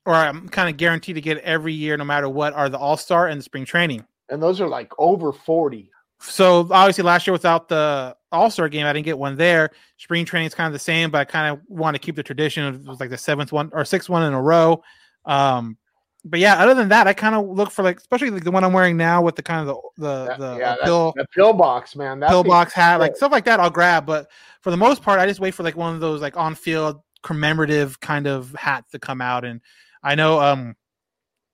or 0.06 0.14
I'm 0.14 0.48
kind 0.48 0.68
of 0.68 0.76
guaranteed 0.76 1.16
to 1.16 1.20
get 1.20 1.38
every 1.38 1.72
year, 1.72 1.96
no 1.96 2.04
matter 2.04 2.28
what, 2.28 2.52
are 2.52 2.68
the 2.68 2.78
All 2.78 2.96
Star 2.96 3.26
and 3.26 3.40
the 3.40 3.42
Spring 3.42 3.64
Training. 3.64 4.04
and 4.28 4.40
those 4.40 4.60
are 4.60 4.68
like 4.68 4.92
over 4.98 5.32
40 5.32 5.90
so 6.20 6.60
obviously 6.70 7.04
last 7.04 7.26
year 7.26 7.32
without 7.32 7.68
the 7.68 8.16
All 8.32 8.48
Star 8.50 8.68
game, 8.68 8.86
I 8.86 8.92
didn't 8.92 9.04
get 9.04 9.18
one 9.18 9.36
there. 9.36 9.70
Spring 9.98 10.24
training 10.24 10.46
is 10.46 10.54
kind 10.54 10.68
of 10.68 10.72
the 10.72 10.78
same, 10.78 11.10
but 11.10 11.18
I 11.18 11.24
kind 11.24 11.52
of 11.52 11.60
want 11.68 11.96
to 11.96 11.98
keep 11.98 12.14
the 12.16 12.22
tradition 12.22 12.64
of 12.88 13.00
like 13.00 13.10
the 13.10 13.18
seventh 13.18 13.50
one 13.52 13.70
or 13.72 13.84
sixth 13.84 14.08
one 14.08 14.22
in 14.22 14.32
a 14.32 14.40
row. 14.40 14.82
Um, 15.26 15.76
but 16.24 16.40
yeah, 16.40 16.56
other 16.56 16.74
than 16.74 16.88
that, 16.88 17.06
I 17.06 17.12
kind 17.12 17.34
of 17.34 17.46
look 17.46 17.70
for 17.70 17.82
like, 17.82 17.98
especially 17.98 18.30
like 18.30 18.44
the 18.44 18.50
one 18.50 18.64
I'm 18.64 18.72
wearing 18.72 18.96
now 18.96 19.20
with 19.20 19.36
the 19.36 19.42
kind 19.42 19.68
of 19.68 19.76
the 19.96 20.02
the, 20.02 20.36
the 20.36 20.56
yeah, 20.58 20.76
that, 20.76 20.84
pill 20.84 21.12
that 21.16 21.30
pill 21.30 21.52
box, 21.52 21.94
man. 21.94 22.20
That 22.20 22.30
pillbox 22.30 22.72
thing- 22.72 22.82
hat, 22.82 23.00
like 23.00 23.16
stuff 23.16 23.30
like 23.30 23.44
that, 23.44 23.60
I'll 23.60 23.70
grab. 23.70 24.06
But 24.06 24.30
for 24.62 24.70
the 24.70 24.76
most 24.76 25.02
part, 25.02 25.20
I 25.20 25.26
just 25.26 25.40
wait 25.40 25.54
for 25.54 25.62
like 25.62 25.76
one 25.76 25.94
of 25.94 26.00
those 26.00 26.22
like 26.22 26.36
on 26.36 26.54
field 26.54 27.00
commemorative 27.22 28.00
kind 28.00 28.26
of 28.26 28.54
hats 28.54 28.92
to 28.92 28.98
come 28.98 29.20
out. 29.20 29.44
And 29.44 29.60
I 30.02 30.14
know 30.14 30.40
um 30.40 30.76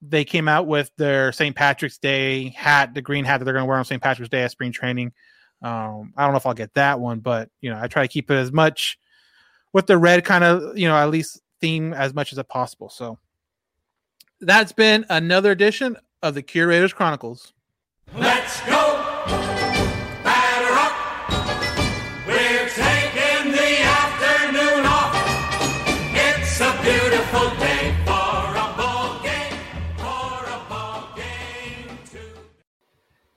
they 0.02 0.24
came 0.24 0.48
out 0.48 0.66
with 0.66 0.90
their 0.96 1.32
St. 1.32 1.54
Patrick's 1.54 1.98
Day 1.98 2.50
hat, 2.50 2.94
the 2.94 3.02
green 3.02 3.24
hat 3.24 3.38
that 3.38 3.44
they're 3.44 3.54
going 3.54 3.64
to 3.64 3.68
wear 3.68 3.76
on 3.76 3.84
St. 3.84 4.02
Patrick's 4.02 4.30
Day 4.30 4.42
at 4.42 4.50
spring 4.50 4.72
training. 4.72 5.12
Um, 5.62 6.14
I 6.16 6.22
don't 6.22 6.32
know 6.32 6.38
if 6.38 6.46
I'll 6.46 6.54
get 6.54 6.72
that 6.74 7.00
one, 7.00 7.20
but 7.20 7.50
you 7.60 7.70
know, 7.70 7.78
I 7.78 7.86
try 7.86 8.02
to 8.02 8.08
keep 8.08 8.30
it 8.30 8.34
as 8.34 8.50
much 8.50 8.98
with 9.72 9.86
the 9.86 9.98
red 9.98 10.24
kind 10.24 10.44
of 10.44 10.78
you 10.78 10.86
know 10.86 10.96
at 10.96 11.10
least 11.10 11.40
theme 11.60 11.92
as 11.92 12.14
much 12.14 12.32
as 12.32 12.42
possible. 12.44 12.88
So 12.88 13.18
that's 14.40 14.72
been 14.72 15.04
another 15.08 15.50
edition 15.50 15.96
of 16.22 16.34
the 16.34 16.42
Curators 16.42 16.92
Chronicles. 16.92 17.52
Let's 18.16 18.60
go. 18.62 18.72
Batter 20.24 20.74
up. 20.74 20.92
We're 22.26 22.68
taking 22.68 23.52
the 23.52 23.82
afternoon 23.82 24.86
off. 24.86 25.14
It's 26.14 26.60
a 26.60 26.72
beautiful 26.82 27.50
day 27.58 27.94
for 28.04 28.10
a 28.10 28.74
ball 28.76 29.22
game. 29.22 29.58
For 29.96 30.44
a 30.48 30.60
ball 30.68 31.12
game. 31.14 31.98
Too. 32.10 32.18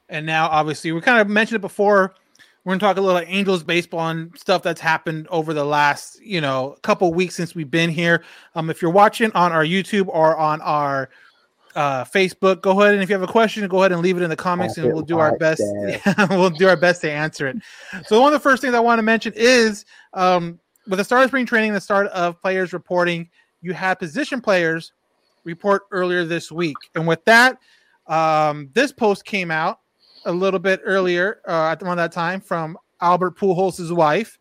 And 0.09 0.25
now, 0.25 0.47
obviously, 0.47 0.91
we 0.91 1.01
kind 1.01 1.21
of 1.21 1.27
mentioned 1.27 1.57
it 1.57 1.61
before. 1.61 2.15
We're 2.63 2.71
going 2.71 2.79
to 2.79 2.85
talk 2.85 2.97
a 2.97 3.01
little 3.01 3.21
Angels 3.27 3.61
baseball 3.61 4.07
and 4.07 4.37
stuff 4.37 4.63
that's 4.63 4.79
happened 4.79 5.27
over 5.27 5.53
the 5.53 5.65
last, 5.65 6.21
you 6.21 6.39
know, 6.39 6.77
couple 6.81 7.13
weeks 7.13 7.35
since 7.35 7.53
we've 7.53 7.69
been 7.69 7.89
here. 7.89 8.23
Um, 8.55 8.69
if 8.69 8.81
you're 8.81 8.91
watching 8.91 9.33
on 9.33 9.51
our 9.51 9.65
YouTube 9.65 10.07
or 10.07 10.37
on 10.37 10.61
our 10.61 11.09
uh, 11.75 12.05
Facebook, 12.05 12.61
go 12.61 12.79
ahead 12.79 12.93
and 12.93 13.03
if 13.03 13.09
you 13.09 13.15
have 13.15 13.21
a 13.21 13.31
question, 13.31 13.67
go 13.67 13.79
ahead 13.79 13.91
and 13.91 14.01
leave 14.01 14.15
it 14.15 14.23
in 14.23 14.29
the 14.29 14.37
comments, 14.37 14.77
and 14.77 14.93
we'll 14.93 15.01
do 15.01 15.19
our 15.19 15.37
best. 15.37 15.61
we'll 16.29 16.49
do 16.51 16.69
our 16.69 16.77
best 16.77 17.01
to 17.01 17.11
answer 17.11 17.47
it. 17.47 17.57
So, 18.05 18.21
one 18.21 18.33
of 18.33 18.39
the 18.39 18.43
first 18.43 18.61
things 18.61 18.73
I 18.73 18.79
want 18.79 18.99
to 18.99 19.03
mention 19.03 19.33
is 19.35 19.83
um, 20.13 20.57
with 20.87 20.99
the 20.99 21.03
start 21.03 21.23
of 21.23 21.31
spring 21.31 21.45
training, 21.45 21.73
the 21.73 21.81
start 21.81 22.07
of 22.07 22.41
players 22.41 22.71
reporting, 22.71 23.29
you 23.61 23.73
had 23.73 23.95
position 23.95 24.39
players 24.39 24.93
report 25.43 25.83
earlier 25.91 26.23
this 26.23 26.49
week, 26.49 26.77
and 26.95 27.05
with 27.05 27.25
that, 27.25 27.57
um, 28.07 28.69
this 28.73 28.93
post 28.93 29.25
came 29.25 29.51
out 29.51 29.79
a 30.25 30.31
little 30.31 30.59
bit 30.59 30.81
earlier 30.83 31.41
uh, 31.47 31.71
at 31.71 31.81
around 31.83 31.97
that 31.97 32.11
time 32.11 32.41
from 32.41 32.77
Albert 33.01 33.37
Pujols' 33.37 33.91
wife, 33.91 34.37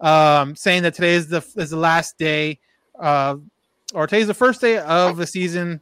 um, 0.00 0.56
saying 0.56 0.82
that 0.82 0.94
today 0.94 1.14
is 1.14 1.28
the 1.28 1.46
is 1.56 1.70
the 1.70 1.76
last 1.76 2.18
day, 2.18 2.58
uh, 2.98 3.36
or 3.94 4.06
today's 4.06 4.26
the 4.26 4.34
first 4.34 4.60
day 4.60 4.78
of 4.78 5.16
the 5.16 5.26
season 5.26 5.80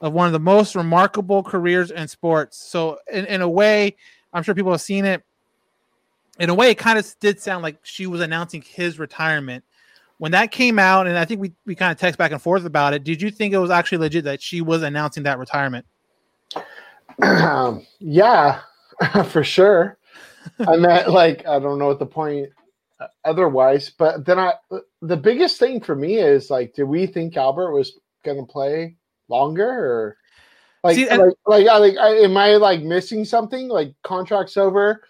of 0.00 0.12
one 0.12 0.26
of 0.26 0.32
the 0.32 0.40
most 0.40 0.74
remarkable 0.74 1.42
careers 1.42 1.90
in 1.90 2.08
sports. 2.08 2.56
So, 2.56 2.98
in, 3.12 3.26
in 3.26 3.42
a 3.42 3.48
way, 3.48 3.96
I'm 4.32 4.42
sure 4.42 4.54
people 4.54 4.72
have 4.72 4.80
seen 4.80 5.04
it. 5.04 5.22
In 6.38 6.48
a 6.48 6.54
way, 6.54 6.70
it 6.70 6.78
kind 6.78 6.98
of 6.98 7.14
did 7.20 7.38
sound 7.38 7.62
like 7.62 7.78
she 7.82 8.06
was 8.06 8.20
announcing 8.20 8.62
his 8.62 8.98
retirement. 8.98 9.64
When 10.18 10.32
that 10.32 10.50
came 10.50 10.78
out, 10.78 11.06
and 11.06 11.18
I 11.18 11.24
think 11.24 11.40
we, 11.40 11.52
we 11.66 11.74
kind 11.74 11.92
of 11.92 11.98
text 11.98 12.18
back 12.18 12.30
and 12.32 12.40
forth 12.40 12.64
about 12.64 12.92
it, 12.92 13.04
did 13.04 13.20
you 13.20 13.30
think 13.30 13.54
it 13.54 13.58
was 13.58 13.70
actually 13.70 13.98
legit 13.98 14.24
that 14.24 14.42
she 14.42 14.60
was 14.60 14.82
announcing 14.82 15.22
that 15.24 15.38
retirement? 15.38 15.86
Yeah, 18.02 18.60
for 19.26 19.44
sure. 19.44 19.98
I 20.60 20.76
meant 20.76 21.10
like 21.12 21.46
I 21.46 21.58
don't 21.58 21.78
know 21.78 21.86
what 21.86 21.98
the 21.98 22.06
point 22.06 22.48
uh, 22.98 23.06
otherwise, 23.24 23.90
but 23.90 24.24
then 24.24 24.38
I 24.38 24.54
the 25.02 25.16
biggest 25.16 25.58
thing 25.58 25.80
for 25.80 25.94
me 25.94 26.18
is 26.18 26.50
like, 26.50 26.74
do 26.74 26.86
we 26.86 27.06
think 27.06 27.36
Albert 27.36 27.72
was 27.72 27.98
gonna 28.24 28.44
play 28.44 28.96
longer 29.28 29.68
or 29.68 30.16
like 30.82 30.96
See, 30.96 31.08
and- 31.08 31.20
like 31.20 31.34
like, 31.46 31.66
I, 31.68 31.76
like 31.78 31.96
I, 31.98 32.08
am 32.16 32.36
I 32.36 32.56
like 32.56 32.82
missing 32.82 33.24
something? 33.24 33.68
Like 33.68 33.94
contract's 34.02 34.56
over, 34.56 35.02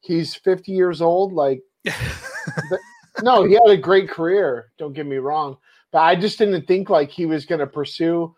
he's 0.00 0.34
50 0.34 0.72
years 0.72 1.00
old. 1.00 1.32
Like, 1.32 1.62
the- 1.84 2.78
no, 3.22 3.44
he 3.44 3.54
had 3.54 3.68
a 3.68 3.76
great 3.76 4.08
career. 4.08 4.70
Don't 4.78 4.92
get 4.92 5.06
me 5.06 5.16
wrong, 5.16 5.56
but 5.90 5.98
I 6.00 6.14
just 6.16 6.38
didn't 6.38 6.66
think 6.66 6.88
like 6.88 7.10
he 7.10 7.26
was 7.26 7.46
gonna 7.46 7.66
pursue 7.66 8.34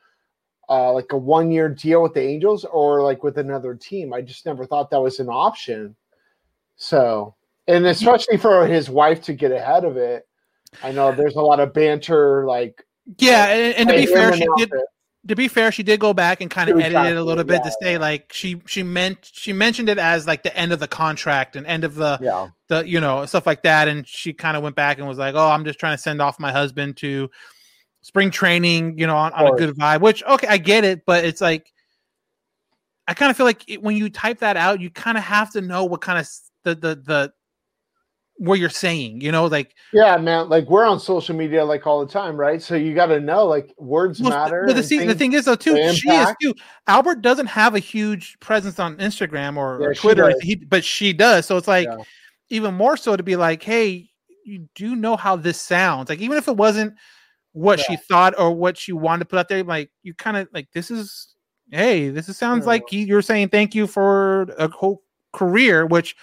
uh, 0.70 0.92
like 0.92 1.12
a 1.12 1.16
one 1.16 1.50
year 1.50 1.68
deal 1.68 2.02
with 2.02 2.14
the 2.14 2.22
Angels 2.22 2.64
or 2.64 3.02
like 3.02 3.24
with 3.24 3.38
another 3.38 3.74
team. 3.74 4.14
I 4.14 4.22
just 4.22 4.46
never 4.46 4.64
thought 4.64 4.90
that 4.90 5.00
was 5.00 5.18
an 5.18 5.28
option. 5.28 5.96
So, 6.76 7.34
and 7.66 7.84
especially 7.86 8.36
for 8.38 8.66
his 8.66 8.88
wife 8.88 9.20
to 9.22 9.34
get 9.34 9.50
ahead 9.50 9.84
of 9.84 9.96
it, 9.96 10.26
I 10.82 10.92
know 10.92 11.12
there's 11.12 11.34
a 11.34 11.42
lot 11.42 11.58
of 11.58 11.74
banter. 11.74 12.46
Like, 12.46 12.86
Yeah, 13.18 13.46
and, 13.46 13.76
and 13.76 13.88
to 13.88 13.94
be 13.96 14.06
fair, 14.06 14.32
she 14.32 14.46
did. 14.56 14.72
it. 14.72 14.84
To 15.28 15.36
be 15.36 15.48
fair, 15.48 15.70
she 15.70 15.82
did 15.82 16.00
go 16.00 16.14
back 16.14 16.40
and 16.40 16.50
kind 16.50 16.70
of 16.70 16.78
She 16.78 16.84
edit 16.84 17.12
it 17.12 17.16
a 17.18 17.22
little 17.22 17.44
bit 17.44 17.60
yeah, 17.62 17.70
to 17.70 17.76
say 17.82 17.98
like 17.98 18.32
she 18.32 18.62
she 18.64 18.82
meant 18.82 19.18
she 19.30 19.52
mentioned 19.52 19.90
it 19.90 19.98
as 19.98 20.26
like 20.26 20.42
the 20.42 20.56
end 20.56 20.72
of 20.72 20.80
the 20.80 20.88
contract 20.88 21.56
and 21.56 21.66
end 21.66 21.84
of 21.84 21.94
the 21.94 22.18
yeah, 22.22 22.48
the 22.68 22.88
you 22.88 23.00
know 23.00 23.26
stuff 23.26 23.46
like 23.46 23.62
that, 23.64 23.86
and 23.86 24.06
she 24.06 24.32
kind 24.32 24.56
of 24.56 24.62
went 24.62 24.76
back 24.76 24.96
and 24.96 25.06
was 25.06 25.18
like, 25.18 25.34
"Oh, 25.34 25.50
I'm 25.50 25.66
just 25.66 25.78
trying 25.78 25.94
to 25.94 26.02
send 26.02 26.22
off 26.22 26.40
my 26.40 26.50
husband 26.50 26.96
to 26.98 27.28
spring 28.02 28.30
training, 28.30 28.98
you 28.98 29.06
know, 29.06 29.16
on, 29.16 29.32
on 29.32 29.46
a 29.46 29.56
good 29.56 29.76
vibe." 29.76 30.00
Which 30.00 30.22
okay, 30.24 30.46
I 30.46 30.58
get 30.58 30.84
it, 30.84 31.04
but 31.06 31.24
it's 31.24 31.40
like 31.40 31.72
I 33.06 33.14
kind 33.14 33.30
of 33.30 33.36
feel 33.36 33.46
like 33.46 33.68
it, 33.68 33.82
when 33.82 33.96
you 33.96 34.08
type 34.08 34.38
that 34.38 34.56
out, 34.56 34.80
you 34.80 34.90
kind 34.90 35.18
of 35.18 35.24
have 35.24 35.52
to 35.52 35.60
know 35.60 35.84
what 35.84 36.00
kind 36.00 36.18
of 36.18 36.28
the 36.64 36.74
the 36.74 36.94
the 36.94 37.32
what 38.36 38.58
you're 38.58 38.70
saying, 38.70 39.20
you 39.20 39.32
know, 39.32 39.46
like 39.46 39.74
yeah, 39.92 40.16
man. 40.16 40.48
Like 40.48 40.68
we're 40.68 40.86
on 40.86 41.00
social 41.00 41.34
media 41.34 41.64
like 41.64 41.86
all 41.86 42.04
the 42.04 42.10
time, 42.10 42.36
right? 42.36 42.62
So 42.62 42.74
you 42.76 42.94
got 42.94 43.06
to 43.06 43.20
know 43.20 43.46
like 43.46 43.74
words 43.78 44.20
Well, 44.20 44.30
matter. 44.30 44.64
But 44.66 44.76
the, 44.76 44.96
and 44.98 45.10
the 45.10 45.14
thing 45.14 45.32
is, 45.32 45.44
though, 45.44 45.56
too, 45.56 45.76
she 45.92 46.08
is 46.08 46.32
too. 46.40 46.54
Albert 46.86 47.22
doesn't 47.22 47.46
have 47.46 47.74
a 47.74 47.80
huge 47.80 48.38
presence 48.40 48.78
on 48.78 48.96
Instagram 48.96 49.56
or, 49.56 49.78
or 49.78 49.88
Yeah, 49.88 49.94
she 49.94 50.00
Twitter, 50.00 50.34
he, 50.40 50.54
but 50.54 50.84
she 50.84 51.12
does. 51.12 51.46
So 51.46 51.56
it's 51.56 51.68
like 51.68 51.88
Yeah. 51.88 52.04
even 52.48 52.74
more 52.74 52.96
so 52.96 53.16
to 53.16 53.22
be 53.22 53.36
like, 53.36 53.62
hey, 53.62 54.08
you 54.44 54.68
do 54.74 54.96
know 54.96 55.16
how 55.16 55.36
this 55.36 55.60
sounds. 55.60 56.08
Like 56.08 56.20
even 56.20 56.38
if 56.38 56.48
it 56.48 56.56
wasn't 56.56 56.94
what 57.52 57.80
she 57.80 57.96
thought 57.96 58.38
or 58.38 58.52
what 58.52 58.76
she 58.78 58.92
wanted 58.92 59.20
to 59.20 59.24
put 59.24 59.38
out 59.38 59.48
there, 59.48 59.62
like 59.64 59.90
you 60.02 60.14
kind 60.14 60.36
of 60.36 60.48
like 60.52 60.68
this 60.72 60.90
is, 60.90 61.34
hey, 61.70 62.08
this 62.08 62.28
is, 62.28 62.36
sounds 62.36 62.64
like 62.66 62.92
you- 62.92 63.06
you're 63.06 63.22
saying 63.22 63.48
thank 63.48 63.74
you 63.74 63.86
for 63.86 64.42
a 64.58 64.68
whole 64.68 65.02
career, 65.32 65.86
which 65.86 66.16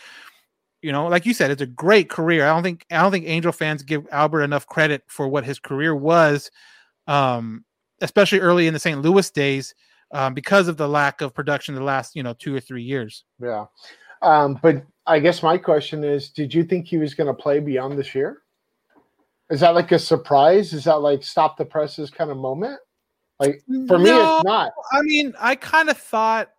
you 0.84 0.92
know, 0.92 1.08
like 1.08 1.26
you 1.26 1.34
said, 1.34 1.50
it's 1.50 1.62
a 1.62 1.66
great 1.66 2.08
career. 2.10 2.46
I 2.46 2.54
don't 2.54 2.64
think 2.64 2.86
I 2.92 3.02
don't 3.02 3.12
think 3.12 3.26
Angel 3.28 3.52
fans 3.52 3.84
give 3.84 4.08
Albert 4.12 4.44
enough 4.44 4.68
credit 4.68 5.04
for 5.08 5.28
what 5.28 5.44
his 5.44 5.60
career 5.60 5.96
was, 5.96 6.52
um, 7.08 7.66
especially 8.02 8.40
early 8.40 8.68
in 8.68 8.74
the 8.74 8.80
St. 8.80 9.02
Louis 9.02 9.30
days, 9.32 9.74
um, 10.14 10.34
because 10.34 10.68
of 10.68 10.78
the 10.78 10.88
lack 10.88 11.22
of 11.22 11.34
production 11.34 11.74
the 11.76 11.82
last 11.82 12.16
you 12.16 12.24
know 12.24 12.34
two 12.34 12.56
or 12.56 12.60
three 12.60 12.84
years. 12.84 13.26
Yeah. 13.42 13.66
Um, 14.22 14.60
but 14.62 14.84
I 15.06 15.20
guess 15.20 15.42
my 15.44 15.58
question 15.58 16.04
is, 16.04 16.30
did 16.30 16.54
you 16.54 16.64
think 16.64 16.88
he 16.88 16.98
was 16.98 17.14
going 17.14 17.28
to 17.28 17.34
play 17.34 17.60
beyond 17.60 17.98
this 17.98 18.14
year? 18.16 18.44
Is 19.50 19.62
that 19.62 19.76
like 19.76 19.92
a 19.92 20.00
surprise? 20.00 20.74
Is 20.74 20.84
that 20.86 20.96
like 20.96 21.24
stop 21.24 21.58
the 21.58 21.66
presses 21.66 22.10
kind 22.10 22.30
of 22.32 22.38
moment? 22.38 22.80
Like 23.40 23.62
for 23.88 24.00
me, 24.00 24.10
it's 24.10 24.44
not 24.44 24.74
I 24.92 25.02
mean, 25.04 25.34
I 25.40 25.56
kind 25.56 25.90
of 25.90 25.98
thought 25.98 26.50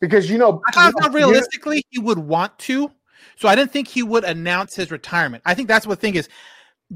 because 0.00 0.30
you 0.30 0.38
know, 0.38 0.62
I 0.66 0.72
kind 0.72 0.88
of 0.88 0.94
you- 0.96 1.02
thought 1.02 1.14
realistically 1.14 1.82
he 1.90 1.98
would 1.98 2.18
want 2.18 2.58
to, 2.60 2.90
so 3.36 3.48
I 3.48 3.54
didn't 3.54 3.72
think 3.72 3.88
he 3.88 4.02
would 4.02 4.24
announce 4.24 4.74
his 4.74 4.90
retirement. 4.90 5.42
I 5.44 5.54
think 5.54 5.68
that's 5.68 5.86
what 5.86 6.00
the 6.00 6.06
thing 6.06 6.14
is. 6.14 6.28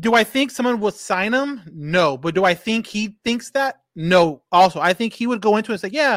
Do 0.00 0.14
I 0.14 0.24
think 0.24 0.50
someone 0.50 0.80
will 0.80 0.90
sign 0.90 1.32
him? 1.32 1.60
No, 1.72 2.16
but 2.16 2.34
do 2.34 2.44
I 2.44 2.54
think 2.54 2.86
he 2.86 3.16
thinks 3.24 3.50
that? 3.50 3.80
No. 3.94 4.42
Also, 4.50 4.80
I 4.80 4.92
think 4.92 5.12
he 5.12 5.26
would 5.26 5.40
go 5.40 5.56
into 5.56 5.70
it 5.70 5.74
and 5.74 5.80
say, 5.80 5.96
"Yeah, 5.96 6.16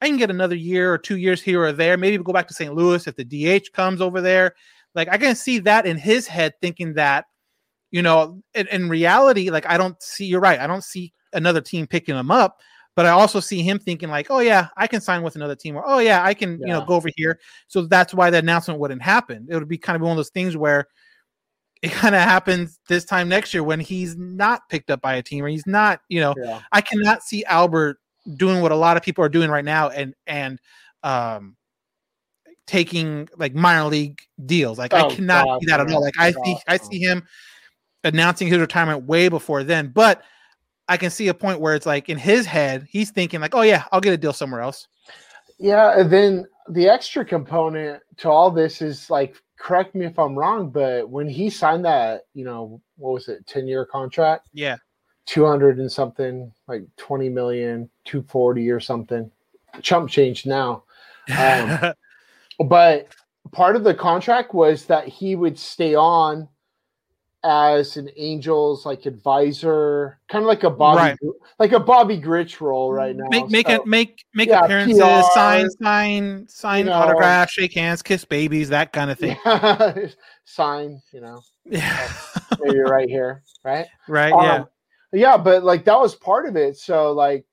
I 0.00 0.08
can 0.08 0.16
get 0.16 0.30
another 0.30 0.56
year 0.56 0.92
or 0.92 0.98
two 0.98 1.16
years 1.18 1.40
here 1.42 1.62
or 1.62 1.72
there. 1.72 1.96
Maybe 1.96 2.18
go 2.18 2.32
back 2.32 2.48
to 2.48 2.54
St. 2.54 2.74
Louis 2.74 3.06
if 3.06 3.14
the 3.16 3.24
DH 3.24 3.72
comes 3.72 4.00
over 4.00 4.20
there." 4.20 4.54
Like 4.94 5.08
I 5.08 5.18
can 5.18 5.36
see 5.36 5.58
that 5.60 5.86
in 5.86 5.98
his 5.98 6.26
head, 6.26 6.54
thinking 6.60 6.94
that, 6.94 7.26
you 7.92 8.02
know, 8.02 8.42
in, 8.54 8.66
in 8.68 8.88
reality, 8.88 9.50
like 9.50 9.66
I 9.66 9.78
don't 9.78 10.02
see. 10.02 10.26
You're 10.26 10.40
right. 10.40 10.58
I 10.58 10.66
don't 10.66 10.82
see 10.82 11.12
another 11.32 11.60
team 11.60 11.86
picking 11.86 12.16
him 12.16 12.32
up. 12.32 12.58
But 12.94 13.06
I 13.06 13.10
also 13.10 13.40
see 13.40 13.62
him 13.62 13.78
thinking 13.78 14.10
like, 14.10 14.26
oh 14.28 14.40
yeah, 14.40 14.68
I 14.76 14.86
can 14.86 15.00
sign 15.00 15.22
with 15.22 15.36
another 15.36 15.54
team, 15.54 15.76
or 15.76 15.82
oh 15.86 15.98
yeah, 15.98 16.22
I 16.22 16.34
can, 16.34 16.58
you 16.60 16.66
know, 16.66 16.84
go 16.84 16.94
over 16.94 17.08
here. 17.16 17.38
So 17.68 17.86
that's 17.86 18.12
why 18.12 18.28
the 18.28 18.36
announcement 18.38 18.80
wouldn't 18.80 19.00
happen. 19.00 19.46
It 19.48 19.54
would 19.54 19.68
be 19.68 19.78
kind 19.78 19.96
of 19.96 20.02
one 20.02 20.10
of 20.10 20.18
those 20.18 20.28
things 20.28 20.58
where 20.58 20.88
it 21.80 21.90
kind 21.90 22.14
of 22.14 22.20
happens 22.20 22.78
this 22.88 23.04
time 23.04 23.28
next 23.28 23.54
year 23.54 23.62
when 23.62 23.80
he's 23.80 24.16
not 24.16 24.68
picked 24.68 24.90
up 24.90 25.00
by 25.00 25.14
a 25.14 25.22
team 25.22 25.42
or 25.44 25.48
he's 25.48 25.66
not, 25.66 26.00
you 26.08 26.20
know, 26.20 26.34
Yeah. 26.42 26.60
I 26.70 26.80
cannot 26.82 27.22
see 27.22 27.44
Albert 27.46 27.98
doing 28.36 28.60
what 28.60 28.72
a 28.72 28.76
lot 28.76 28.96
of 28.96 29.02
people 29.02 29.24
are 29.24 29.28
doing 29.28 29.50
right 29.50 29.64
now 29.64 29.88
and 29.88 30.14
and 30.26 30.60
um 31.02 31.56
taking 32.66 33.28
like 33.36 33.54
minor 33.54 33.86
league 33.86 34.20
deals. 34.46 34.78
Like 34.78 34.94
I 34.94 35.02
Oh, 35.02 35.10
cannot 35.10 35.46
God, 35.46 35.60
see 35.60 35.66
that 35.66 35.80
at 35.80 35.90
all. 35.90 36.02
Like 36.02 36.14
I 36.18 36.30
no, 36.30 36.42
see 36.44 36.56
I 36.68 36.76
see 36.76 36.98
him 37.00 37.24
announcing 38.04 38.48
his 38.48 38.58
retirement 38.58 39.04
way 39.04 39.28
before 39.28 39.64
then. 39.64 39.88
But 39.88 40.22
I 40.88 40.96
can 40.96 41.10
see 41.10 41.28
a 41.28 41.34
point 41.34 41.60
where 41.60 41.74
it's 41.74 41.86
like 41.86 42.08
in 42.08 42.18
his 42.18 42.46
head, 42.46 42.86
he's 42.90 43.10
thinking 43.10 43.40
like, 43.40 43.54
"Oh 43.54 43.62
yeah, 43.62 43.84
I'll 43.92 44.00
get 44.00 44.12
a 44.12 44.16
deal 44.16 44.32
somewhere 44.32 44.60
else." 44.60 44.88
Yeah, 45.58 45.98
and 45.98 46.10
then 46.10 46.46
the 46.68 46.88
extra 46.88 47.24
component 47.24 48.02
to 48.18 48.30
all 48.30 48.50
this 48.50 48.82
is 48.82 49.10
like, 49.10 49.36
correct 49.62 49.94
me 49.94 50.06
if 50.06 50.18
I'm 50.18 50.36
wrong, 50.36 50.70
but 50.70 51.08
when 51.08 51.28
he 51.28 51.50
signed 51.50 51.84
that, 51.84 52.22
you 52.34 52.44
know, 52.44 52.80
what 52.96 53.12
was 53.12 53.28
it, 53.28 53.46
10 53.46 53.68
year 53.68 53.84
contract, 53.84 54.48
Yeah. 54.52 54.76
200 55.26 55.78
and 55.78 55.90
something, 55.90 56.52
like 56.66 56.84
20 56.96 57.28
million, 57.28 57.88
240 58.06 58.70
or 58.70 58.80
something, 58.80 59.30
chump 59.80 60.10
change 60.10 60.46
now. 60.46 60.82
Um, 61.38 61.94
but 62.66 63.14
part 63.52 63.76
of 63.76 63.84
the 63.84 63.94
contract 63.94 64.52
was 64.52 64.86
that 64.86 65.06
he 65.06 65.36
would 65.36 65.56
stay 65.56 65.94
on 65.94 66.48
as 67.44 67.96
an 67.96 68.08
Angels 68.16 68.86
like 68.86 69.04
advisor, 69.06 70.18
kind 70.28 70.44
of 70.44 70.48
like 70.48 70.62
a 70.62 70.70
Bobby, 70.70 70.98
Right. 70.98 71.18
like 71.58 71.72
a 71.72 71.80
Bobby 71.80 72.18
Grich 72.18 72.60
role 72.60 72.92
right 72.92 73.16
now. 73.16 73.24
Make 73.30 73.50
make 73.50 73.66
So- 73.68 73.74
it 73.74 73.86
make 73.86 74.24
make 74.34 74.48
yeah, 74.48 74.64
appearances, 74.64 74.98
PR, 75.00 75.22
sign 75.34 75.70
sign 75.70 76.48
sign 76.48 76.86
know. 76.86 76.92
autographs, 76.92 77.52
shake 77.52 77.74
hands, 77.74 78.00
kiss 78.02 78.24
babies, 78.24 78.68
that 78.68 78.92
kind 78.92 79.10
of 79.10 79.18
thing. 79.18 79.36
sign, 80.44 81.00
you 81.12 81.20
know, 81.20 81.40
Yeah. 81.64 82.08
maybe 82.60 82.78
right 82.78 83.08
here, 83.08 83.42
right? 83.64 83.86
Right, 84.08 84.32
Um, 84.32 84.42
yeah. 84.44 84.64
yeah, 85.12 85.36
but 85.36 85.64
like 85.64 85.84
that 85.86 85.98
was 86.00 86.14
part 86.14 86.46
of 86.46 86.56
it. 86.56 86.76
So 86.76 87.12
like, 87.12 87.44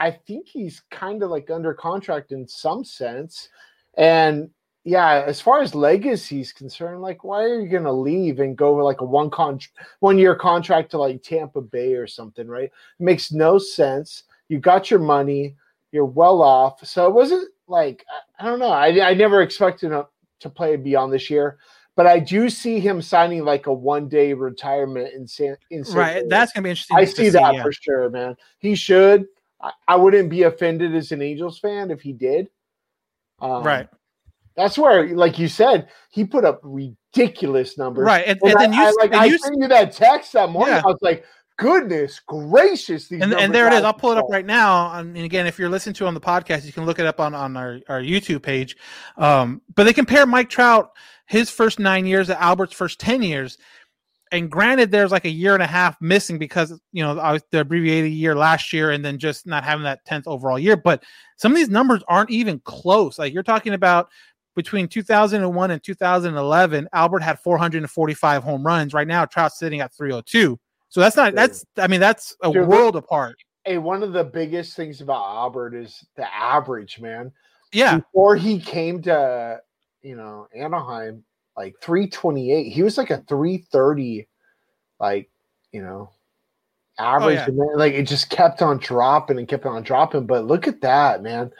I 0.00 0.10
think 0.10 0.46
he's 0.46 0.82
kind 0.90 1.22
of 1.22 1.30
like 1.30 1.50
under 1.50 1.74
contract 1.74 2.32
in 2.32 2.46
some 2.46 2.84
sense, 2.84 3.48
and 3.96 4.50
yeah, 4.88 5.22
as 5.26 5.38
far 5.38 5.60
as 5.60 5.74
legacy 5.74 6.40
is 6.40 6.50
concerned, 6.50 7.02
like, 7.02 7.22
why 7.22 7.42
are 7.42 7.60
you 7.60 7.68
gonna 7.68 7.92
leave 7.92 8.40
and 8.40 8.56
go 8.56 8.72
like 8.76 9.02
a 9.02 9.04
one 9.04 9.28
con 9.28 9.60
one 10.00 10.16
year 10.16 10.34
contract 10.34 10.92
to 10.92 10.98
like 10.98 11.22
Tampa 11.22 11.60
Bay 11.60 11.92
or 11.92 12.06
something, 12.06 12.48
right? 12.48 12.70
It 12.70 12.72
makes 12.98 13.30
no 13.30 13.58
sense. 13.58 14.22
You 14.48 14.58
got 14.58 14.90
your 14.90 15.00
money, 15.00 15.56
you're 15.92 16.06
well 16.06 16.40
off. 16.40 16.86
So 16.86 17.06
it 17.06 17.12
wasn't 17.12 17.50
like 17.66 18.02
I, 18.10 18.46
I 18.46 18.48
don't 18.48 18.58
know. 18.58 18.70
I 18.70 19.10
I 19.10 19.12
never 19.12 19.42
expected 19.42 19.92
him 19.92 20.04
to 20.40 20.48
play 20.48 20.76
beyond 20.76 21.12
this 21.12 21.28
year. 21.28 21.58
But 21.94 22.06
I 22.06 22.18
do 22.18 22.48
see 22.48 22.80
him 22.80 23.02
signing 23.02 23.44
like 23.44 23.66
a 23.66 23.72
one 23.72 24.08
day 24.08 24.32
retirement 24.32 25.12
in 25.12 25.26
San 25.26 25.58
in 25.70 25.84
St. 25.84 25.98
Right. 25.98 26.24
That's 26.30 26.50
gonna 26.52 26.64
be 26.64 26.70
interesting. 26.70 26.96
I 26.96 27.04
see 27.04 27.28
that 27.28 27.54
yeah. 27.54 27.62
for 27.62 27.72
sure, 27.72 28.08
man. 28.08 28.38
He 28.58 28.74
should. 28.74 29.26
I, 29.60 29.72
I 29.86 29.96
wouldn't 29.96 30.30
be 30.30 30.44
offended 30.44 30.94
as 30.94 31.12
an 31.12 31.20
Angels 31.20 31.58
fan 31.58 31.90
if 31.90 32.00
he 32.00 32.14
did. 32.14 32.48
Um, 33.40 33.62
Right. 33.62 33.88
That's 34.58 34.76
where, 34.76 35.14
like 35.14 35.38
you 35.38 35.46
said, 35.46 35.88
he 36.10 36.24
put 36.24 36.44
up 36.44 36.60
ridiculous 36.64 37.78
numbers. 37.78 38.04
Right, 38.04 38.24
and- 38.26 38.40
and 38.42 38.58
I, 38.58 38.60
then 38.60 38.72
you 38.72 38.82
I, 38.82 38.90
like 38.98 39.12
and 39.12 39.20
I 39.20 39.24
you 39.26 39.38
sent 39.38 39.56
you 39.60 39.68
that 39.68 39.92
text 39.92 40.32
that 40.32 40.50
morning. 40.50 40.74
Yeah. 40.74 40.82
I 40.84 40.88
was 40.88 40.98
like, 41.00 41.24
goodness 41.58 42.20
gracious, 42.26 43.08
these 43.08 43.22
and, 43.22 43.32
and 43.34 43.54
there 43.54 43.66
it 43.68 43.72
is. 43.72 43.82
I'll 43.82 43.92
pull 43.94 44.12
it 44.12 44.18
up 44.18 44.26
right 44.30 44.44
now. 44.46 44.92
And 44.94 45.14
and 45.16 45.24
again, 45.24 45.46
if 45.46 45.58
you're 45.58 45.68
listening 45.68 45.94
to 45.94 46.04
it 46.04 46.08
on 46.08 46.14
the 46.14 46.20
podcast, 46.20 46.64
you 46.64 46.72
can 46.72 46.86
look 46.86 46.98
it 46.98 47.06
up 47.06 47.20
on, 47.20 47.34
on 47.34 47.56
our, 47.56 47.78
our 47.88 48.00
YouTube 48.00 48.42
page. 48.42 48.76
Um, 49.16 49.62
but 49.76 49.84
they 49.84 49.92
compare 49.92 50.26
Mike 50.26 50.50
Trout, 50.50 50.90
his 51.26 51.50
first 51.50 51.78
nine 51.78 52.04
years, 52.04 52.26
to 52.26 52.42
Albert's 52.42 52.74
first 52.74 52.98
10 52.98 53.22
years. 53.22 53.58
And 54.30 54.50
granted, 54.50 54.90
there's 54.90 55.10
like 55.10 55.24
a 55.24 55.30
year 55.30 55.54
and 55.54 55.62
a 55.62 55.66
half 55.66 56.00
missing 56.02 56.36
because, 56.38 56.78
you 56.92 57.02
know, 57.02 57.18
I 57.18 57.32
was 57.32 57.42
the 57.50 57.60
abbreviated 57.60 58.12
year 58.12 58.34
last 58.34 58.72
year 58.72 58.90
and 58.90 59.02
then 59.04 59.18
just 59.18 59.46
not 59.46 59.64
having 59.64 59.84
that 59.84 60.04
10th 60.06 60.24
overall 60.26 60.58
year. 60.58 60.76
But 60.76 61.02
some 61.36 61.52
of 61.52 61.56
these 61.56 61.70
numbers 61.70 62.02
aren't 62.08 62.30
even 62.30 62.60
close. 62.60 63.18
Like 63.18 63.32
you're 63.32 63.42
talking 63.42 63.72
about 63.72 64.10
between 64.58 64.88
2001 64.88 65.70
and 65.70 65.82
2011, 65.84 66.88
Albert 66.92 67.22
had 67.22 67.38
445 67.38 68.42
home 68.42 68.66
runs. 68.66 68.92
Right 68.92 69.06
now, 69.06 69.24
Trout's 69.24 69.56
sitting 69.56 69.80
at 69.80 69.92
302. 69.92 70.58
So 70.88 71.00
that's 71.00 71.14
not, 71.14 71.32
that's, 71.32 71.64
I 71.76 71.86
mean, 71.86 72.00
that's 72.00 72.34
a 72.42 72.50
Dude, 72.50 72.66
world 72.66 72.96
apart. 72.96 73.36
Hey, 73.64 73.78
one 73.78 74.02
of 74.02 74.12
the 74.12 74.24
biggest 74.24 74.74
things 74.74 75.00
about 75.00 75.24
Albert 75.24 75.76
is 75.76 76.04
the 76.16 76.34
average, 76.34 76.98
man. 76.98 77.30
Yeah. 77.72 77.98
Before 77.98 78.34
he 78.34 78.58
came 78.58 79.00
to, 79.02 79.60
you 80.02 80.16
know, 80.16 80.48
Anaheim, 80.52 81.22
like 81.56 81.76
328, 81.80 82.64
he 82.64 82.82
was 82.82 82.98
like 82.98 83.10
a 83.10 83.18
330, 83.28 84.26
like, 84.98 85.30
you 85.70 85.82
know, 85.82 86.10
oh, 86.98 87.04
average. 87.04 87.38
yeah. 87.46 87.64
like 87.76 87.92
it 87.92 88.08
just 88.08 88.28
kept 88.28 88.60
on 88.60 88.78
dropping 88.78 89.38
and 89.38 89.46
kept 89.46 89.66
on 89.66 89.84
dropping. 89.84 90.26
But 90.26 90.46
look 90.46 90.66
at 90.66 90.80
that, 90.80 91.22
man. 91.22 91.52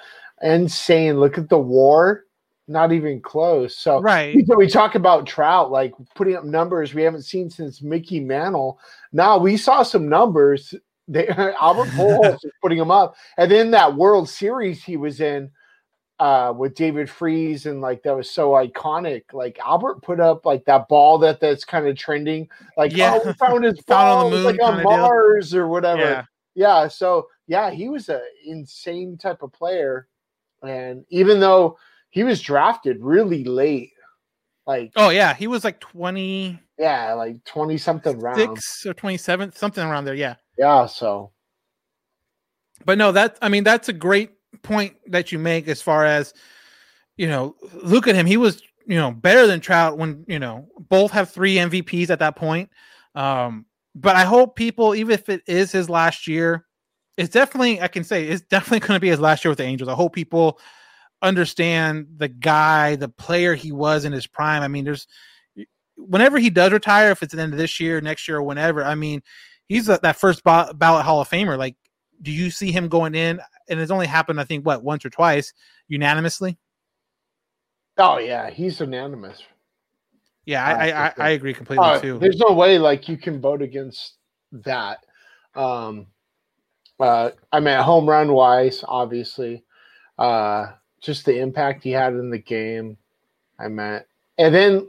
Insane. 0.43 1.21
Look 1.21 1.39
at 1.39 1.49
the 1.49 1.59
war. 1.59 2.25
Not 2.69 2.93
even 2.93 3.21
close. 3.21 3.77
So 3.77 4.01
Right. 4.01 4.35
we, 4.37 4.45
we 4.57 4.69
talk 4.69 4.95
about 4.95 5.27
Trout, 5.27 5.71
like 5.71 5.95
putting 6.15 6.37
up 6.37 6.45
numbers 6.45 6.93
we 6.95 7.03
haven't 7.03 7.23
seen 7.23 7.49
since 7.49 7.81
Mickey 7.83 8.21
Mantle. 8.21 8.79
Now 9.13 9.39
we 9.39 9.57
saw 9.57 9.83
some 9.83 10.09
numbers. 10.09 10.75
They, 11.11 11.27
Albert 11.29 11.89
Pujols 11.93 12.35
is 12.45 12.53
putting 12.61 12.77
them 12.77 12.91
up, 12.91 13.15
and 13.39 13.51
then 13.51 13.71
that 13.71 13.97
World 13.97 14.29
Series 14.29 14.85
he 14.85 14.99
was 14.99 15.23
in 15.23 15.51
uh, 16.21 16.53
with 16.55 16.75
David 16.75 17.09
Freese, 17.09 17.65
and 17.65 17.81
like 17.81 18.03
that 18.03 18.15
was 18.15 18.29
so 18.31 18.51
iconic. 18.51 19.23
Like 19.33 19.59
Albert 19.65 20.03
put 20.03 20.21
up 20.21 20.45
like 20.45 20.67
that 20.67 20.87
ball 20.87 21.17
that 21.21 21.41
that's 21.41 21.65
kind 21.65 21.87
of 21.89 21.97
trending. 21.97 22.47
Like 22.77 22.95
Yeah. 22.95 23.19
oh, 23.25 23.27
we 23.27 23.33
found 23.33 23.65
his 23.65 23.81
Found 23.87 24.09
on 24.09 24.21
ball 24.25 24.31
the 24.31 24.37
was, 24.37 24.45
like 24.45 24.63
on 24.63 24.75
kinda 24.75 24.83
deal. 24.83 24.99
Mars 24.99 25.55
or 25.55 25.67
whatever. 25.67 26.03
Yeah. 26.03 26.25
Yeah. 26.55 26.89
So 26.89 27.29
yeah, 27.47 27.71
he 27.71 27.89
was 27.89 28.11
an 28.11 28.21
insane 28.45 29.17
type 29.17 29.43
of 29.43 29.51
player, 29.51 30.09
and 30.63 31.07
even 31.09 31.41
though 31.41 31.79
he 32.11 32.25
was 32.25 32.41
drafted 32.41 32.99
really 33.01 33.45
late, 33.45 33.91
like 34.67 34.93
Oh 34.97 35.11
yeah, 35.11 35.35
he 35.35 35.47
was 35.47 35.65
like 35.65 35.81
twenty. 35.81 36.59
yeah, 36.79 37.13
like 37.15 37.43
twenty 37.45 37.79
something 37.79 38.19
rounds. 38.19 38.85
or 38.87 38.95
27, 38.95 39.53
something 39.53 39.85
around 39.85 40.05
there. 40.05 40.15
Yeah. 40.15 40.37
Yeah. 40.57 40.87
So 40.87 41.33
But 42.85 42.99
no, 42.99 43.13
that 43.13 43.39
I 43.43 43.49
mean 43.49 43.65
that's 43.65 43.89
a 43.89 43.93
great 43.93 44.31
point 44.63 44.97
that 45.07 45.33
you 45.33 45.39
make 45.39 45.69
as 45.69 45.83
far 45.83 46.05
as 46.05 46.33
you 47.17 47.27
know, 47.27 47.57
look 47.83 48.07
at 48.07 48.15
him. 48.15 48.27
He 48.27 48.37
was, 48.37 48.63
you 48.87 48.95
know, 48.95 49.11
better 49.11 49.47
than 49.49 49.59
Trout 49.61 49.99
when, 49.99 50.25
you 50.29 50.39
know, 50.39 50.69
both 50.89 51.11
have 51.11 51.29
three 51.31 51.57
MVPs 51.57 52.11
at 52.11 52.21
that 52.21 52.37
point. 52.37 52.71
Um, 53.17 53.67
but 53.97 54.15
I 54.15 54.25
hope 54.25 54.55
people, 54.55 54.95
even 54.95 55.13
if 55.13 55.29
it 55.29 55.43
is 55.49 55.73
his 55.73 55.91
last 55.91 56.29
year, 56.29 56.65
it's 57.17 57.31
definitely 57.31 57.81
I 57.83 57.89
can 57.89 58.05
say 58.05 58.25
it's 58.29 58.43
definitely 58.43 58.87
going 58.87 58.97
to 58.97 59.01
be 59.01 59.09
his 59.09 59.19
last 59.19 59.45
year 59.45 59.51
with 59.51 59.59
the 59.59 59.65
Angels. 59.65 59.89
I 59.89 59.95
hope 59.95 60.15
people 60.15 60.61
understand 61.23 62.07
the 62.17 62.29
guy, 62.29 62.97
the 62.97 63.09
player 63.09 63.55
he 63.55 63.73
was 63.73 64.05
in 64.05 64.13
his 64.13 64.27
prime. 64.27 64.63
I 64.63 64.69
mean, 64.69 64.85
there's 64.85 65.07
whenever 65.97 66.39
he 66.39 66.51
does 66.51 66.73
retire, 66.73 67.11
if 67.11 67.23
it's 67.23 67.35
at 67.35 67.39
the 67.39 67.43
end 67.43 67.53
of 67.53 67.59
this 67.59 67.81
year, 67.81 68.01
next 68.01 68.29
year, 68.29 68.39
or 68.39 68.43
whenever. 68.43 68.85
I 68.85 68.95
mean, 68.95 69.23
he's 69.69 69.89
a, 69.89 69.99
that 70.03 70.17
first 70.17 70.45
ba- 70.45 70.73
ballot 70.75 71.05
Hall 71.05 71.21
of 71.21 71.29
Famer. 71.29 71.59
Like, 71.59 71.77
do 72.23 72.31
you 72.31 72.51
see 72.51 72.71
him 72.71 72.89
going 72.89 73.15
in? 73.15 73.41
And 73.69 73.81
it's 73.81 73.91
only 73.91 74.07
happened, 74.07 74.41
I 74.41 74.45
think, 74.45 74.65
what 74.65 74.83
once 74.83 75.05
or 75.05 75.11
twice, 75.11 75.53
unanimously. 75.89 76.57
oh 77.99 78.19
yeah, 78.19 78.49
he's 78.51 78.81
unanimous. 78.81 79.43
Yeah, 80.47 80.65
I 80.65 80.89
I, 80.89 81.07
I, 81.07 81.13
I 81.19 81.29
agree 81.31 81.53
completely 81.53 81.85
Uh, 81.85 82.01
too. 82.01 82.19
There's 82.19 82.39
no 82.39 82.55
way 82.55 82.79
like 82.79 83.09
you 83.09 83.19
can 83.19 83.41
vote 83.41 83.61
against 83.61 84.15
that. 84.53 85.05
Um, 85.55 86.07
uh, 86.99 87.31
I 87.53 87.61
mean, 87.61 87.79
home 87.81 88.09
run 88.09 88.33
wise, 88.33 88.83
obviously, 88.87 89.65
uh, 90.19 90.73
just 91.01 91.25
the 91.25 91.39
impact 91.39 91.85
he 91.85 91.91
had 91.91 92.15
in 92.15 92.31
the 92.31 92.39
game. 92.39 92.97
I 93.59 93.69
meant, 93.69 94.05
and 94.39 94.55
then 94.55 94.89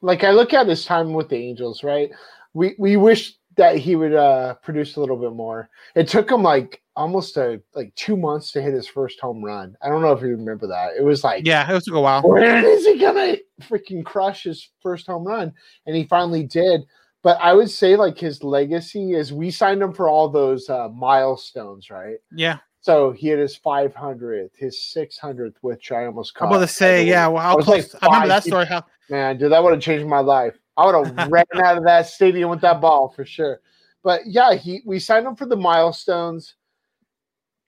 like 0.00 0.24
I 0.24 0.32
look 0.32 0.52
at 0.52 0.66
his 0.66 0.84
time 0.84 1.12
with 1.12 1.28
the 1.28 1.36
Angels, 1.36 1.84
right? 1.84 2.10
We 2.52 2.74
we 2.78 2.96
wish 2.96 3.34
that 3.56 3.76
he 3.76 3.96
would 3.96 4.14
uh, 4.14 4.54
produce 4.54 4.96
a 4.96 5.00
little 5.00 5.16
bit 5.16 5.32
more. 5.32 5.68
It 5.94 6.08
took 6.08 6.30
him 6.30 6.42
like 6.42 6.82
almost 6.96 7.36
a 7.36 7.60
like 7.74 7.94
two 7.94 8.16
months 8.16 8.52
to 8.52 8.62
hit 8.62 8.74
his 8.74 8.88
first 8.88 9.20
home 9.20 9.42
run. 9.42 9.76
I 9.82 9.88
don't 9.88 10.02
know 10.02 10.12
if 10.12 10.22
you 10.22 10.28
remember 10.28 10.66
that. 10.68 10.92
It 10.98 11.02
was 11.02 11.24
like 11.24 11.46
yeah, 11.46 11.70
it 11.70 11.84
took 11.84 11.94
a 11.94 12.00
while. 12.00 12.22
when 12.22 12.64
is 12.64 12.86
he 12.86 12.98
gonna 12.98 13.36
freaking 13.62 14.04
crush 14.04 14.44
his 14.44 14.68
first 14.82 15.06
home 15.06 15.24
run? 15.24 15.52
And 15.86 15.96
he 15.96 16.04
finally 16.04 16.44
did. 16.44 16.82
But 17.22 17.38
I 17.40 17.52
would 17.52 17.70
say 17.70 17.94
like 17.94 18.18
his 18.18 18.42
legacy 18.42 19.12
is 19.12 19.32
we 19.32 19.50
signed 19.50 19.82
him 19.82 19.92
for 19.92 20.08
all 20.08 20.28
those 20.28 20.68
uh, 20.68 20.88
milestones, 20.88 21.88
right? 21.88 22.16
Yeah, 22.34 22.58
So 22.82 23.12
he 23.12 23.28
had 23.28 23.38
his 23.38 23.56
500th, 23.56 24.50
his 24.56 24.76
600th, 24.76 25.54
which 25.60 25.92
I 25.92 26.06
almost 26.06 26.34
caught. 26.34 26.46
I'm 26.46 26.52
about 26.52 26.66
to 26.66 26.72
say, 26.72 27.06
yeah. 27.06 27.28
Well, 27.28 27.38
I 27.38 27.42
how 27.42 27.56
was 27.56 27.68
like 27.68 27.88
close? 27.88 28.02
I 28.02 28.06
remember 28.06 28.28
that 28.28 28.44
story. 28.44 28.66
How 28.66 28.84
Man, 29.08 29.38
dude, 29.38 29.52
that 29.52 29.62
would 29.62 29.72
have 29.72 29.80
changed 29.80 30.06
my 30.06 30.18
life. 30.18 30.58
I 30.76 30.86
would 30.86 31.06
have 31.06 31.28
ran 31.30 31.44
out 31.54 31.78
of 31.78 31.84
that 31.84 32.08
stadium 32.08 32.50
with 32.50 32.60
that 32.62 32.80
ball 32.80 33.08
for 33.08 33.24
sure. 33.24 33.60
But 34.02 34.22
yeah, 34.26 34.54
he 34.54 34.82
we 34.84 34.98
signed 34.98 35.26
him 35.26 35.36
for 35.36 35.46
the 35.46 35.56
milestones. 35.56 36.56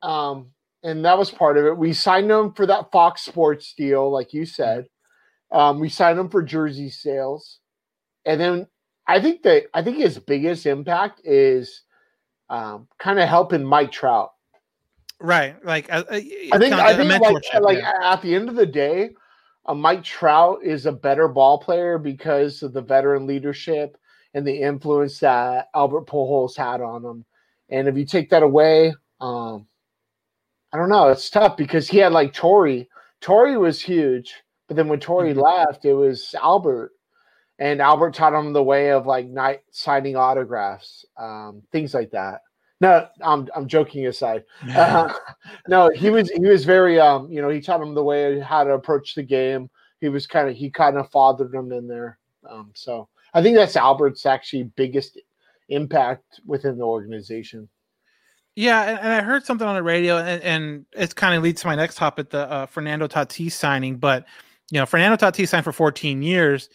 Um, 0.02 0.50
and 0.82 1.04
that 1.04 1.16
was 1.16 1.30
part 1.30 1.56
of 1.56 1.64
it. 1.64 1.78
We 1.78 1.92
signed 1.92 2.30
him 2.30 2.52
for 2.52 2.66
that 2.66 2.92
Fox 2.92 3.22
Sports 3.22 3.72
deal, 3.74 4.10
like 4.10 4.34
you 4.34 4.44
said. 4.44 4.86
Um, 5.50 5.80
we 5.80 5.88
signed 5.88 6.18
him 6.18 6.28
for 6.28 6.42
jersey 6.42 6.90
sales. 6.90 7.60
And 8.26 8.40
then 8.40 8.66
I 9.06 9.20
think 9.20 9.42
that 9.44 9.66
I 9.72 9.82
think 9.82 9.98
his 9.98 10.18
biggest 10.18 10.66
impact 10.66 11.22
is 11.24 11.82
um, 12.50 12.88
kind 12.98 13.18
of 13.18 13.28
helping 13.28 13.64
Mike 13.64 13.92
Trout. 13.92 14.32
Right? 15.20 15.56
Like 15.64 15.90
I, 15.90 15.98
I 15.98 16.58
think 16.58 16.74
I 16.74 16.96
think 16.96 17.20
like, 17.20 17.60
like 17.60 17.78
at 17.78 18.20
the 18.22 18.34
end 18.34 18.48
of 18.48 18.56
the 18.56 18.66
day, 18.66 19.10
uh, 19.66 19.74
Mike 19.74 20.04
Trout 20.04 20.58
is 20.62 20.86
a 20.86 20.92
better 20.92 21.28
ball 21.28 21.58
player 21.58 21.98
because 21.98 22.62
of 22.62 22.72
the 22.72 22.82
veteran 22.82 23.26
leadership 23.26 23.96
and 24.34 24.46
the 24.46 24.60
influence 24.60 25.20
that 25.20 25.68
Albert 25.74 26.06
Pujols 26.06 26.56
had 26.56 26.80
on 26.80 27.04
him. 27.04 27.24
And 27.70 27.88
if 27.88 27.96
you 27.96 28.04
take 28.04 28.30
that 28.30 28.42
away, 28.42 28.94
um, 29.20 29.66
I 30.72 30.76
don't 30.76 30.88
know. 30.88 31.08
It's 31.08 31.30
tough 31.30 31.56
because 31.56 31.88
he 31.88 31.98
had 31.98 32.12
like 32.12 32.32
Torii. 32.32 32.88
Torii 33.20 33.56
was 33.56 33.80
huge, 33.80 34.34
but 34.66 34.76
then 34.76 34.88
when 34.88 35.00
Torii 35.00 35.30
Mm-hmm. 35.32 35.40
left, 35.40 35.84
it 35.84 35.94
was 35.94 36.34
Albert, 36.42 36.90
and 37.58 37.80
Albert 37.80 38.14
taught 38.14 38.34
him 38.34 38.52
the 38.52 38.62
way 38.62 38.90
of 38.90 39.06
like 39.06 39.26
night 39.26 39.60
signing 39.70 40.16
autographs, 40.16 41.06
um, 41.16 41.62
things 41.72 41.94
like 41.94 42.10
that. 42.10 42.40
No, 42.80 43.06
I'm 43.20 43.48
I'm 43.54 43.68
joking 43.68 44.06
aside. 44.06 44.44
Uh, 44.74 45.12
no, 45.68 45.90
he 45.90 46.10
was 46.10 46.30
he 46.30 46.46
was 46.46 46.64
very 46.64 46.98
um 46.98 47.30
you 47.30 47.40
know 47.40 47.48
he 47.48 47.60
taught 47.60 47.80
him 47.80 47.94
the 47.94 48.02
way 48.02 48.40
how 48.40 48.64
to 48.64 48.72
approach 48.72 49.14
the 49.14 49.22
game. 49.22 49.70
He 50.00 50.08
was 50.08 50.26
kind 50.26 50.48
of 50.48 50.56
he 50.56 50.70
kind 50.70 50.98
of 50.98 51.10
fathered 51.10 51.54
him 51.54 51.72
in 51.72 51.86
there. 51.86 52.18
Um, 52.48 52.72
so 52.74 53.08
I 53.32 53.42
think 53.42 53.56
that's 53.56 53.76
Albert's 53.76 54.26
actually 54.26 54.64
biggest 54.64 55.18
impact 55.68 56.40
within 56.46 56.78
the 56.78 56.84
organization. 56.84 57.68
Yeah, 58.56 58.82
and, 58.82 58.98
and 58.98 59.08
I 59.08 59.22
heard 59.22 59.44
something 59.44 59.66
on 59.66 59.74
the 59.74 59.82
radio, 59.82 60.18
and, 60.18 60.42
and 60.42 60.86
it 60.92 61.16
kind 61.16 61.34
of 61.34 61.42
leads 61.42 61.62
to 61.62 61.66
my 61.66 61.74
next 61.74 61.96
topic, 61.96 62.30
the 62.30 62.48
uh, 62.50 62.66
Fernando 62.66 63.08
Tatis 63.08 63.52
signing. 63.52 63.96
But 63.96 64.26
you 64.70 64.78
know, 64.78 64.86
Fernando 64.86 65.16
Tatis 65.16 65.48
signed 65.48 65.64
for 65.64 65.72
14 65.72 66.22
years. 66.22 66.68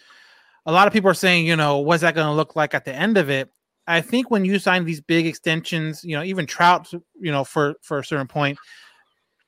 A 0.65 0.71
lot 0.71 0.87
of 0.87 0.93
people 0.93 1.09
are 1.09 1.15
saying, 1.15 1.45
you 1.45 1.55
know, 1.55 1.77
what's 1.77 2.01
that 2.01 2.15
going 2.15 2.27
to 2.27 2.33
look 2.33 2.55
like 2.55 2.73
at 2.73 2.85
the 2.85 2.93
end 2.93 3.17
of 3.17 3.29
it? 3.29 3.51
I 3.89 4.01
think 4.01 4.29
when 4.29 4.45
you 4.45 4.59
sign 4.59 4.85
these 4.85 5.01
big 5.01 5.25
extensions, 5.25 6.03
you 6.03 6.15
know, 6.15 6.21
even 6.23 6.45
Trout, 6.45 6.91
you 7.19 7.31
know, 7.31 7.43
for 7.43 7.73
for 7.81 7.97
a 7.97 8.05
certain 8.05 8.27
point, 8.27 8.59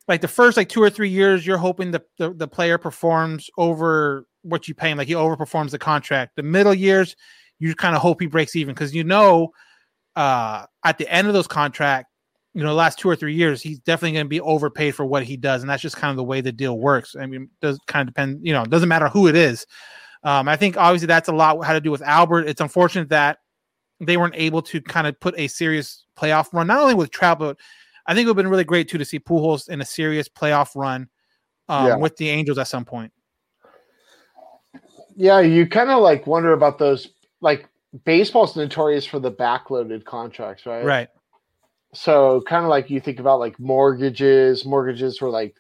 like 0.08 0.22
the 0.22 0.28
first 0.28 0.58
like 0.58 0.68
two 0.68 0.82
or 0.82 0.90
three 0.90 1.10
years, 1.10 1.46
you're 1.46 1.60
hoping 1.60 1.92
the 1.92 2.02
the, 2.18 2.34
the 2.34 2.48
player 2.48 2.80
performs 2.80 3.52
over 3.60 4.26
what 4.42 4.68
you 4.68 4.74
pay 4.74 4.90
him, 4.90 4.98
like 4.98 5.08
he 5.08 5.14
overperforms 5.14 5.70
the 5.70 5.78
contract. 5.78 6.36
The 6.36 6.44
middle 6.44 6.74
years, 6.74 7.16
you 7.60 7.76
kind 7.76 7.96
of 7.96 8.02
hope 8.02 8.20
he 8.20 8.26
breaks 8.26 8.56
even 8.56 8.74
because 8.74 8.96
you 8.96 9.04
know, 9.04 9.52
uh, 10.16 10.66
at 10.84 10.98
the 10.98 11.08
end 11.08 11.28
of 11.28 11.36
those 11.36 11.48
contract, 11.48 12.08
you 12.56 12.64
know, 12.64 12.74
last 12.74 12.98
two 12.98 13.10
or 13.10 13.16
three 13.16 13.36
years, 13.36 13.62
he's 13.62 13.78
definitely 13.80 14.14
going 14.14 14.26
to 14.26 14.30
be 14.30 14.42
overpaid 14.42 14.96
for 14.96 15.06
what 15.06 15.24
he 15.24 15.38
does, 15.38 15.62
and 15.62 15.70
that's 15.70 15.84
just 15.84 15.98
kind 15.98 16.10
of 16.10 16.18
the 16.18 16.24
way 16.24 16.42
the 16.42 16.52
deal 16.52 16.80
works. 16.80 17.16
I 17.16 17.28
mean, 17.28 17.48
does 17.62 17.78
kind 17.86 18.10
of 18.10 18.16
depend, 18.16 18.40
you 18.42 18.54
know, 18.54 18.66
doesn't 18.66 18.90
matter 18.90 19.08
who 19.08 19.28
it 19.28 19.36
is. 19.36 19.68
Um, 20.24 20.48
I 20.48 20.56
think 20.56 20.78
obviously 20.78 21.08
that's 21.08 21.30
a 21.30 21.32
lot 21.32 21.64
had 21.64 21.74
to 21.74 21.82
do 21.82 21.92
with 21.92 22.02
Albert. 22.02 22.48
It's 22.48 22.62
unfortunate 22.62 23.10
that 23.10 23.38
they 24.02 24.18
weren't 24.18 24.36
able 24.36 24.62
to 24.64 24.82
kind 24.82 25.08
of 25.08 25.20
put 25.20 25.38
a 25.38 25.48
serious 25.48 26.06
playoff 26.18 26.54
run, 26.54 26.68
not 26.68 26.80
only 26.80 26.96
with 26.96 27.12
Trout, 27.12 27.40
but 27.40 27.58
I 28.08 28.14
think 28.14 28.26
it 28.26 28.28
would 28.28 28.38
have 28.38 28.44
been 28.44 28.50
really 28.52 28.64
great 28.64 28.90
too 28.90 28.98
to 28.98 29.06
see 29.06 29.20
Pujols 29.20 29.70
in 29.70 29.82
a 29.82 29.86
serious 29.86 30.28
playoff 30.28 30.76
run 30.76 31.08
um, 31.70 31.88
Yeah. 31.88 31.96
with 31.96 32.18
the 32.18 32.30
Angels 32.30 32.58
at 32.58 32.68
some 32.68 32.86
point. 32.86 33.12
Yeah, 35.16 35.40
you 35.40 35.68
kind 35.68 35.90
of 35.90 36.02
like 36.02 36.26
wonder 36.26 36.54
about 36.54 36.80
those. 36.80 37.10
Like 37.42 37.68
baseball's 38.06 38.56
notorious 38.56 39.06
for 39.06 39.20
the 39.20 39.32
backloaded 39.32 40.06
contracts, 40.06 40.66
right? 40.66 40.86
Right. 40.86 41.10
So 41.94 42.42
kind 42.48 42.64
of 42.64 42.70
like 42.70 42.90
you 42.90 43.02
think 43.02 43.20
about 43.20 43.40
like 43.40 43.60
mortgages. 43.60 44.66
Mortgages 44.66 45.22
were 45.22 45.30
like 45.30 45.56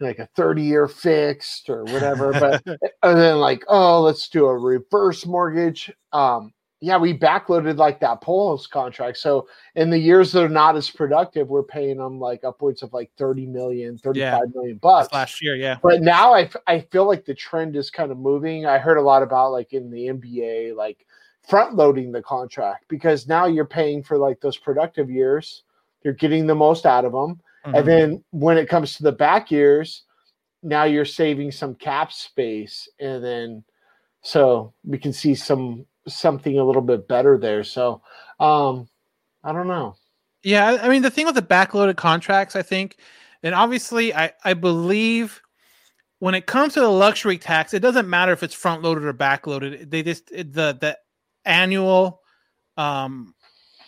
like 0.00 0.18
a 0.18 0.28
thirty 0.34 0.62
year 0.62 0.88
fixed 0.88 1.68
or 1.68 1.84
whatever, 1.84 2.32
but 2.32 2.62
and 3.02 3.18
then 3.18 3.38
like 3.38 3.64
oh 3.68 4.00
let's 4.00 4.28
do 4.28 4.46
a 4.46 4.56
reverse 4.56 5.26
mortgage. 5.26 5.92
Um, 6.12 6.52
yeah, 6.80 6.96
we 6.96 7.16
backloaded 7.16 7.76
like 7.76 7.98
that 8.00 8.20
Pujols 8.20 8.70
contract. 8.70 9.18
So 9.18 9.48
in 9.74 9.90
the 9.90 9.98
years 9.98 10.30
that 10.32 10.44
are 10.44 10.48
not 10.48 10.76
as 10.76 10.88
productive, 10.88 11.48
we're 11.48 11.64
paying 11.64 11.96
them 11.96 12.20
like 12.20 12.44
upwards 12.44 12.82
of 12.82 12.92
like 12.92 13.10
30 13.18 13.46
million, 13.46 13.98
35 13.98 14.54
million 14.54 14.76
bucks. 14.76 15.12
last 15.12 15.42
year, 15.42 15.56
yeah. 15.56 15.76
But 15.82 16.02
now 16.02 16.34
I, 16.34 16.48
I 16.68 16.80
feel 16.80 17.06
like 17.06 17.24
the 17.24 17.34
trend 17.34 17.74
is 17.74 17.90
kind 17.90 18.12
of 18.12 18.18
moving. 18.18 18.64
I 18.64 18.78
heard 18.78 18.96
a 18.96 19.02
lot 19.02 19.24
about 19.24 19.50
like 19.50 19.72
in 19.72 19.90
the 19.90 20.06
NBA, 20.06 20.76
like 20.76 21.04
front 21.48 21.74
loading 21.74 22.12
the 22.12 22.22
contract 22.22 22.84
because 22.88 23.26
now 23.26 23.46
you're 23.46 23.64
paying 23.64 24.02
for 24.02 24.16
like 24.16 24.40
those 24.40 24.56
productive 24.56 25.10
years. 25.10 25.64
You're 26.04 26.14
getting 26.14 26.46
the 26.46 26.54
most 26.54 26.86
out 26.86 27.04
of 27.04 27.10
them. 27.10 27.40
Mhm. 27.66 27.78
And 27.78 27.88
then 27.88 28.24
when 28.30 28.56
it 28.56 28.68
comes 28.68 28.96
to 28.96 29.02
the 29.02 29.12
back 29.12 29.50
years, 29.50 30.04
now 30.62 30.84
you're 30.84 31.04
saving 31.04 31.50
some 31.50 31.74
cap 31.74 32.12
space. 32.12 32.88
And 33.00 33.24
then 33.24 33.64
so 34.22 34.74
we 34.84 34.98
can 34.98 35.12
see 35.12 35.34
some 35.34 35.86
something 36.08 36.58
a 36.58 36.64
little 36.64 36.82
bit 36.82 37.08
better 37.08 37.38
there. 37.38 37.64
So 37.64 38.02
um 38.40 38.88
I 39.44 39.52
don't 39.52 39.68
know. 39.68 39.96
Yeah, 40.42 40.78
I- 40.82 40.88
mean 40.88 41.02
the 41.02 41.10
thing 41.10 41.26
with 41.26 41.34
the 41.34 41.42
backloaded 41.42 41.96
contracts, 41.96 42.56
I 42.56 42.62
think, 42.62 42.96
and 43.42 43.54
obviously 43.54 44.14
I 44.14 44.32
I 44.44 44.54
believe 44.54 45.40
when 46.20 46.34
it 46.34 46.46
comes 46.46 46.74
to 46.74 46.80
the 46.80 46.88
luxury 46.88 47.38
tax, 47.38 47.72
it 47.72 47.80
doesn't 47.80 48.08
matter 48.08 48.32
if 48.32 48.42
it's 48.42 48.54
front 48.54 48.82
loaded 48.82 49.04
or 49.04 49.14
backloaded. 49.14 49.90
They 49.90 50.02
just 50.02 50.28
the 50.28 50.76
the 50.80 50.98
annual 51.44 52.20
um 52.76 53.34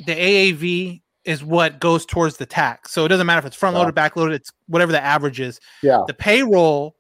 the 0.06 0.14
AAV 0.14 1.02
is 1.24 1.44
what 1.44 1.80
goes 1.80 2.06
towards 2.06 2.38
the 2.38 2.46
tax. 2.46 2.92
So 2.92 3.04
it 3.04 3.08
doesn't 3.08 3.26
matter 3.26 3.40
if 3.40 3.44
it's 3.44 3.56
front 3.56 3.76
loaded, 3.76 3.94
back 3.94 4.16
loaded, 4.16 4.34
it's 4.34 4.50
whatever 4.66 4.92
the 4.92 5.02
average 5.02 5.38
is. 5.38 5.60
Yeah. 5.82 6.02
The 6.06 6.14
payroll 6.14 6.96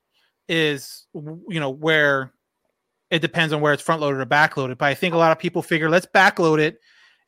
is 0.48 1.06
you 1.14 1.60
know 1.60 1.70
where 1.70 2.32
it 3.10 3.20
depends 3.20 3.52
on 3.52 3.60
where 3.60 3.72
it's 3.72 3.82
front 3.82 4.00
loaded 4.00 4.20
or 4.20 4.24
back 4.24 4.56
loaded. 4.56 4.78
But 4.78 4.86
I 4.86 4.94
think 4.94 5.14
a 5.14 5.18
lot 5.18 5.32
of 5.32 5.38
people 5.38 5.62
figure 5.62 5.90
let's 5.90 6.06
backload 6.06 6.60
it. 6.60 6.78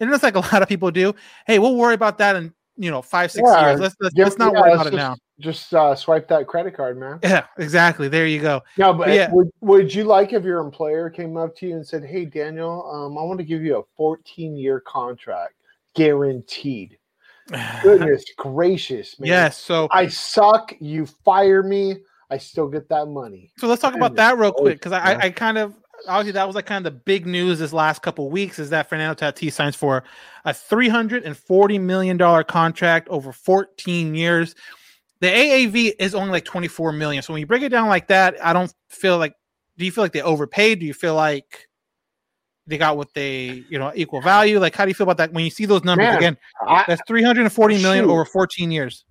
And 0.01 0.13
it's 0.13 0.23
like 0.23 0.37
a 0.37 0.41
lot 0.53 0.63
of 0.63 0.69
people 0.69 0.91
do. 0.91 1.15
Hey, 1.47 1.59
we'll 1.59 1.77
worry 1.77 1.95
about 1.95 2.19
that 2.19 2.37
in 2.37 2.53
you 2.77 2.91
know 2.91 3.03
five, 3.03 3.31
six 3.31 3.47
Yeah, 3.47 3.69
years. 3.71 3.81
Let's 3.81 3.97
let's, 4.01 4.15
give- 4.15 4.25
let's 4.27 4.39
not 4.39 4.53
yeah, 4.55 4.61
worry 4.61 4.71
let's 4.71 4.83
about 4.83 4.87
it 4.89 4.97
just- 4.97 5.09
now. 5.11 5.17
Just 5.41 5.75
uh, 5.75 5.97
swipe 5.97 6.29
that 6.29 6.47
credit 6.47 6.77
card, 6.77 6.97
man. 7.01 7.19
Yeah, 7.21 7.47
exactly. 7.59 8.07
There 8.07 8.27
you 8.29 8.39
go. 8.41 8.63
No, 8.79 8.95
but 8.95 9.09
yeah, 9.09 9.29
would, 9.33 9.51
would 9.61 9.93
you 9.93 10.05
like 10.05 10.33
if 10.33 10.45
your 10.45 10.61
employer 10.61 11.11
came 11.11 11.37
up 11.37 11.57
to 11.57 11.67
you 11.67 11.75
and 11.75 11.85
said, 11.85 12.05
"Hey, 12.05 12.27
Daniel, 12.27 12.89
um, 12.89 13.19
I 13.19 13.23
want 13.23 13.41
to 13.41 13.45
give 13.45 13.61
you 13.63 13.79
a 13.79 13.83
14 13.97 14.57
year 14.57 14.79
contract, 14.87 15.55
guaranteed." 15.97 16.97
Goodness 17.83 18.25
gracious, 18.37 19.19
man! 19.19 19.27
Yes, 19.29 19.59
so- 19.59 19.89
I 19.91 20.07
suck. 20.07 20.75
You 20.79 21.07
fire 21.25 21.65
me. 21.65 21.97
I 22.33 22.39
still 22.39 22.67
get 22.67 22.89
that 22.89 23.07
money. 23.09 23.53
So 23.59 23.67
let's 23.67 23.83
talk 23.83 23.95
about 23.95 24.15
that 24.15 24.39
real 24.39 24.55
oh, 24.57 24.63
quick 24.63 24.79
because 24.79 24.93
I. 24.93 25.13
I, 25.13 25.19
I 25.25 25.31
kind 25.31 25.59
of 25.59 25.75
obviously 26.09 26.33
that 26.33 26.47
was 26.47 26.57
like 26.57 26.65
kind 26.65 26.87
of 26.87 26.91
the 26.91 26.99
big 27.01 27.27
news 27.27 27.59
this 27.59 27.75
last 27.75 28.01
couple 28.01 28.31
weeks 28.31 28.59
is 28.59 28.71
that 28.71 28.89
Fernando 28.89 29.15
Tatis 29.15 29.53
signs 29.53 29.77
for 29.77 30.03
a 30.47 30.55
three 30.55 30.89
hundred 30.89 31.25
and 31.25 31.37
forty 31.37 31.79
million 31.79 32.17
dollar 32.17 32.43
contract 32.43 33.07
over 33.11 33.33
fourteen 33.33 34.15
years. 34.15 34.55
The 35.21 35.27
AAV 35.27 35.93
is 35.99 36.15
only 36.15 36.31
like 36.31 36.47
twenty 36.47 36.69
four 36.69 36.91
million. 36.91 37.23
So 37.23 37.35
when 37.35 37.41
you 37.41 37.47
break 37.47 37.63
it 37.63 37.69
down 37.69 37.89
like 37.89 38.09
that, 38.09 38.43
I 38.43 38.55
don't 38.55 38.73
feel 38.89 39.19
like. 39.19 39.35
Do 39.77 39.85
you 39.85 39.93
feel 39.93 40.05
like 40.05 40.13
they 40.13 40.23
overpaid? 40.23 40.81
Do 40.81 40.87
you 40.87 40.95
feel 40.95 41.15
like 41.15 41.69
they 42.67 42.79
got 42.79 42.97
what 42.97 43.13
they 43.13 43.63
you 43.69 43.79
know 43.79 43.93
equal 43.95 44.23
value? 44.23 44.59
Like 44.59 44.75
how 44.75 44.87
do 44.87 44.89
you 44.89 44.95
feel 44.95 45.05
about 45.05 45.19
that 45.19 45.35
when 45.35 45.45
you 45.45 45.51
see 45.51 45.67
those 45.67 45.85
numbers 45.85 46.07
Man, 46.07 46.17
again? 46.17 46.39
I- 46.67 46.85
that's 46.89 47.03
three 47.07 47.23
hundred 47.23 47.43
and 47.43 47.53
forty 47.53 47.83
million 47.83 48.07
Shoot. 48.07 48.11
over 48.11 48.25
fourteen 48.25 48.71
years. 48.71 49.05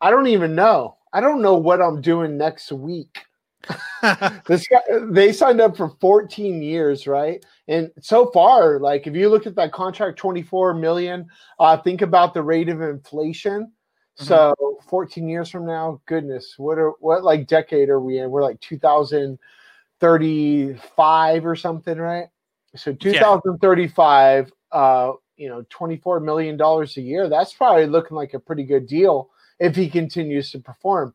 I 0.00 0.10
don't 0.10 0.26
even 0.26 0.56
know. 0.56 0.96
I 1.14 1.20
don't 1.20 1.40
know 1.40 1.54
what 1.54 1.80
I'm 1.80 2.00
doing 2.00 2.36
next 2.36 2.72
week. 2.72 3.20
this 4.46 4.66
guy, 4.66 4.80
they 5.10 5.32
signed 5.32 5.60
up 5.60 5.76
for 5.76 5.90
14 6.00 6.60
years, 6.60 7.06
right? 7.06 7.46
And 7.68 7.92
so 8.00 8.32
far, 8.32 8.80
like 8.80 9.06
if 9.06 9.14
you 9.14 9.28
look 9.28 9.46
at 9.46 9.54
that 9.54 9.70
contract, 9.72 10.18
24 10.18 10.74
million. 10.74 11.28
Uh, 11.58 11.76
think 11.76 12.02
about 12.02 12.34
the 12.34 12.42
rate 12.42 12.68
of 12.68 12.82
inflation. 12.82 13.70
So 14.16 14.54
14 14.88 15.28
years 15.28 15.50
from 15.50 15.66
now, 15.66 16.00
goodness, 16.06 16.54
what 16.56 16.78
are 16.78 16.92
what 17.00 17.24
like 17.24 17.48
decade 17.48 17.88
are 17.88 18.00
we 18.00 18.18
in? 18.18 18.30
We're 18.30 18.44
like 18.44 18.60
2035 18.60 21.46
or 21.46 21.56
something, 21.56 21.98
right? 21.98 22.28
So 22.76 22.92
2035, 22.92 24.52
uh, 24.70 25.12
you 25.36 25.48
know, 25.48 25.64
24 25.68 26.20
million 26.20 26.56
dollars 26.56 26.96
a 26.96 27.00
year. 27.00 27.28
That's 27.28 27.52
probably 27.52 27.86
looking 27.86 28.16
like 28.16 28.34
a 28.34 28.38
pretty 28.38 28.62
good 28.62 28.86
deal 28.86 29.30
if 29.60 29.74
he 29.76 29.88
continues 29.88 30.50
to 30.52 30.58
perform. 30.58 31.14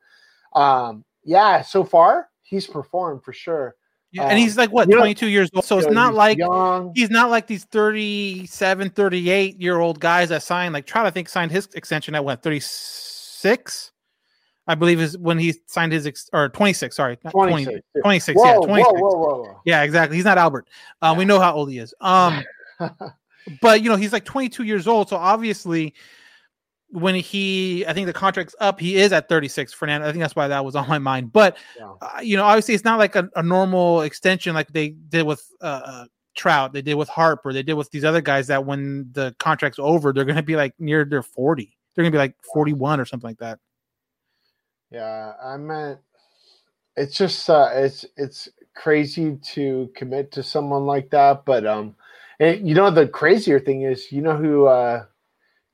Um, 0.54 1.04
yeah, 1.24 1.62
so 1.62 1.84
far 1.84 2.30
he's 2.42 2.66
performed 2.68 3.24
for 3.24 3.34
sure. 3.34 3.76
Yeah, 4.12 4.24
and 4.24 4.40
he's 4.40 4.58
like 4.58 4.72
what 4.72 4.88
know- 4.90 4.98
22 4.98 5.28
years 5.28 5.50
old 5.54 5.66
so 5.66 5.78
it's 5.78 5.86
Yeah, 5.86 5.94
not 5.94 6.10
he's 6.12 6.18
like 6.18 6.38
young. 6.40 6.92
he's 6.96 7.12
not 7.12 7.30
like 7.30 7.46
these 7.46 7.66
37 7.66 8.90
38 8.90 9.62
year 9.62 9.78
old 9.80 10.00
guys 10.00 10.30
that 10.30 10.42
signed 10.42 10.74
like 10.74 10.88
Trout 10.88 11.06
I 11.06 11.12
think 11.12 11.30
signed 11.30 11.52
his 11.52 11.68
extension 11.76 12.16
at 12.16 12.26
what 12.26 12.42
36 12.42 13.92
I 14.68 14.74
believe 14.76 15.00
is 15.00 15.16
when 15.18 15.38
he 15.38 15.54
signed 15.68 15.92
his 15.92 16.08
ex- 16.08 16.28
or 16.34 16.50
26 16.50 16.96
sorry 16.96 17.20
not 17.24 17.32
20, 17.34 17.52
26. 17.66 17.82
26 18.02 18.38
Whoa, 18.40 18.46
yeah 18.46 18.58
whoa, 18.58 18.66
26 18.66 18.92
whoa, 18.94 19.00
whoa, 19.00 19.18
whoa. 19.44 19.62
yeah 19.66 19.84
exactly 19.84 20.16
he's 20.18 20.26
not 20.26 20.40
Albert 20.40 20.68
um, 21.04 21.16
we 21.16 21.24
know 21.26 21.40
how 21.40 21.54
old 21.54 21.70
he 21.70 21.78
is 21.78 21.94
um 22.02 22.42
but 23.62 23.84
you 23.84 23.90
know 23.90 23.96
he's 23.96 24.12
like 24.14 24.26
22 24.26 24.64
years 24.64 24.88
old 24.88 25.08
so 25.10 25.18
obviously 25.18 25.94
when 26.92 27.14
he 27.14 27.86
i 27.88 27.94
think 27.94 28.08
the 28.08 28.14
contract's 28.14 28.56
up 28.60 28.80
he 28.80 28.98
is 28.98 29.12
at 29.12 29.30
36 29.30 29.74
fernando. 29.74 30.08
I 30.08 30.12
think 30.12 30.22
that's 30.22 30.36
why 30.36 30.48
that 30.48 30.66
was 30.66 30.76
on 30.76 30.88
my 30.88 30.98
mind. 30.98 31.32
But 31.32 31.58
uh, 32.02 32.20
you 32.22 32.36
know 32.36 32.44
obviously 32.44 32.74
it's 32.74 32.84
not 32.84 33.00
like 33.00 33.16
a, 33.16 33.30
a 33.36 33.44
normal 33.44 34.02
extension 34.02 34.56
like 34.56 34.70
they 34.70 34.90
did 34.90 35.26
with 35.26 35.46
uh, 35.62 35.82
uh 35.86 36.06
trout. 36.36 36.72
They 36.72 36.82
did 36.82 36.96
with 36.96 37.10
harper. 37.10 37.52
They 37.52 37.64
did 37.64 37.74
with 37.74 37.92
these 37.92 38.06
other 38.06 38.22
guys 38.22 38.48
that 38.48 38.66
when 38.66 39.10
the 39.12 39.36
contract's 39.40 39.80
over 39.80 40.14
they're 40.14 40.26
going 40.26 40.36
to 40.36 40.44
be 40.44 40.56
like 40.56 40.74
near 40.80 41.06
their 41.06 41.24
40 41.24 41.78
they're 41.96 42.04
going 42.04 42.12
to 42.12 42.16
be 42.16 42.20
like 42.20 42.36
41 42.54 43.00
or 43.00 43.06
something 43.06 43.30
like 43.30 43.40
that. 43.40 43.60
Yeah, 44.92 45.34
I 45.44 45.58
meant 45.58 46.00
it's 46.96 47.16
just 47.16 47.50
uh 47.50 47.70
it's 47.74 48.06
it's 48.18 48.50
crazy 48.76 49.38
to 49.42 49.90
commit 49.96 50.32
to 50.34 50.44
someone 50.44 50.86
like 50.86 51.10
that, 51.12 51.46
but 51.46 51.66
um 51.66 51.96
and 52.40 52.68
you 52.68 52.74
know 52.74 52.90
the 52.90 53.08
crazier 53.08 53.60
thing 53.60 53.84
is 53.84 54.12
you 54.12 54.22
know 54.22 54.36
who 54.36 54.66
uh 54.66 55.06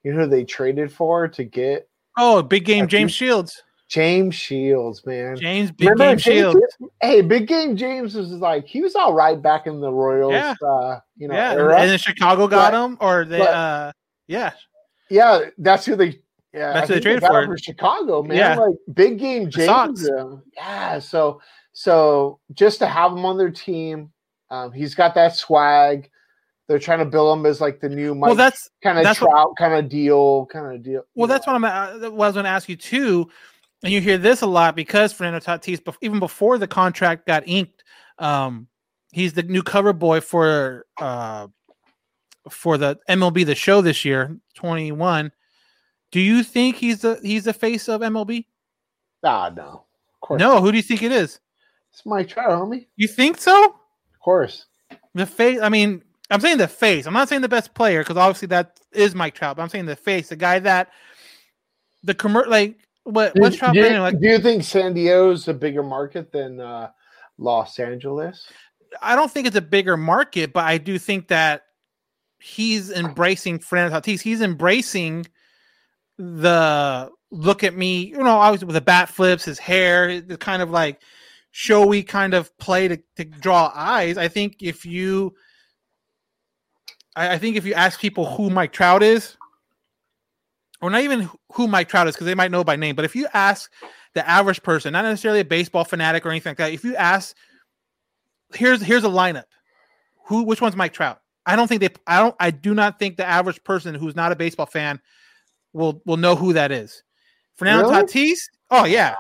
you 0.06 0.14
know 0.14 0.22
who 0.24 0.28
they 0.30 0.46
traded 0.46 0.92
for 0.92 1.28
to 1.28 1.44
get 1.44 1.90
Oh, 2.18 2.42
big 2.42 2.64
game, 2.64 2.88
James 2.88 3.12
Shields. 3.12 3.62
James 3.90 4.34
Shields, 4.34 5.06
man. 5.06 5.36
James 5.36 5.70
Big 5.72 5.90
Remember 5.90 6.16
Game 6.16 6.18
James- 6.18 6.54
Shields. 6.54 6.78
Hey, 7.02 7.22
Big 7.22 7.48
Game 7.48 7.76
James 7.76 8.16
was 8.16 8.32
like 8.32 8.66
he 8.66 8.80
was 8.82 8.96
all 8.96 9.14
right 9.14 9.40
back 9.42 9.68
in 9.68 9.82
the 9.82 9.92
Royals. 9.92 10.32
Yeah. 10.34 10.56
Uh, 10.66 11.00
you 11.18 11.28
know, 11.28 11.36
yeah, 11.36 11.52
and- 11.52 11.60
era. 11.60 11.80
and 11.82 11.90
then 11.92 11.98
Chicago 12.00 12.48
got 12.48 12.72
But- 12.72 12.86
him, 12.86 12.98
or 13.02 13.26
they, 13.26 13.40
but- 13.40 13.50
uh, 13.50 13.92
yeah, 14.28 14.54
Yeah, 15.10 15.42
that's 15.58 15.86
who 15.86 15.96
they. 15.98 16.20
Yeah, 16.54 16.72
That's 16.74 16.88
who 16.88 16.96
they 16.96 17.00
traded 17.02 17.22
got 17.22 17.32
for. 17.32 17.46
for 17.48 17.58
Chicago, 17.58 18.24
man. 18.24 18.38
Yeah. 18.38 18.56
Like 18.56 18.76
big 18.94 19.20
game 19.20 19.50
James. 19.50 20.10
Yeah, 20.56 21.00
so 21.00 21.42
so 21.74 22.40
just 22.54 22.80
to 22.80 22.88
have 22.88 23.12
him 23.12 23.26
on 23.26 23.38
their 23.38 23.52
team, 23.52 24.10
um, 24.50 24.72
he's 24.72 24.96
got 24.96 25.14
that 25.16 25.36
swag. 25.36 26.10
They're 26.68 26.80
trying 26.80 27.00
to 27.00 27.06
bill 27.06 27.32
him 27.32 27.46
as 27.46 27.62
like 27.62 27.80
the 27.80 27.90
new 27.90 28.16
Mike 28.16 28.28
Well, 28.28 28.36
that's- 28.36 28.70
kind 28.82 28.98
of 28.98 29.16
trout 29.18 29.54
kind 29.58 29.74
of 29.74 29.88
deal, 29.90 30.48
kind 30.48 30.76
of 30.76 30.82
deal. 30.84 31.04
Well, 31.16 31.28
that's 31.28 31.46
what 31.46 31.56
I'm. 31.56 31.64
Uh, 31.64 32.10
what 32.10 32.26
I 32.26 32.28
was 32.28 32.34
going 32.34 32.46
to 32.46 32.50
ask 32.50 32.68
you 32.68 32.76
too, 32.76 33.30
and 33.84 33.94
you 33.94 34.02
hear 34.02 34.18
this 34.18 34.42
a 34.42 34.48
lot 34.48 34.76
because 34.76 35.14
Fernando 35.14 35.40
Tatis, 35.40 35.80
even 36.02 36.20
before 36.20 36.58
the 36.58 36.68
contract 36.68 37.28
got 37.28 37.44
inked, 37.48 37.84
um, 38.18 38.68
he's 39.12 39.34
the 39.34 39.44
new 39.44 39.62
cover 39.62 39.94
boy 39.94 40.22
for 40.22 40.86
uh, 41.00 41.48
for 42.50 42.78
the 42.80 42.98
MLB 43.10 43.46
the 43.46 43.54
Show 43.56 43.82
this 43.82 44.04
year, 44.04 44.36
21. 44.56 45.32
Do 46.12 46.20
you 46.20 46.42
think 46.44 46.78
he's 46.78 47.02
the 47.02 47.20
he's 47.22 47.44
the 47.44 47.54
face 47.54 47.88
of 47.88 48.02
MLB? 48.02 48.46
Ah, 49.24 49.52
no, 49.56 49.64
of 49.64 50.20
course. 50.22 50.40
No, 50.40 50.62
who 50.62 50.72
do 50.72 50.78
you 50.78 50.84
think 50.84 51.04
it 51.04 51.12
is? 51.12 51.40
It's 51.92 52.06
Mike 52.06 52.28
Trout, 52.28 52.50
homie. 52.50 52.88
You 52.96 53.08
think 53.08 53.38
so? 53.38 53.66
Of 53.66 54.20
course. 54.20 54.66
The 55.14 55.26
face. 55.26 55.60
I 55.62 55.70
mean, 55.70 56.04
I'm 56.30 56.40
saying 56.42 56.58
the 56.58 56.68
face. 56.68 57.06
I'm 57.06 57.14
not 57.14 57.30
saying 57.30 57.42
the 57.42 57.50
best 57.50 57.74
player 57.74 58.02
because 58.02 58.18
obviously 58.18 58.48
that 58.48 58.80
is 58.92 59.14
Mike 59.14 59.36
Trout. 59.36 59.56
But 59.58 59.64
I'm 59.64 59.70
saying 59.70 59.86
the 59.86 59.96
face, 59.96 60.30
the 60.30 60.36
guy 60.36 60.60
that 60.60 60.90
the 62.04 62.14
commercial, 62.16 62.52
like 62.52 62.78
what 63.04 63.34
what's 63.38 63.58
Trout 63.58 63.74
do 63.74 63.80
you- 63.80 64.00
like? 64.00 64.20
do 64.20 64.28
you 64.28 64.40
think 64.40 64.64
San 64.64 64.94
Diego's 64.94 65.48
a 65.48 65.54
bigger 65.54 65.84
market 65.84 66.32
than 66.32 66.60
uh, 66.60 66.90
Los 67.38 67.78
Angeles? 67.80 68.48
I 69.02 69.16
don't 69.16 69.30
think 69.30 69.46
it's 69.46 69.56
a 69.56 69.62
bigger 69.62 69.98
market, 69.98 70.54
but 70.54 70.64
I 70.64 70.78
do 70.78 70.98
think 70.98 71.28
that 71.28 71.64
he's 72.40 72.92
embracing 72.92 73.60
Fernando 73.60 74.00
Tatis. 74.00 74.22
He's 74.22 74.42
embracing 74.42 75.26
the 76.18 77.10
look 77.32 77.64
at 77.64 77.76
me, 77.76 78.04
you 78.06 78.18
know, 78.18 78.38
obviously 78.38 78.68
with 78.68 78.76
the 78.76 78.82
bat 78.82 79.10
flips, 79.10 79.46
his 79.46 79.60
hair, 79.60 80.22
the 80.22 80.38
kind 80.38 80.62
of 80.62 80.70
like 80.72 81.02
showy 81.52 82.04
kind 82.04 82.34
of 82.34 82.56
play 82.58 82.88
to, 82.88 82.98
to 83.18 83.26
draw 83.26 83.72
eyes. 83.76 84.18
I 84.18 84.28
think 84.28 84.58
if 84.62 84.86
you, 84.86 85.34
I, 87.16 87.34
I 87.34 87.38
think 87.38 87.56
if 87.56 87.66
you 87.66 87.74
ask 87.74 88.00
people 88.00 88.26
who 88.26 88.50
Mike 88.50 88.72
Trout 88.72 89.04
is, 89.04 89.38
or 90.82 90.90
not 90.90 91.02
even 91.02 91.30
who 91.54 91.68
Mike 91.68 91.90
Trout 91.90 92.08
is, 92.08 92.16
because 92.16 92.26
they 92.28 92.36
might 92.36 92.52
know 92.52 92.64
by 92.64 92.76
name, 92.76 92.96
but 92.96 93.06
if 93.06 93.16
you 93.16 93.28
ask 93.34 93.72
the 94.14 94.28
average 94.28 94.62
person, 94.64 94.94
not 94.94 95.04
necessarily 95.04 95.40
a 95.40 95.46
baseball 95.46 95.84
fanatic 95.84 96.26
or 96.26 96.30
anything 96.30 96.52
like 96.52 96.58
that, 96.58 96.74
if 96.74 96.84
you 96.84 96.96
ask 96.96 97.36
here's 98.54 98.82
here's 98.82 99.04
a 99.04 99.10
lineup. 99.10 99.46
Who 100.26 100.44
which 100.44 100.62
one's 100.62 100.76
Mike 100.76 100.94
Trout? 100.94 101.22
I 101.46 101.56
don't 101.56 101.68
think 101.68 101.82
they 101.82 101.90
I 102.08 102.20
don't 102.20 102.36
I 102.40 102.52
do 102.52 102.74
not 102.74 103.00
think 103.00 103.18
the 103.18 103.26
average 103.26 103.64
person 103.64 103.96
who's 103.96 104.16
not 104.16 104.32
a 104.32 104.36
baseball 104.36 104.66
fan 104.66 105.00
will 105.74 106.02
will 106.06 106.18
know 106.18 106.36
who 106.36 106.54
that 106.54 106.72
is. 106.72 107.04
Fernando 107.56 107.90
Really? 107.90 108.04
Tatis? 108.04 108.40
Oh 108.72 108.86
yeah. 108.86 109.16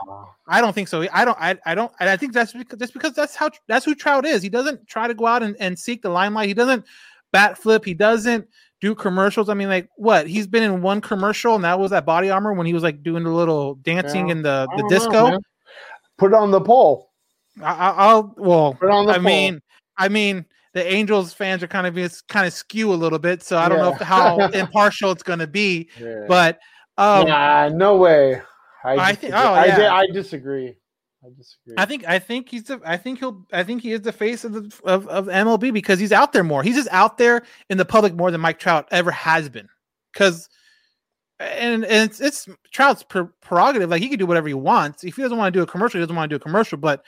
I 0.47 0.61
don't 0.61 0.73
think 0.73 0.87
so. 0.87 1.07
I 1.13 1.25
don't 1.25 1.37
I, 1.39 1.57
I 1.65 1.75
don't 1.75 1.91
and 1.99 2.09
I 2.09 2.17
think 2.17 2.33
that's 2.33 2.53
because 2.53 2.79
just 2.79 2.93
because 2.93 3.13
that's 3.13 3.35
how 3.35 3.49
that's 3.67 3.85
who 3.85 3.95
Trout 3.95 4.25
is. 4.25 4.41
He 4.41 4.49
doesn't 4.49 4.87
try 4.87 5.07
to 5.07 5.13
go 5.13 5.27
out 5.27 5.43
and, 5.43 5.55
and 5.59 5.77
seek 5.77 6.01
the 6.01 6.09
limelight. 6.09 6.47
He 6.47 6.53
doesn't 6.53 6.85
bat 7.35 7.57
flip. 7.57 7.85
He 7.85 7.93
doesn't 7.93 8.47
do 8.81 8.95
commercials. 8.95 9.49
I 9.49 9.53
mean, 9.53 9.69
like 9.69 9.89
what? 9.95 10.27
He's 10.27 10.47
been 10.47 10.63
in 10.63 10.81
one 10.81 11.01
commercial 11.01 11.55
and 11.55 11.63
that 11.63 11.79
was 11.79 11.91
that 11.91 12.05
body 12.05 12.29
armor 12.29 12.53
when 12.53 12.65
he 12.65 12.73
was 12.73 12.83
like 12.83 13.03
doing 13.03 13.23
the 13.23 13.29
little 13.29 13.75
dancing 13.75 14.27
Yeah. 14.27 14.31
in 14.33 14.41
the, 14.41 14.67
the 14.75 14.81
don't 14.81 14.91
know, 14.91 14.97
disco. 14.97 15.39
Put 16.17 16.31
it 16.31 16.35
on 16.35 16.51
the 16.51 16.61
poll. 16.61 17.11
I, 17.61 17.73
I- 17.73 17.91
I'll 18.07 18.33
well. 18.37 18.73
Put 18.73 18.89
on 18.89 19.05
the 19.05 19.13
I 19.13 19.15
poll. 19.15 19.23
mean, 19.23 19.61
I 19.97 20.09
mean, 20.09 20.45
the 20.73 20.85
Angels 20.85 21.31
fans 21.33 21.63
are 21.63 21.67
kind 21.67 21.87
of 21.87 21.97
it's 21.97 22.21
kind 22.21 22.45
of 22.45 22.53
skew 22.53 22.91
a 22.91 22.95
little 22.95 23.19
bit, 23.19 23.41
so 23.43 23.57
I 23.57 23.69
don't 23.69 23.79
know 23.79 23.93
if, 23.93 23.99
how 24.01 24.37
impartial 24.53 25.11
it's 25.11 25.23
going 25.23 25.39
to 25.39 25.47
be. 25.47 25.89
Yeah. 25.99 26.25
But 26.27 26.59
um, 26.97 27.27
nah, 27.27 27.69
no 27.69 27.95
way. 27.97 28.41
I, 28.83 28.95
I 28.97 29.15
think- 29.15 29.33
oh, 29.33 29.37
I, 29.53 29.65
yeah. 29.65 29.93
I 29.93 30.05
disagree. 30.07 30.75
I 31.25 31.29
disagree. 31.35 31.75
I 31.77 31.85
think 31.85 32.07
I 32.07 32.19
think 32.19 32.49
he's 32.49 32.63
the 32.65 32.79
I 32.85 32.97
think 32.97 33.19
he'll 33.19 33.45
I 33.51 33.63
think 33.63 33.81
he 33.81 33.91
is 33.91 34.01
the 34.01 34.11
face 34.11 34.43
of 34.43 34.53
the 34.53 34.71
of, 34.83 35.07
of 35.07 35.25
MLB 35.25 35.73
because 35.73 35.99
he's 35.99 36.11
out 36.11 36.33
there 36.33 36.43
more. 36.43 36.61
He's 36.61 36.75
just 36.75 36.89
out 36.91 37.17
there 37.17 37.43
in 37.69 37.77
the 37.77 37.85
public 37.85 38.13
more 38.13 38.31
than 38.31 38.41
Mike 38.41 38.59
Trout 38.59 38.87
ever 38.91 39.11
has 39.11 39.49
been. 39.49 39.67
Because 40.13 40.49
and, 41.39 41.83
and 41.85 42.09
it's 42.09 42.21
it's 42.21 42.47
Trout's 42.71 43.03
pre- 43.03 43.27
prerogative. 43.41 43.89
Like 43.89 44.01
he 44.01 44.09
can 44.09 44.19
do 44.19 44.25
whatever 44.25 44.47
he 44.47 44.53
wants. 44.53 45.03
If 45.03 45.15
he 45.15 45.21
doesn't 45.21 45.37
want 45.37 45.53
to 45.53 45.59
do 45.59 45.63
a 45.63 45.67
commercial, 45.67 45.99
he 45.99 46.03
doesn't 46.03 46.15
want 46.15 46.29
to 46.29 46.37
do 46.37 46.41
a 46.41 46.43
commercial. 46.43 46.77
But 46.77 47.03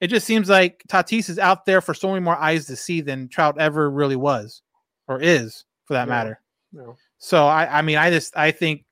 it 0.00 0.08
just 0.08 0.26
seems 0.26 0.48
like 0.48 0.82
Tatis 0.88 1.28
is 1.28 1.38
out 1.38 1.66
there 1.66 1.80
for 1.80 1.94
so 1.94 2.08
many 2.08 2.20
more 2.20 2.36
eyes 2.36 2.66
to 2.66 2.76
see 2.76 3.00
than 3.00 3.28
Trout 3.28 3.58
ever 3.58 3.90
really 3.90 4.16
was 4.16 4.62
or 5.08 5.20
is, 5.20 5.64
for 5.84 5.94
that 5.94 6.08
matter. 6.08 6.40
No. 6.72 6.96
So 7.18 7.46
I, 7.46 7.78
I 7.78 7.82
mean, 7.82 7.98
I 7.98 8.10
just 8.10 8.36
I 8.36 8.50
think 8.50 8.84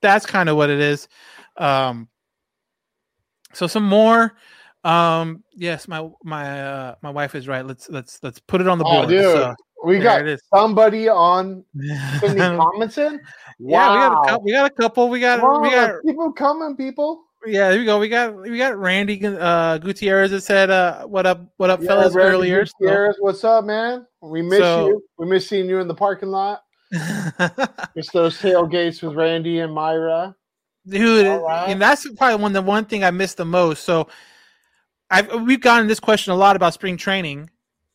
that's 0.00 0.26
kind 0.26 0.48
of 0.48 0.56
what 0.56 0.70
it 0.70 0.80
is. 0.80 1.08
Um, 1.56 2.08
so 3.56 3.66
some 3.66 3.84
more. 3.84 4.34
Um, 4.84 5.42
yes, 5.54 5.88
my 5.88 6.08
my 6.22 6.60
uh, 6.62 6.94
my 7.02 7.10
wife 7.10 7.34
is 7.34 7.48
right. 7.48 7.66
Let's 7.66 7.88
let's 7.88 8.20
let's 8.22 8.38
put 8.38 8.60
it 8.60 8.68
on 8.68 8.78
the 8.78 8.84
Oh, 8.84 8.92
board. 8.92 9.08
dude, 9.08 9.22
So, 9.24 9.54
we 9.84 9.98
got 9.98 10.24
somebody 10.54 11.08
on 11.08 11.64
Cindy 12.20 12.38
Tomlinson. 12.56 13.20
Yeah, 13.58 13.90
we 13.90 13.96
got 13.98 14.12
a 14.12 14.14
Wow. 14.14 14.22
couple. 14.24 14.44
We 14.44 14.52
got 14.52 14.70
a 14.70 14.74
couple. 14.74 15.08
We 15.08 15.20
got 15.20 15.40
Come 15.40 15.62
we 15.62 15.70
got 15.70 15.94
people 16.04 16.32
coming, 16.32 16.76
people. 16.76 17.24
yeah. 17.46 17.70
There 17.70 17.78
we 17.80 17.84
go. 17.84 17.98
We 17.98 18.08
got 18.08 18.36
we 18.36 18.58
got 18.58 18.76
Randy 18.78 19.20
uh, 19.26 19.78
Gutierrez 19.78 20.30
that 20.30 20.42
said, 20.42 20.70
uh, 20.70 21.04
"What 21.06 21.26
up? 21.26 21.40
What 21.56 21.70
up, 21.70 21.80
Yeah, 21.80 21.88
fellas?" 21.88 22.14
Randy 22.14 22.32
Earlier. 22.32 22.66
So- 22.66 22.72
Gutierrez, 22.80 23.16
what's 23.18 23.42
up, 23.44 23.64
man? 23.64 24.06
We 24.22 24.42
miss 24.42 24.58
So- 24.60 24.86
you. 24.88 25.02
We 25.18 25.26
miss 25.26 25.48
seeing 25.48 25.68
you 25.68 25.80
in 25.80 25.88
the 25.88 25.94
parking 25.94 26.28
lot. 26.28 26.62
it's 27.96 28.10
those 28.12 28.38
tailgates 28.40 29.02
with 29.02 29.16
Randy 29.16 29.58
and 29.60 29.72
Myra. 29.74 30.34
Dude 30.88 31.26
right. 31.26 31.68
and 31.68 31.80
that's 31.82 32.08
probably 32.16 32.40
one 32.42 32.52
the 32.52 32.62
one 32.62 32.84
thing 32.84 33.04
i 33.04 33.10
miss 33.10 33.34
the 33.34 33.44
most 33.44 33.84
so 33.84 34.08
i've 35.10 35.32
we've 35.42 35.60
gotten 35.60 35.86
this 35.86 36.00
question 36.00 36.32
a 36.32 36.36
lot 36.36 36.56
about 36.56 36.74
spring 36.74 36.96
training 36.96 37.50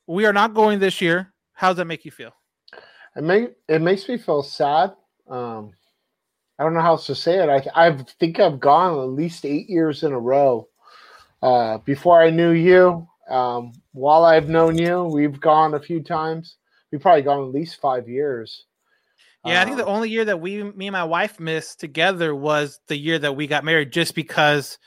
we 0.08 0.26
are 0.26 0.34
not 0.34 0.54
going 0.54 0.80
this 0.80 1.02
year 1.02 1.34
how 1.54 1.70
does 1.70 1.78
that 1.78 1.86
make 1.86 2.06
you 2.06 2.12
feel 2.12 2.34
It 3.16 3.24
make 3.24 3.52
it 3.68 3.82
makes 3.82 4.08
me 4.08 4.18
feel 4.18 4.44
sad. 4.44 4.94
Um, 5.30 5.74
I 6.60 6.64
don't 6.64 6.74
know 6.74 6.82
how 6.82 6.92
else 6.94 7.08
to 7.08 7.16
say 7.16 7.39
it. 7.44 7.50
I 7.50 7.88
I 7.88 7.98
think 8.20 8.39
I've 8.39 8.60
gone 8.60 9.00
at 9.00 9.10
least 9.10 9.46
eight 9.46 9.70
years 9.70 10.04
in 10.04 10.14
a 10.14 10.20
row. 10.20 10.68
Uh, 11.42 11.80
before 11.80 12.22
I 12.22 12.30
knew 12.30 12.52
you, 12.52 13.08
um, 13.30 13.74
while 13.94 14.26
I've 14.26 14.50
known 14.50 14.78
you, 14.78 15.04
we've 15.04 15.39
gone 15.39 15.74
a 15.74 15.80
few 15.80 16.02
times. 16.04 16.58
We've 16.92 17.02
probably 17.02 17.24
gone 17.24 17.44
at 17.44 17.54
least 17.54 17.82
five 17.82 18.08
years. 18.08 18.66
Yeah 19.46 19.62
i 19.62 19.66
think 19.66 19.80
Um, 19.80 19.86
the 19.86 19.92
only 19.92 20.10
year 20.10 20.26
that 20.26 20.39
we 20.39 20.64
me 20.64 20.88
and 20.88 20.94
my 20.94 21.04
wife 21.04 21.39
missed 21.39 21.80
together 21.80 22.36
was 22.36 22.80
the 22.88 22.98
year 22.98 23.20
that 23.20 23.36
we 23.36 23.48
got 23.48 23.64
married 23.64 23.92
just 23.92 24.16
because 24.16 24.78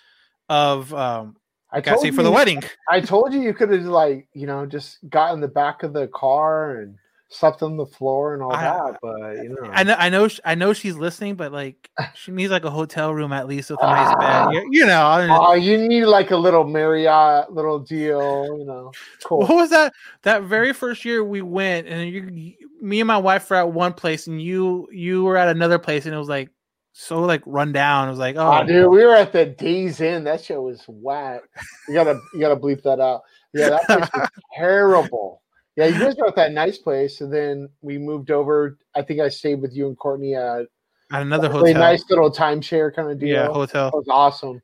of 0.49 0.93
um 0.95 1.37
I 1.71 1.81
gotta 1.81 1.99
say 1.99 2.13
for 2.13 2.23
the 2.23 2.31
wedding. 2.31 2.63
I 2.89 3.01
told 3.01 3.35
you 3.35 3.41
you 3.41 3.53
could 3.53 3.71
have 3.71 3.85
like 3.87 4.29
you 4.33 4.47
know 4.47 4.65
just 4.65 4.99
got 5.09 5.35
in 5.35 5.41
the 5.41 5.49
back 5.49 5.83
of 5.83 5.93
the 5.93 6.07
car 6.07 6.77
and 6.77 6.97
slept 7.29 7.63
on 7.63 7.77
the 7.77 7.87
floor 7.87 8.35
and 8.35 8.43
all 8.43 8.53
I- 8.53 8.63
that, 8.63 8.99
but 9.03 9.37
you 9.43 9.49
know. 9.49 9.71
I 9.73 9.83
know, 9.83 9.95
I 9.99 10.09
know, 10.09 10.29
I 10.45 10.55
know 10.55 10.73
she's 10.73 10.95
listening, 10.97 11.35
but 11.35 11.51
like, 11.53 11.91
she 12.15 12.31
needs 12.31 12.51
like 12.53 12.65
a 12.65 12.71
hotel 12.71 13.13
room 13.13 13.33
at 13.33 13.49
least 13.49 13.71
with 13.71 13.83
a 13.83 13.87
nice 13.87 14.15
bed. 14.15 14.21
Ah. 14.23 14.51
You, 14.51 14.69
you 14.71 14.87
know, 14.87 15.27
Oh, 15.41 15.55
you 15.55 15.77
need 15.79 16.05
like 16.05 16.31
a 16.31 16.37
little 16.37 16.65
Marriott 16.65 17.53
little 17.53 17.79
deal, 17.81 18.57
you 18.59 18.65
know. 18.65 18.93
Cool. 19.25 19.41
What 19.41 19.57
was 19.57 19.71
that? 19.71 19.93
That 20.23 20.45
very 20.45 20.73
first 20.73 21.05
year 21.05 21.25
we 21.25 21.43
went, 21.43 21.89
and 21.89 22.09
you, 22.11 22.29
you- 22.33 22.55
me 22.81 23.01
and 23.01 23.09
my 23.09 23.19
wife 23.19 23.49
were 23.51 23.57
at 23.57 23.73
one 23.73 23.95
place, 23.95 24.27
and 24.27 24.41
you 24.41 24.87
you 24.93 25.25
were 25.25 25.37
at 25.39 25.49
another 25.49 25.79
place, 25.79 26.05
and 26.07 26.15
it 26.15 26.19
was 26.19 26.29
like 26.29 26.51
so 26.93 27.23
like 27.23 27.43
run 27.47 27.73
down. 27.73 28.07
It 28.07 28.11
was 28.11 28.21
like, 28.21 28.37
oh, 28.37 28.61
Oh, 28.61 28.65
dude, 28.65 28.91
we 28.91 29.05
were 29.05 29.17
at 29.17 29.33
the 29.33 29.47
Days 29.47 30.01
Inn. 30.01 30.25
That 30.25 30.45
show 30.45 30.61
was 30.63 30.85
whack. 30.87 31.41
You 31.89 31.95
gotta, 31.95 32.21
you 32.35 32.41
gotta 32.41 32.57
bleep 32.57 32.83
that 32.83 33.01
out. 33.01 33.23
Yeah, 33.55 33.71
that 33.71 33.87
place 33.87 34.09
was 34.15 34.29
terrible. 34.57 35.41
Yeah, 35.77 35.87
you 35.87 35.99
guys 35.99 36.15
were 36.17 36.29
at 36.29 36.37
that 36.37 36.53
nice 36.53 36.79
place, 36.79 37.21
and 37.21 37.33
then 37.33 37.69
we 37.83 37.99
moved 37.99 38.31
over. 38.31 38.79
I 38.95 39.03
think 39.03 39.21
I 39.21 39.29
stayed 39.29 39.61
with 39.61 39.75
you 39.75 39.89
and 39.89 39.99
Courtney 39.99 40.35
at 40.37 40.67
at 41.13 41.23
another 41.23 41.49
a 41.49 41.51
really 41.51 41.73
hotel. 41.73 41.83
nice 41.91 42.05
little 42.09 42.31
timeshare 42.31 42.95
kind 42.95 43.11
of 43.11 43.19
deal. 43.19 43.29
Yeah, 43.29 43.47
hotel. 43.49 43.91
That 43.91 43.97
was 43.97 44.09
awesome. 44.09 44.63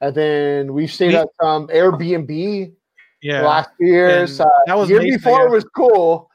And 0.00 0.14
then 0.14 0.72
we 0.72 0.86
stayed 0.86 1.08
We- 1.08 1.16
at 1.16 1.28
some 1.40 1.66
Airbnb 1.68 2.72
Yeah, 3.22 3.42
last 3.42 3.68
Uh, 3.80 4.48
that 4.66 4.76
was 4.76 4.90
year 4.90 5.00
before 5.00 5.44
yeah. 5.44 5.48
was 5.50 5.64
cool. 5.76 6.28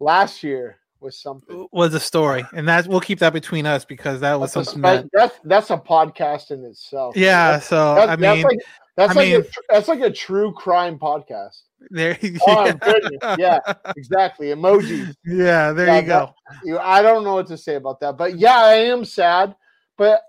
Last 0.00 0.42
year 0.42 0.76
was 1.00 1.18
something. 1.20 1.66
was 1.72 1.94
a 1.94 2.00
story, 2.00 2.44
and 2.54 2.66
that 2.68 2.86
we'll 2.86 3.00
keep 3.00 3.18
that 3.20 3.32
between 3.32 3.64
us 3.66 3.84
because 3.84 4.20
that 4.20 4.38
was 4.40 4.52
That's 4.54 4.68
a, 4.68 4.70
something 4.72 4.82
that, 4.82 5.02
that. 5.04 5.10
that's 5.12 5.38
that's 5.44 5.70
a 5.70 5.76
podcast 5.78 6.50
in 6.50 6.64
itself. 6.64 7.16
Yeah, 7.16 7.52
That's- 7.52 7.68
so 7.68 7.94
that's, 7.94 8.10
I 8.12 8.16
that's 8.16 8.36
mean, 8.36 8.42
like 8.44 8.58
that's 8.96 9.12
I 9.12 9.14
like 9.14 9.28
mean- 9.32 9.42
tr- 9.42 9.60
that's 9.70 9.88
like 9.88 10.00
a 10.00 10.10
true 10.10 10.52
crime 10.52 10.98
podcast. 10.98 11.62
There, 11.90 12.18
Oh 12.46 12.62
my 12.64 12.72
goodness, 12.72 13.36
yeah, 13.38 13.58
exactly. 13.96 14.48
Emojis. 14.48 15.14
yeah, 15.24 15.72
there 15.72 15.86
Yeah, 15.86 16.00
you 16.00 16.06
go. 16.06 16.34
that- 16.64 16.80
I 16.80 17.02
don't 17.02 17.24
know 17.24 17.34
what 17.34 17.46
to 17.48 17.58
say 17.58 17.74
about 17.76 18.00
that, 18.00 18.16
but 18.16 18.38
yeah, 18.38 18.56
I 18.58 18.74
am 18.74 19.04
sad. 19.04 19.54
But 19.96 20.22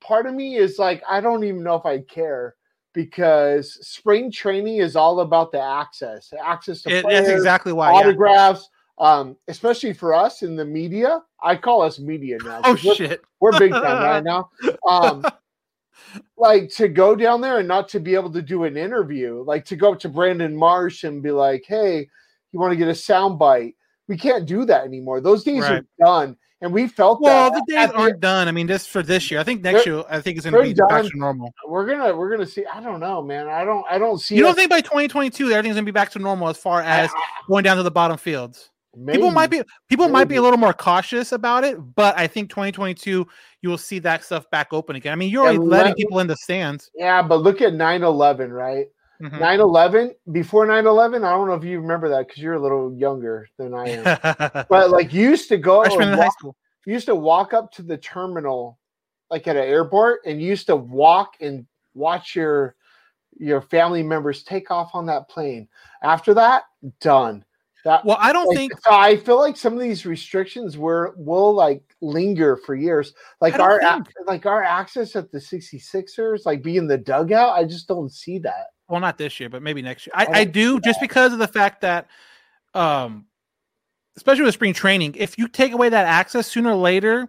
part 0.00 0.26
of 0.26 0.34
me 0.34 0.56
is 0.56 0.78
like, 0.78 1.02
I 1.08 1.20
don't 1.20 1.44
even 1.44 1.62
know 1.62 1.76
if 1.76 1.86
I 1.86 1.98
care 2.00 2.54
because 2.94 3.86
spring 3.86 4.30
training 4.30 4.76
is 4.78 4.96
all 4.96 5.20
about 5.20 5.52
the 5.52 5.60
access, 5.62 6.32
access 6.44 6.82
to 6.82 6.90
It- 6.96 7.04
players, 7.04 7.26
that's 7.26 7.36
exactly 7.38 7.72
why, 7.72 7.90
yeah. 7.92 7.98
autographs. 7.98 8.68
Um, 8.98 9.36
especially 9.48 9.94
for 9.94 10.12
us 10.14 10.42
in 10.42 10.54
the 10.54 10.64
media, 10.64 11.22
I 11.42 11.56
call 11.56 11.82
us 11.82 11.98
media 11.98 12.36
now. 12.44 12.60
Oh 12.64 12.76
we're- 12.84 12.94
shit. 12.94 13.22
we're 13.40 13.58
big 13.58 13.72
time 13.72 13.82
right 14.02 14.22
now. 14.22 14.50
Um, 14.86 15.24
like 16.36 16.70
to 16.70 16.88
go 16.88 17.14
down 17.14 17.40
there 17.40 17.58
and 17.58 17.68
not 17.68 17.88
to 17.90 18.00
be 18.00 18.14
able 18.14 18.32
to 18.32 18.42
do 18.42 18.64
an 18.64 18.76
interview, 18.76 19.42
like 19.46 19.64
to 19.66 19.76
go 19.76 19.92
up 19.92 20.00
to 20.00 20.08
Brandon 20.08 20.56
Marsh 20.56 21.04
and 21.04 21.22
be 21.22 21.30
like, 21.30 21.64
"Hey, 21.66 22.08
you 22.52 22.60
want 22.60 22.72
to 22.72 22.76
get 22.76 22.88
a 22.88 22.94
sound 22.94 23.38
bite?" 23.38 23.74
We 24.08 24.16
can't 24.16 24.46
do 24.46 24.64
that 24.64 24.84
anymore. 24.84 25.20
Those 25.20 25.44
days 25.44 25.62
Right. 25.62 25.80
are 25.80 25.86
done, 26.04 26.36
and 26.60 26.72
we 26.72 26.88
felt 26.88 27.20
Well, 27.20 27.50
that. 27.50 27.62
the 27.66 27.72
days 27.74 27.90
aren't 27.94 28.20
done. 28.20 28.48
I 28.48 28.52
mean, 28.52 28.66
just 28.66 28.90
for 28.90 29.02
this 29.02 29.30
year. 29.30 29.38
I 29.38 29.44
think 29.44 29.62
next 29.62 29.86
year, 29.86 30.02
I 30.10 30.20
think 30.20 30.36
it's 30.36 30.44
going 30.44 30.68
to 30.68 30.74
be 30.74 30.80
back 30.88 31.04
to 31.04 31.10
normal. 31.14 31.54
We're 31.68 31.86
gonna 31.86 32.14
we're 32.16 32.30
gonna 32.30 32.46
see. 32.46 32.66
I 32.66 32.80
don't 32.82 33.00
know, 33.00 33.22
man. 33.22 33.48
I 33.48 33.64
don't 33.64 33.84
I 33.88 33.98
don't 33.98 34.18
see. 34.18 34.34
You 34.34 34.42
don't 34.42 34.56
think 34.56 34.70
by 34.70 34.80
2022 34.80 35.50
everything's 35.50 35.76
going 35.76 35.84
to 35.84 35.92
be 35.92 35.94
back 35.94 36.10
to 36.12 36.18
normal 36.18 36.48
as 36.48 36.56
far 36.56 36.82
as 36.82 37.10
going 37.46 37.62
down 37.62 37.76
to 37.76 37.82
the 37.84 37.90
bottom 37.90 38.16
fields? 38.16 38.70
People 39.10 39.30
might 39.30 39.48
be 39.48 39.58
Maybe. 39.58 39.68
people 39.88 40.08
might 40.08 40.28
be 40.28 40.36
a 40.36 40.42
little 40.42 40.58
more 40.58 40.74
cautious 40.74 41.32
about 41.32 41.64
it, 41.64 41.78
but 41.94 42.16
I 42.18 42.26
think 42.26 42.50
2022 42.50 43.26
you 43.62 43.70
will 43.70 43.78
see 43.78 43.98
that 44.00 44.22
stuff 44.22 44.48
back 44.50 44.72
open 44.72 44.96
again. 44.96 45.12
I 45.12 45.16
mean, 45.16 45.30
you're 45.30 45.44
already 45.44 45.58
letting 45.58 45.94
people 45.94 46.18
in 46.18 46.26
the 46.26 46.36
stands. 46.36 46.90
Yeah, 46.94 47.22
but 47.22 47.36
look 47.36 47.62
at 47.62 47.72
9-11, 47.72 48.52
right? 48.52 48.88
Mhm. 49.22 49.38
9-11, 49.38 50.14
before 50.32 50.66
9-11, 50.66 51.24
I 51.24 51.30
don't 51.30 51.46
know 51.46 51.54
if 51.54 51.64
you 51.64 51.80
remember 51.80 52.08
that 52.10 52.26
because 52.26 52.42
you're 52.42 52.54
a 52.54 52.60
little 52.60 52.92
younger 52.92 53.48
than 53.56 53.72
I 53.72 53.88
am. 53.88 54.66
but 54.68 54.90
like 54.90 55.12
you 55.12 55.30
used 55.30 55.48
to 55.48 55.56
go 55.56 55.82
Freshman 55.84 56.08
in 56.08 56.18
high 56.18 56.28
school. 56.28 56.56
you 56.84 56.92
used 56.92 57.06
to 57.06 57.14
walk 57.14 57.54
up 57.54 57.70
to 57.72 57.82
the 57.82 57.96
terminal 57.96 58.78
like 59.30 59.46
at 59.48 59.56
an 59.56 59.64
airport 59.64 60.20
and 60.26 60.42
you 60.42 60.48
used 60.48 60.66
to 60.66 60.76
walk 60.76 61.36
and 61.40 61.66
watch 61.94 62.36
your 62.36 62.74
your 63.38 63.62
family 63.62 64.02
members 64.02 64.42
take 64.42 64.70
off 64.70 64.90
on 64.94 65.06
that 65.06 65.28
plane. 65.28 65.66
After 66.02 66.34
that, 66.34 66.64
done. 67.00 67.44
That 67.84 68.04
Well, 68.04 68.16
I 68.20 68.32
don't 68.32 68.46
like, 68.46 68.56
think- 68.56 68.72
so 68.80 68.92
I 68.92 69.16
feel 69.16 69.38
like 69.38 69.56
some 69.56 69.72
of 69.74 69.80
these 69.80 70.06
restrictions 70.06 70.78
were 70.78 71.14
will 71.16 71.52
like 71.52 71.82
linger 72.00 72.56
for 72.56 72.74
years. 72.76 73.12
Like 73.40 73.58
our 73.58 73.80
think- 73.80 74.08
like 74.26 74.46
our 74.46 74.62
access 74.62 75.16
at 75.16 75.32
the 75.32 75.38
66ers, 75.38 76.46
like 76.46 76.62
being 76.62 76.86
the 76.86 76.98
dugout, 76.98 77.56
I 77.58 77.64
just 77.64 77.88
don't 77.88 78.12
see 78.12 78.38
that. 78.40 78.66
Well, 78.88 79.00
not 79.00 79.18
this 79.18 79.40
year, 79.40 79.48
but 79.48 79.62
maybe 79.62 79.82
next 79.82 80.06
year. 80.06 80.12
I, 80.14 80.26
I 80.26 80.38
I 80.40 80.44
do 80.44 80.78
just 80.80 81.00
because 81.00 81.32
of 81.32 81.38
the 81.40 81.48
fact 81.48 81.80
that, 81.80 82.06
um, 82.74 83.26
especially 84.16 84.44
with 84.44 84.54
spring 84.54 84.74
training, 84.74 85.14
if 85.18 85.36
you 85.38 85.48
take 85.48 85.72
away 85.72 85.88
that 85.88 86.06
access 86.06 86.46
sooner 86.46 86.70
or 86.70 86.76
later, 86.76 87.26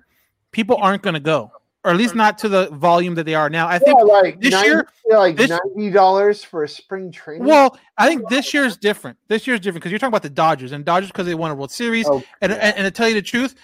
people 0.51 0.75
aren't 0.77 1.01
going 1.01 1.13
to 1.15 1.19
go, 1.19 1.51
or 1.83 1.91
at 1.91 1.97
least 1.97 2.15
not 2.15 2.37
to 2.39 2.49
the 2.49 2.69
volume 2.69 3.15
that 3.15 3.25
they 3.25 3.35
are 3.35 3.49
now. 3.49 3.67
I 3.67 3.77
think 3.77 3.99
yeah, 3.99 4.05
like 4.05 4.39
this 4.39 4.51
90, 4.51 4.67
year, 4.67 4.87
like 5.09 5.35
this, 5.35 5.49
ninety 5.49 5.89
dollars 5.89 6.43
for 6.43 6.63
a 6.63 6.69
spring 6.69 7.11
training. 7.11 7.45
Well, 7.45 7.77
I 7.97 8.07
think 8.07 8.29
this 8.29 8.53
year 8.53 8.63
is 8.63 8.77
different. 8.77 9.17
This 9.27 9.45
year 9.45 9.55
is 9.55 9.59
different 9.59 9.81
because 9.81 9.91
you're 9.91 9.99
talking 9.99 10.11
about 10.11 10.23
the 10.23 10.29
Dodgers 10.29 10.71
and 10.71 10.85
Dodgers 10.85 11.09
because 11.09 11.25
they 11.25 11.35
won 11.35 11.51
a 11.51 11.55
World 11.55 11.71
Series. 11.71 12.07
Oh, 12.07 12.23
and, 12.41 12.51
and 12.51 12.77
and 12.77 12.85
to 12.85 12.91
tell 12.91 13.09
you 13.09 13.15
the 13.15 13.21
truth, 13.21 13.55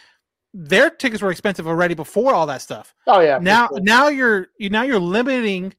their 0.53 0.89
tickets 0.89 1.21
were 1.21 1.31
expensive 1.31 1.67
already 1.67 1.93
before 1.93 2.33
all 2.33 2.45
that 2.47 2.61
stuff. 2.61 2.93
oh 3.07 3.21
yeah, 3.21 3.39
now 3.41 3.67
sure. 3.67 3.79
now 3.81 4.07
you're 4.09 4.47
you 4.57 4.69
now 4.69 4.83
you're 4.83 4.99
limiting 4.99 5.73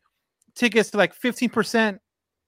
tickets 0.54 0.90
to 0.90 0.96
like 0.96 1.18
15% 1.18 1.98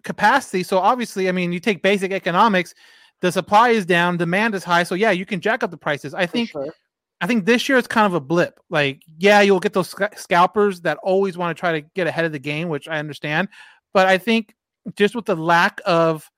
capacity. 0.03 0.62
So 0.62 0.78
obviously, 0.78 1.28
I 1.28 1.32
mean, 1.32 1.53
you 1.53 1.61
take 1.61 1.82
basic 1.82 2.12
economics, 2.12 2.74
the 3.20 3.30
supply 3.30 3.70
is 3.70 3.86
down, 3.86 4.16
demand 4.16 4.55
is 4.55 4.64
high. 4.64 4.82
So 4.82 4.95
yeah, 4.95 5.11
you 5.11 5.24
can 5.24 5.40
jack 5.40 5.62
up 5.62 5.70
the 5.70 5.76
prices. 5.76 6.14
I 6.14 6.26
think 6.26 6.51
sure. 6.51 6.74
I 7.23 7.27
think 7.29 7.47
this 7.47 7.68
year 7.68 7.79
is 7.79 7.87
kind 7.87 8.05
of 8.05 8.14
a 8.14 8.20
blip. 8.20 8.59
Like, 8.68 9.01
yeah, 9.16 9.41
you'll 9.41 9.61
get 9.61 9.73
those 9.73 9.89
sc- 9.91 10.16
scalpers 10.18 10.81
that 10.83 10.99
always 11.05 11.39
want 11.39 11.57
to 11.57 11.59
try 11.61 11.81
to 11.81 11.87
get 11.95 12.07
ahead 12.09 12.25
of 12.25 12.33
the 12.33 12.39
game, 12.41 12.68
which 12.68 12.89
I 12.89 12.99
understand. 12.99 13.49
But 13.95 14.09
I 14.09 14.18
think 14.18 14.55
just 14.97 15.14
with 15.14 15.25
the 15.27 15.37
lack 15.37 15.81
of 15.87 16.29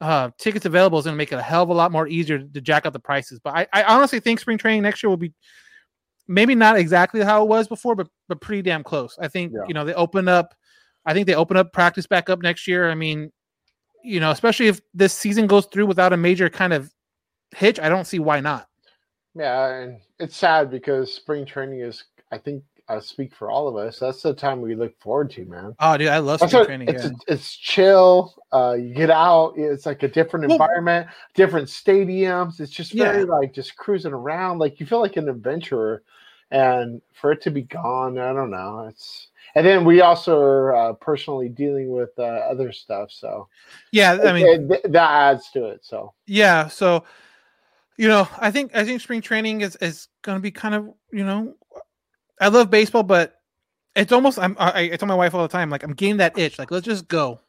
uh, 0.00 0.30
tickets 0.38 0.64
available 0.66 0.98
is 1.00 1.04
going 1.04 1.14
to 1.14 1.18
make 1.18 1.32
it 1.32 1.36
a 1.38 1.42
hell 1.42 1.64
of 1.64 1.68
a 1.70 1.74
lot 1.74 1.90
more 1.92 2.06
easier 2.06 2.38
to 2.38 2.60
jack 2.60 2.86
up 2.86 2.92
the 2.92 3.00
prices. 3.00 3.40
But 3.42 3.54
I, 3.56 3.66
I 3.72 3.82
honestly 3.82 4.20
think 4.20 4.38
spring 4.40 4.56
training 4.56 4.82
next 4.82 5.02
year 5.02 5.10
will 5.10 5.16
be 5.16 5.32
maybe 6.28 6.54
not 6.54 6.78
exactly 6.78 7.20
how 7.22 7.42
it 7.42 7.48
was 7.48 7.66
before, 7.66 7.96
but 7.96 8.06
but 8.28 8.40
pretty 8.40 8.62
damn 8.62 8.84
close. 8.84 9.18
I 9.20 9.26
think 9.28 9.52
Yeah. 9.52 9.64
you 9.66 9.74
know 9.74 9.84
they 9.84 9.94
open 9.94 10.28
up. 10.28 10.54
I 11.06 11.12
think 11.12 11.26
they 11.26 11.34
open 11.34 11.56
up 11.56 11.72
practice 11.72 12.06
back 12.06 12.30
up 12.30 12.40
next 12.40 12.68
year. 12.68 12.88
I 12.88 12.94
mean, 12.94 13.32
you 14.04 14.20
know, 14.20 14.30
especially 14.30 14.68
if 14.68 14.80
this 14.94 15.12
season 15.12 15.48
goes 15.48 15.66
through 15.66 15.86
without 15.86 16.12
a 16.12 16.16
major 16.16 16.48
kind 16.48 16.72
of 16.72 16.88
hitch, 17.56 17.80
I 17.80 17.88
don't 17.88 18.06
see 18.06 18.20
why 18.20 18.38
not. 18.40 18.68
Yeah, 19.34 19.68
and 19.74 20.00
it's 20.18 20.36
sad 20.36 20.70
because 20.70 21.14
spring 21.14 21.46
training 21.46 21.80
is, 21.80 22.04
I 22.32 22.38
think, 22.38 22.64
I 22.88 22.98
speak 22.98 23.32
for 23.36 23.52
all 23.52 23.68
of 23.68 23.76
us. 23.76 24.00
That's 24.00 24.20
the 24.20 24.34
time 24.34 24.60
we 24.60 24.74
look 24.74 24.98
forward 25.00 25.30
to, 25.32 25.44
man. 25.44 25.76
Oh, 25.78 25.96
dude, 25.96 26.08
I 26.08 26.18
love 26.18 26.40
spring 26.40 26.64
training. 26.64 26.88
it's 26.88 27.04
yeah. 27.04 27.10
it's 27.28 27.54
chill. 27.54 28.34
Uh, 28.52 28.72
you 28.76 28.92
get 28.92 29.10
out. 29.10 29.52
It's 29.56 29.86
like 29.86 30.02
a 30.02 30.08
different 30.08 30.46
Well- 30.48 30.56
environment, 30.56 31.06
different 31.34 31.68
stadiums. 31.68 32.58
It's 32.58 32.72
just 32.72 32.92
very 32.92 33.20
Yeah. 33.20 33.26
like 33.26 33.52
just 33.54 33.76
cruising 33.76 34.12
around. 34.12 34.58
Like 34.58 34.80
you 34.80 34.86
feel 34.86 35.00
like 35.00 35.16
an 35.16 35.28
adventurer, 35.28 36.02
and 36.50 37.00
for 37.12 37.30
it 37.30 37.40
to 37.42 37.50
be 37.52 37.62
gone, 37.62 38.18
I 38.18 38.32
don't 38.32 38.50
know. 38.50 38.86
It's 38.88 39.28
and 39.54 39.64
then 39.64 39.84
we 39.84 40.00
also 40.00 40.40
are 40.40 40.74
uh, 40.74 40.92
personally 40.94 41.48
dealing 41.48 41.90
with 41.92 42.10
uh, 42.18 42.22
other 42.22 42.72
stuff, 42.72 43.12
so 43.12 43.46
yeah, 43.92 44.14
I 44.20 44.30
it- 44.30 44.34
mean, 44.34 44.72
it- 44.72 44.90
that 44.92 45.10
adds 45.12 45.48
to 45.52 45.66
it. 45.66 45.84
So 45.84 46.12
yeah. 46.26 46.66
So, 46.66 47.04
you 48.00 48.08
know, 48.08 48.26
I 48.38 48.50
think 48.50 48.74
I 48.74 48.82
think 48.82 49.02
spring 49.02 49.20
training 49.20 49.60
is 49.60 49.76
is 49.76 50.08
going 50.22 50.36
to 50.36 50.40
be 50.40 50.50
kind 50.50 50.74
of 50.74 50.88
you 51.12 51.22
know, 51.22 51.52
I 52.40 52.48
love 52.48 52.70
baseball, 52.70 53.02
but 53.02 53.34
it's 53.94 54.10
almost 54.10 54.38
I'm 54.38 54.56
I, 54.58 54.92
I 54.92 54.96
tell 54.96 55.06
my 55.06 55.14
wife 55.14 55.34
all 55.34 55.42
the 55.42 55.48
time 55.48 55.68
like 55.68 55.82
I'm 55.82 55.92
getting 55.92 56.16
that 56.16 56.38
itch. 56.38 56.58
Like 56.58 56.70
let's 56.70 56.86
just 56.86 57.08
go. 57.08 57.42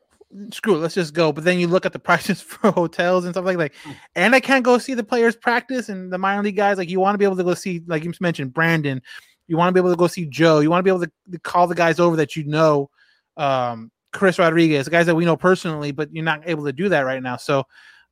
Screw 0.52 0.76
it, 0.76 0.80
let's 0.80 0.94
just 0.94 1.14
go. 1.14 1.32
But 1.32 1.46
then 1.46 1.58
you 1.58 1.68
look 1.68 1.86
at 1.86 1.94
the 1.94 2.00
prices 2.10 2.42
for 2.42 2.70
hotels 2.70 3.24
and 3.24 3.34
stuff 3.34 3.46
like 3.46 3.58
like, 3.58 3.74
and 4.14 4.36
I 4.36 4.42
can't 4.42 4.66
go 4.66 4.78
see 4.78 4.94
the 4.94 5.06
players 5.06 5.38
practice 5.38 5.88
and 5.88 6.12
the 6.12 6.18
minor 6.18 6.44
league 6.44 6.58
guys. 6.58 6.78
Like 6.78 6.90
you 6.90 7.00
want 7.00 7.14
to 7.14 7.18
be 7.18 7.24
able 7.24 7.38
to 7.38 7.46
go 7.46 7.54
see, 7.54 7.82
like 7.88 8.04
you 8.04 8.12
mentioned, 8.20 8.54
Brandon. 8.54 9.02
You 9.48 9.56
want 9.56 9.70
to 9.70 9.74
be 9.74 9.80
able 9.80 9.92
to 9.92 9.98
go 9.98 10.08
see 10.08 10.26
Jo. 10.26 10.60
You 10.60 10.70
want 10.70 10.80
to 10.80 10.84
be 10.84 10.90
able 10.90 11.06
to, 11.06 11.12
to 11.32 11.40
call 11.40 11.68
the 11.68 11.76
guys 11.76 11.98
over 11.98 12.18
that 12.18 12.36
you 12.36 12.44
know, 12.44 12.90
um, 13.38 13.90
Chris 14.12 14.38
Rodriguez, 14.38 14.84
the 14.84 14.92
guys 14.92 15.06
that 15.06 15.16
we 15.16 15.24
know 15.24 15.38
personally, 15.38 15.94
but 15.94 16.14
you're 16.14 16.26
not 16.26 16.42
able 16.46 16.66
to 16.66 16.74
do 16.74 16.90
that 16.90 17.06
right 17.06 17.24
now. 17.24 17.38
So 17.38 17.64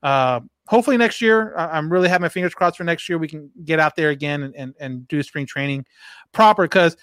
uh, 0.03 0.39
hopefully 0.69 0.97
next 0.97 1.19
year, 1.19 1.55
I'm 1.57 1.91
really 1.91 2.07
having 2.07 2.21
my 2.21 2.29
fingers 2.29 2.53
crossed 2.53 2.77
for 2.77 2.83
next 2.83 3.09
year. 3.09 3.17
We 3.17 3.27
can 3.27 3.49
get 3.65 3.79
out 3.79 3.95
there 3.95 4.11
again 4.11 4.43
and, 4.43 4.55
and, 4.55 4.75
and 4.79 5.07
do 5.07 5.23
spring 5.23 5.47
training 5.47 5.83
proper. 6.31 6.63
Because 6.63 6.95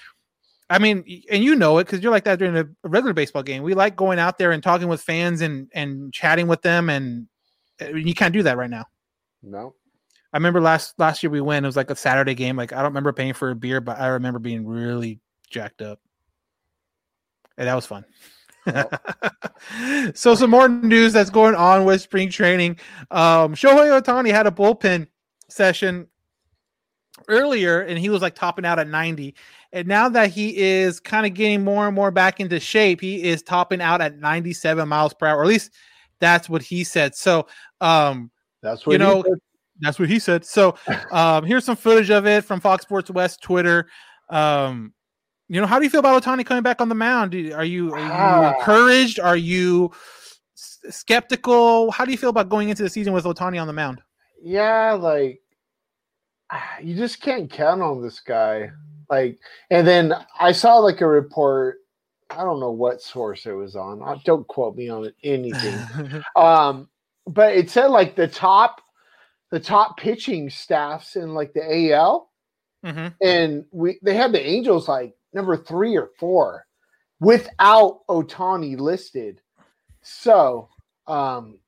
I 0.70 0.78
mean, 0.78 1.04
and 1.30 1.42
you 1.42 1.56
know 1.56 1.78
it 1.78 1.84
because 1.84 2.00
you're 2.00 2.12
like 2.12 2.24
that 2.24 2.38
during 2.38 2.56
a 2.56 2.60
a 2.60 2.88
regular 2.88 3.12
baseball 3.12 3.42
game. 3.42 3.64
We 3.64 3.74
like 3.74 3.96
going 3.96 4.20
out 4.20 4.38
there 4.38 4.52
and 4.52 4.62
talking 4.62 4.86
with 4.86 5.02
fans 5.02 5.40
and 5.40 5.68
and 5.74 6.12
chatting 6.12 6.46
with 6.46 6.62
them, 6.62 6.88
and 6.88 7.26
uh, 7.80 7.88
you 7.88 8.14
can't 8.14 8.32
do 8.32 8.44
that 8.44 8.56
right 8.56 8.70
now. 8.70 8.84
no, 9.42 9.74
I 10.32 10.36
remember 10.36 10.60
last 10.60 10.94
last 10.98 11.22
year 11.22 11.30
we 11.30 11.40
went. 11.40 11.66
It 11.66 11.68
was 11.68 11.76
like 11.76 11.90
a 11.90 11.96
Saturday 11.96 12.34
game. 12.34 12.56
Like 12.56 12.72
I 12.72 12.76
don't 12.76 12.86
remember 12.92 13.12
paying 13.12 13.34
for 13.34 13.50
a 13.50 13.56
beer, 13.56 13.80
but 13.80 13.98
I 13.98 14.08
remember 14.08 14.38
being 14.38 14.64
really 14.66 15.20
jacked 15.50 15.82
up, 15.82 16.00
and 17.58 17.66
that 17.66 17.74
was 17.74 17.86
fun. 17.86 18.04
so 20.14 20.34
some 20.34 20.50
more 20.50 20.68
news 20.68 21.12
that's 21.12 21.30
going 21.30 21.54
on 21.54 21.84
with 21.84 22.00
spring 22.00 22.30
training. 22.30 22.78
Um, 23.10 23.54
Shohei 23.54 24.00
Ohtani 24.00 24.30
had 24.30 24.46
a 24.46 24.50
bullpen 24.50 25.06
session 25.48 26.08
earlier, 27.28 27.82
and 27.82 27.98
he 27.98 28.08
was 28.08 28.22
like 28.22 28.34
topping 28.34 28.64
out 28.64 28.78
at 28.78 28.88
90. 28.88 29.34
And 29.72 29.88
now 29.88 30.08
that 30.08 30.30
he 30.30 30.56
is 30.56 31.00
kind 31.00 31.26
of 31.26 31.34
getting 31.34 31.64
more 31.64 31.86
and 31.86 31.94
more 31.94 32.10
back 32.10 32.40
into 32.40 32.58
shape, 32.60 33.00
he 33.00 33.22
is 33.22 33.42
topping 33.42 33.80
out 33.80 34.00
at 34.00 34.18
97 34.18 34.88
miles 34.88 35.14
per 35.14 35.26
hour. 35.26 35.38
Or 35.38 35.42
at 35.42 35.48
least 35.48 35.72
that's 36.20 36.48
what 36.48 36.62
he 36.62 36.84
said. 36.84 37.14
So, 37.14 37.46
um, 37.80 38.30
that's 38.62 38.86
what 38.86 38.92
you 38.92 38.98
know. 38.98 39.24
That's 39.80 39.98
what 39.98 40.08
he 40.08 40.18
said. 40.18 40.44
So, 40.46 40.76
um, 41.10 41.44
here's 41.44 41.64
some 41.64 41.76
footage 41.76 42.10
of 42.10 42.26
it 42.26 42.44
from 42.44 42.60
Fox 42.60 42.82
Sports 42.82 43.10
West 43.10 43.42
Twitter. 43.42 43.88
Um, 44.30 44.94
you 45.48 45.60
know, 45.60 45.66
how 45.66 45.78
do 45.78 45.84
you 45.84 45.90
feel 45.90 46.00
about 46.00 46.22
Ohtani 46.22 46.44
coming 46.44 46.62
back 46.62 46.80
on 46.80 46.88
the 46.88 46.94
mound? 46.94 47.34
Are 47.34 47.38
you, 47.38 47.54
are 47.54 47.64
you 47.64 47.92
Ah. 47.94 48.54
encouraged? 48.58 49.20
Are 49.20 49.36
you 49.36 49.90
s- 50.56 50.78
skeptical? 50.90 51.90
How 51.90 52.04
do 52.04 52.10
you 52.10 52.18
feel 52.18 52.30
about 52.30 52.48
going 52.48 52.68
into 52.68 52.82
the 52.82 52.90
season 52.90 53.12
with 53.12 53.24
Ohtani 53.24 53.60
on 53.60 53.66
the 53.66 53.72
mound? 53.72 54.02
yeah, 54.42 54.92
like 54.92 55.40
you 56.82 56.94
just 56.96 57.20
can't 57.20 57.50
count 57.50 57.82
on 57.82 58.02
this 58.02 58.20
guy. 58.20 58.70
Like, 59.10 59.38
and 59.70 59.86
then 59.86 60.12
I 60.38 60.52
saw 60.52 60.76
like 60.78 61.00
a 61.00 61.06
report. 61.06 61.78
I 62.30 62.42
don't 62.42 62.58
know 62.60 62.72
what 62.72 63.00
source 63.00 63.46
it 63.46 63.52
was 63.52 63.76
on. 63.76 64.02
Uh, 64.02 64.16
Don't 64.24 64.46
quote 64.48 64.74
me 64.76 64.88
on 64.88 65.12
anything. 65.22 65.78
um, 66.36 66.88
but 67.26 67.54
it 67.56 67.70
said 67.70 67.86
like 67.86 68.16
the 68.16 68.26
top, 68.26 68.80
the 69.52 69.60
top 69.60 69.96
pitching 69.96 70.50
staffs 70.50 71.14
in 71.16 71.34
like 71.34 71.52
the 71.54 71.92
AL, 71.92 72.30
Mhm. 72.84 73.14
and 73.22 73.64
we 73.72 73.98
they 74.02 74.14
had 74.14 74.32
the 74.32 74.44
Angels 74.44 74.88
like 74.88 75.15
number 75.32 75.56
three 75.56 75.96
or 75.96 76.10
four, 76.18 76.66
without 77.20 78.00
Ohtani 78.08 78.78
listed. 78.78 79.40
So, 80.02 80.68
um, 81.06 81.58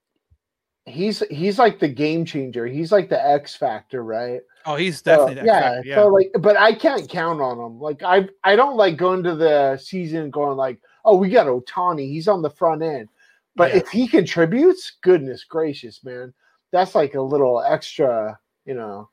he's 0.87 1.21
he's 1.31 1.59
like 1.59 1.79
the 1.79 1.89
game 1.89 2.25
changer. 2.25 2.67
He's 2.67 2.93
like 2.93 3.09
the 3.09 3.25
X 3.27 3.55
factor, 3.55 4.03
right? 4.03 4.41
Oh, 4.67 4.77
he's 4.77 4.99
So, 4.99 5.03
definitely 5.05 5.35
that 5.37 5.45
yeah, 5.47 5.61
factor, 5.61 5.89
yeah. 5.89 5.95
So 5.97 6.07
like, 6.09 6.31
but 6.41 6.57
I 6.57 6.73
can't 6.75 7.09
count 7.09 7.41
on 7.41 7.59
him. 7.59 7.81
Like 7.81 8.03
I, 8.03 8.29
I 8.45 8.57
don't 8.57 8.77
like 8.77 8.97
going 8.97 9.23
to 9.23 9.35
the 9.35 9.79
season 9.79 10.31
going 10.31 10.57
like, 10.57 10.81
oh, 11.05 11.17
we 11.17 11.31
got 11.31 11.47
Ohtani. 11.47 12.07
He's 12.09 12.29
on 12.29 12.43
the 12.43 12.51
front 12.51 12.83
end. 12.83 13.09
But 13.57 13.71
Yeah. 13.71 13.79
if 13.79 13.89
he 13.89 14.07
contributes, 14.07 14.99
goodness 15.03 15.45
gracious, 15.45 16.05
man, 16.05 16.33
that's 16.71 16.95
like 16.95 17.15
a 17.15 17.23
little 17.23 17.63
extra, 17.63 18.39
you 18.67 18.75
know, 18.75 19.09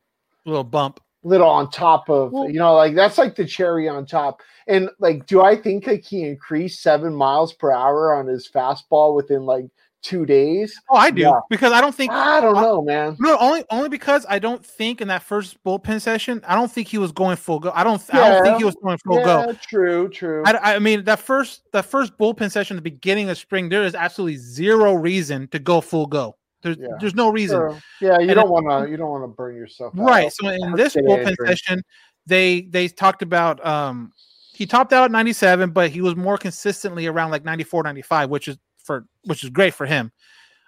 little 0.46 0.64
bump. 0.64 1.00
Little 1.26 1.49
on 1.49 1.69
top 1.71 2.09
of, 2.09 2.32
you 2.34 2.59
know, 2.59 2.76
like 2.76 2.95
that's 2.95 3.17
like 3.17 3.36
the 3.36 3.45
cherry 3.45 3.89
on 3.89 4.05
top. 4.05 4.41
And 4.67 4.89
like, 4.99 5.26
do 5.26 5.41
I 5.41 5.55
think 5.55 5.88
like 5.88 6.03
he 6.03 6.23
increased 6.23 6.82
seven 6.82 7.13
miles 7.13 7.53
per 7.53 7.71
hour 7.71 8.13
on 8.13 8.28
his 8.28 8.47
fastball 8.49 9.15
within 9.15 9.45
like 9.45 9.65
two 10.03 10.26
days? 10.26 10.80
Oh, 10.89 10.95
I 10.95 11.09
do 11.09 11.21
Yeah. 11.21 11.39
because 11.49 11.71
I 11.71 11.82
don't 11.82 11.95
think 11.95 12.11
I 12.11 12.39
don't 12.39 12.53
know, 12.53 12.84
man. 12.84 13.17
No, 13.19 13.38
only 13.39 13.63
only 13.71 13.89
because 13.89 14.26
I 14.30 14.38
don't 14.38 14.63
think 14.63 15.01
in 15.01 15.07
that 15.07 15.23
first 15.23 15.61
bullpen 15.63 15.99
session, 15.99 16.43
I 16.47 16.53
don't 16.55 16.71
think 16.71 16.88
he 16.88 16.99
was 16.99 17.11
going 17.11 17.38
full 17.38 17.59
go. 17.59 17.71
I 17.73 17.84
don't. 17.84 18.01
I 18.13 18.30
don't 18.30 18.43
think 18.43 18.57
he 18.59 18.63
was 18.63 18.76
going 18.76 18.99
full 18.99 19.17
yeah, 19.17 19.45
go. 19.47 19.53
True, 19.67 20.09
true. 20.09 20.43
I, 20.45 20.76
I 20.76 20.80
mean, 20.80 21.03
that 21.05 21.19
first 21.19 21.63
that 21.73 21.86
first 21.86 22.17
bullpen 22.19 22.51
session 22.51 22.78
at 22.78 22.84
the 22.84 22.89
beginning 22.89 23.30
of 23.30 23.38
spring, 23.38 23.69
there 23.69 23.84
is 23.84 23.95
absolutely 23.95 24.38
zero 24.38 24.93
reason 24.93 25.47
to 25.49 25.59
go 25.59 25.82
full 25.82 26.05
go. 26.05 26.38
There's 26.66 26.78
there's 26.99 27.13
no 27.13 27.30
reason. 27.30 27.57
Sure. 27.57 27.80
Yeah, 28.01 28.18
you 28.20 28.30
And 28.30 28.36
don't 28.36 28.49
want 28.49 28.68
to. 28.68 28.89
You 28.89 28.97
don't 28.97 29.11
want 29.11 29.24
to 29.24 29.28
burn 29.28 29.55
yourself. 29.55 29.93
Right. 29.95 30.26
out. 30.26 30.34
So 30.34 30.47
in 30.49 30.72
this 30.74 30.95
bullpen 30.95 31.36
session, 31.45 31.84
they 32.26 32.61
they 32.61 32.88
talked 32.88 33.22
about 33.22 33.63
um 33.63 34.11
he 34.53 34.66
topped 34.66 34.93
out 34.93 35.03
at 35.03 35.11
97, 35.11 35.72
but 35.72 35.91
he 35.91 36.01
was 36.01 36.16
more 36.16 36.38
consistently 36.38 37.07
around 37.07 37.30
like 37.30 37.43
94, 37.43 37.84
95, 37.84 38.30
which 38.30 38.47
is 38.47 38.57
for 38.78 39.05
which 39.26 39.43
is 39.43 39.51
great 39.51 39.76
for 39.76 39.86
him. 39.86 40.11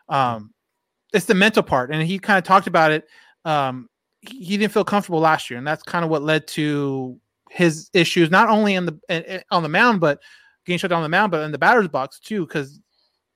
Um 0.07 0.53
it's 1.13 1.25
the 1.25 1.33
mental 1.33 1.63
part, 1.63 1.89
and 1.91 2.01
he 2.03 2.19
kind 2.19 2.37
of 2.37 2.43
talked 2.43 2.67
about 2.67 2.91
it. 2.91 3.05
Um 3.43 3.89
he, 4.21 4.43
he 4.43 4.57
didn't 4.57 4.73
feel 4.73 4.85
comfortable 4.85 5.19
last 5.19 5.49
year, 5.49 5.57
and 5.57 5.65
that's 5.65 5.81
kind 5.83 6.05
of 6.05 6.11
what 6.11 6.21
led 6.21 6.45
to 6.49 7.19
his 7.49 7.89
issues, 7.93 8.29
not 8.29 8.49
only 8.49 8.75
in 8.75 8.85
the 8.85 8.99
in- 9.09 9.23
in- 9.23 9.43
on 9.49 9.63
the 9.63 9.69
mound, 9.69 9.99
but 9.99 10.19
getting 10.65 10.77
shut 10.77 10.91
down 10.91 10.97
on 10.97 11.03
the 11.03 11.09
mound, 11.09 11.31
but 11.31 11.41
in 11.43 11.51
the 11.51 11.57
batter's 11.57 11.87
box 11.87 12.19
too, 12.19 12.45
because 12.45 12.79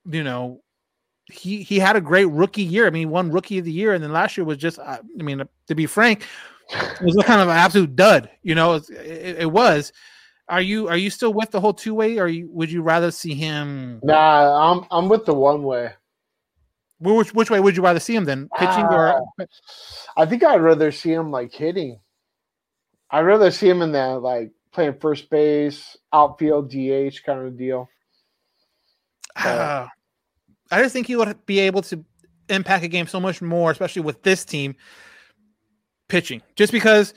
you 0.06 0.24
know 0.24 0.62
he 1.32 1.64
he 1.64 1.80
had 1.80 1.96
a 1.96 2.02
great 2.02 2.26
rookie 2.26 2.64
year. 2.64 2.88
I 2.88 2.90
mean, 2.90 3.02
he 3.02 3.06
won 3.06 3.32
rookie 3.32 3.60
of 3.60 3.66
the 3.66 3.72
year, 3.72 3.94
and 3.94 4.04
then 4.04 4.12
last 4.12 4.38
year 4.38 4.46
was 4.46 4.58
just. 4.58 4.80
I 4.80 5.00
mean, 5.16 5.44
to 5.68 5.76
be 5.76 5.86
frank, 5.86 6.26
it 6.70 7.02
was 7.02 7.16
kind 7.26 7.42
of 7.42 7.48
an 7.48 7.58
absolute 7.58 7.96
dud. 7.96 8.30
You 8.44 8.56
know, 8.56 8.76
it, 8.76 8.90
it, 8.90 9.38
it 9.40 9.52
was. 9.52 9.92
Are 10.50 10.62
you 10.62 10.90
are 10.90 10.98
you 10.98 11.10
still 11.10 11.34
with 11.34 11.52
the 11.52 11.62
whole 11.62 11.74
two 11.74 11.94
way, 11.94 12.20
or 12.20 12.28
you, 12.28 12.50
would 12.52 12.72
you 12.72 12.82
rather 12.82 13.12
see 13.12 13.34
him? 13.34 14.02
Nah, 14.04 14.72
I'm 14.72 14.86
I'm 14.92 15.08
with 15.08 15.26
the 15.26 15.34
one 15.34 15.64
way. 15.64 15.92
Which 17.00 17.34
which 17.34 17.50
way 17.50 17.60
would 17.60 17.76
you 17.76 17.84
rather 17.84 18.00
see 18.00 18.16
him 18.16 18.26
then? 18.26 18.50
Pitching 18.58 18.86
or 18.86 19.22
Ah, 19.40 19.46
I 20.18 20.26
think 20.26 20.44
I'd 20.44 20.62
rather 20.62 20.92
see 20.92 21.14
him 21.14 21.32
like 21.32 21.54
hitting. 21.54 22.00
I'd 23.10 23.22
rather 23.22 23.50
see 23.50 23.70
him 23.70 23.82
in 23.82 23.92
that 23.94 24.22
like 24.22 24.52
playing 24.72 25.00
first 25.00 25.30
base, 25.30 25.98
outfield, 26.14 26.70
DH 26.70 27.24
kind 27.26 27.48
of 27.48 27.58
deal. 27.58 27.90
Ah, 29.38 29.90
I 30.72 30.82
just 30.82 30.94
think 30.94 31.08
he 31.08 31.16
would 31.16 31.46
be 31.46 31.60
able 31.60 31.82
to 31.84 32.04
impact 32.50 32.84
a 32.84 32.88
game 32.88 33.08
so 33.08 33.20
much 33.20 33.42
more, 33.42 33.72
especially 33.72 34.02
with 34.02 34.22
this 34.24 34.46
team 34.46 34.76
pitching. 36.10 36.42
Just 36.56 36.72
because, 36.72 37.14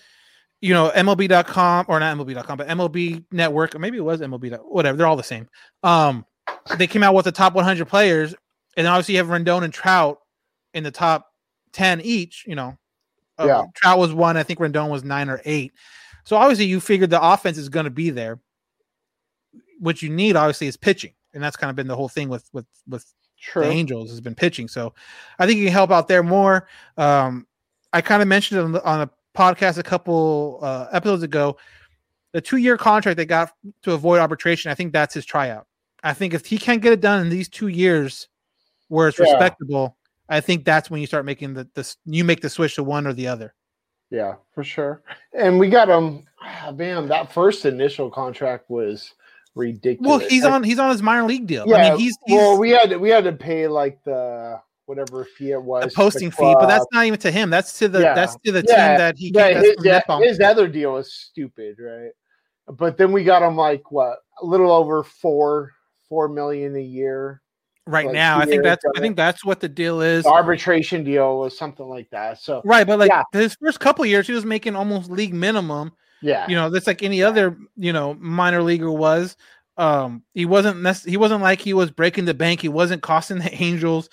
you 0.60 0.72
know, 0.74 0.90
MLB.com 0.94 1.86
or 1.88 1.98
not 2.00 2.16
MLB.com, 2.16 2.58
but 2.58 2.68
MLB 2.68 3.24
Network, 3.32 3.74
or 3.74 3.78
maybe 3.78 3.98
it 3.98 4.02
was 4.02 4.20
MLB, 4.20 4.58
whatever, 4.64 4.96
they're 4.96 5.06
all 5.06 5.16
the 5.16 5.22
same. 5.22 5.48
Um, 5.82 6.24
they 6.76 6.86
came 6.86 7.02
out 7.02 7.14
with 7.14 7.24
the 7.24 7.32
top 7.32 7.54
100 7.54 7.86
players, 7.86 8.34
and 8.76 8.86
obviously 8.86 9.14
you 9.14 9.18
have 9.18 9.28
Rendon 9.28 9.64
and 9.64 9.72
Trout 9.72 10.18
in 10.72 10.82
the 10.84 10.90
top 10.90 11.30
10 11.72 12.00
each. 12.02 12.44
You 12.46 12.54
know, 12.54 12.76
Uh, 13.38 13.46
Yeah. 13.46 13.62
Trout 13.74 13.98
was 13.98 14.12
one, 14.12 14.36
I 14.36 14.42
think 14.44 14.60
Rendon 14.60 14.88
was 14.90 15.02
nine 15.04 15.28
or 15.28 15.40
eight. 15.44 15.72
So 16.24 16.36
obviously 16.36 16.64
you 16.66 16.80
figured 16.80 17.10
the 17.10 17.22
offense 17.22 17.58
is 17.58 17.68
going 17.68 17.84
to 17.84 17.90
be 17.90 18.10
there. 18.10 18.40
What 19.80 20.00
you 20.02 20.08
need 20.08 20.36
obviously 20.36 20.68
is 20.68 20.76
pitching, 20.76 21.12
and 21.34 21.42
that's 21.42 21.56
kind 21.56 21.68
of 21.68 21.76
been 21.76 21.88
the 21.88 21.96
whole 21.96 22.08
thing 22.08 22.28
with 22.28 22.48
with 22.52 22.64
with 22.88 23.04
True. 23.40 23.62
the 23.62 23.68
Angels 23.68 24.10
has 24.10 24.20
been 24.20 24.34
pitching. 24.34 24.68
So 24.68 24.94
I 25.38 25.46
think 25.46 25.58
you 25.58 25.64
can 25.66 25.72
help 25.72 25.90
out 25.90 26.08
there 26.08 26.22
more. 26.22 26.68
Um, 26.96 27.46
I 27.92 28.00
kind 28.00 28.22
of 28.22 28.28
mentioned 28.28 28.60
it 28.60 28.64
on, 28.64 28.72
the, 28.72 28.84
on 28.84 29.00
a 29.02 29.10
podcast 29.36 29.78
a 29.78 29.82
couple 29.82 30.58
uh, 30.62 30.86
episodes 30.92 31.22
ago. 31.22 31.56
The 32.32 32.40
two 32.40 32.56
year 32.56 32.76
contract 32.76 33.16
they 33.16 33.26
got 33.26 33.52
to 33.82 33.92
avoid 33.92 34.18
arbitration. 34.20 34.70
I 34.70 34.74
think 34.74 34.92
that's 34.92 35.14
his 35.14 35.24
tryout. 35.24 35.66
I 36.02 36.12
think 36.12 36.34
if 36.34 36.46
he 36.46 36.58
can't 36.58 36.82
get 36.82 36.92
it 36.92 37.00
done 37.00 37.20
in 37.20 37.28
these 37.30 37.48
two 37.48 37.68
years, 37.68 38.28
where 38.88 39.08
it's 39.08 39.18
Yeah. 39.18 39.24
respectable, 39.24 39.96
I 40.28 40.40
think 40.40 40.64
that's 40.64 40.90
when 40.90 41.00
you 41.00 41.06
start 41.06 41.24
making 41.24 41.54
the 41.54 41.68
this 41.74 41.96
you 42.04 42.24
make 42.24 42.40
the 42.40 42.50
switch 42.50 42.74
to 42.76 42.82
one 42.82 43.06
or 43.06 43.12
the 43.12 43.28
other. 43.28 43.54
Yeah, 44.10 44.34
for 44.54 44.62
sure. 44.64 45.02
And 45.32 45.58
we 45.58 45.68
got 45.68 45.88
him. 45.88 46.24
ah, 46.42 46.72
man, 46.74 47.08
that 47.08 47.32
first 47.32 47.64
initial 47.64 48.10
contract 48.10 48.68
was 48.68 49.14
ridiculous. 49.54 50.20
Well, 50.20 50.28
he's 50.28 50.44
on 50.44 50.62
he's 50.62 50.78
on 50.78 50.90
his 50.90 51.02
minor 51.02 51.26
league 51.26 51.46
deal. 51.46 51.64
Yeah, 51.66 51.76
I 51.76 51.90
mean, 51.90 52.00
he's, 52.00 52.16
he's 52.26 52.36
well, 52.36 52.58
we 52.58 52.70
had 52.70 52.96
we 52.98 53.10
had 53.10 53.24
to 53.24 53.32
pay 53.32 53.66
like 53.66 54.02
the 54.04 54.60
whatever 54.86 55.24
fee 55.24 55.52
it 55.52 55.62
was, 55.62 55.92
a 55.92 55.94
posting 55.94 56.30
the 56.30 56.36
fee, 56.36 56.54
but 56.58 56.66
that's 56.66 56.86
not 56.92 57.06
even 57.06 57.18
to 57.20 57.30
him. 57.30 57.50
That's 57.50 57.78
to 57.78 57.88
the 57.88 58.00
Yeah. 58.00 58.14
that's 58.14 58.36
to 58.44 58.52
the 58.52 58.62
Yeah, 58.66 58.88
team 58.88 58.98
that 58.98 59.16
he 59.16 59.32
yeah, 59.34 59.60
his, 59.60 60.30
his 60.30 60.40
other 60.40 60.68
deal 60.68 60.94
was 60.94 61.12
stupid, 61.12 61.76
right? 61.78 62.10
But 62.66 62.96
then 62.96 63.12
we 63.12 63.24
got 63.24 63.42
him 63.42 63.56
like 63.56 63.90
what 63.90 64.18
a 64.40 64.46
little 64.46 64.70
over 64.70 65.02
four 65.02 65.72
four 66.08 66.28
million 66.28 66.76
a 66.76 66.82
year. 66.82 67.40
right 67.86 68.06
like, 68.06 68.14
now. 68.14 68.38
I 68.38 68.46
think 68.46 68.62
that's 68.62 68.84
I 68.96 69.00
think 69.00 69.16
that's 69.16 69.44
what 69.44 69.60
the 69.60 69.68
deal 69.68 70.00
is. 70.00 70.24
The 70.24 70.30
arbitration 70.30 71.04
deal 71.04 71.38
was 71.38 71.56
something 71.56 71.86
like 71.86 72.10
that. 72.10 72.40
So 72.40 72.62
Right, 72.64 72.86
but 72.86 72.98
like 72.98 73.10
yeah, 73.10 73.22
his 73.32 73.56
first 73.60 73.80
couple 73.80 74.04
years, 74.06 74.26
he 74.26 74.32
was 74.32 74.44
making 74.44 74.76
almost 74.76 75.10
league 75.10 75.34
minimum. 75.34 75.92
Yeah, 76.24 76.48
You 76.48 76.56
know, 76.56 76.70
that's 76.70 76.86
like 76.86 77.02
any 77.02 77.22
other 77.22 77.58
you 77.76 77.92
know 77.92 78.14
minor 78.14 78.62
leaguer 78.62 78.90
was. 78.90 79.36
Um, 79.76 80.22
he 80.32 80.46
wasn't 80.46 80.80
nec- 80.80 81.04
he 81.04 81.18
wasn't 81.18 81.42
like 81.42 81.60
he 81.60 81.74
was 81.74 81.90
breaking 81.90 82.24
the 82.24 82.32
bank. 82.32 82.62
He 82.62 82.68
wasn't 82.68 83.02
costing 83.02 83.38
the 83.40 83.52
Angels, 83.62 84.08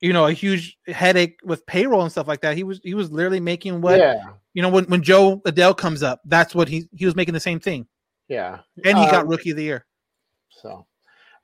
you 0.00 0.12
know, 0.12 0.26
a 0.26 0.32
huge 0.32 0.76
headache 0.86 1.40
with 1.42 1.64
payroll 1.64 2.02
and 2.02 2.12
stuff 2.12 2.28
like 2.28 2.42
that. 2.42 2.54
He 2.54 2.64
was 2.64 2.80
he 2.84 2.92
was 2.92 3.10
literally 3.10 3.40
making 3.40 3.80
what 3.80 3.98
yeah, 3.98 4.24
you 4.52 4.60
know 4.60 4.68
when 4.68 4.84
when 4.86 5.02
Jo 5.02 5.38
Adell 5.46 5.74
comes 5.74 6.02
up, 6.02 6.20
that's 6.26 6.54
what 6.54 6.68
he 6.68 6.86
he 6.92 7.06
was 7.06 7.16
making 7.16 7.32
the 7.34 7.40
same 7.40 7.60
thing, 7.60 7.86
yeah. 8.28 8.58
and 8.84 8.98
he 8.98 9.06
got 9.06 9.22
Um, 9.22 9.28
rookie 9.28 9.50
of 9.50 9.56
the 9.56 9.64
year. 9.64 9.86
So, 10.50 10.86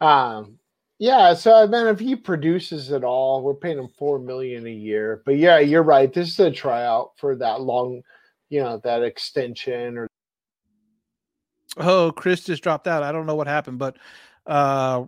um, 0.03 0.59
yeah. 0.99 1.35
So 1.35 1.55
I 1.55 1.67
mean, 1.67 1.87
if 1.87 1.99
he 1.99 2.15
produces 2.17 2.93
at 2.93 3.05
all, 3.05 3.43
we're 3.43 3.55
paying 3.55 3.79
him 3.79 3.89
four 3.99 4.19
million 4.19 4.67
a 4.67 4.71
year. 4.71 5.23
But 5.25 5.39
yeah, 5.39 5.59
you're 5.61 5.83
right. 5.83 6.13
This 6.13 6.29
is 6.29 6.41
a 6.41 6.51
tryout 6.51 7.13
for 7.17 7.37
that 7.37 7.63
long, 7.63 8.03
you 8.55 8.63
know, 8.63 8.81
that 8.85 9.03
extension 9.03 9.99
or 9.99 10.07
Oh, 11.77 12.13
Chris 12.13 12.45
just 12.45 12.63
dropped 12.63 12.87
out. 12.87 13.03
I 13.03 13.11
don't 13.11 13.27
know 13.27 13.35
what 13.35 13.49
happened, 13.49 13.81
but 13.81 13.97
uh 14.47 15.07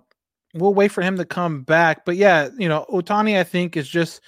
we'll 0.54 0.74
wait 0.74 0.88
for 0.90 1.02
him 1.02 1.16
to 1.16 1.24
come 1.24 1.62
back. 1.62 2.04
But 2.04 2.16
yeah, 2.16 2.48
you 2.58 2.68
know, 2.68 2.84
Ohtani 2.90 3.38
I 3.38 3.44
think 3.44 3.76
is 3.76 3.88
just 3.88 4.20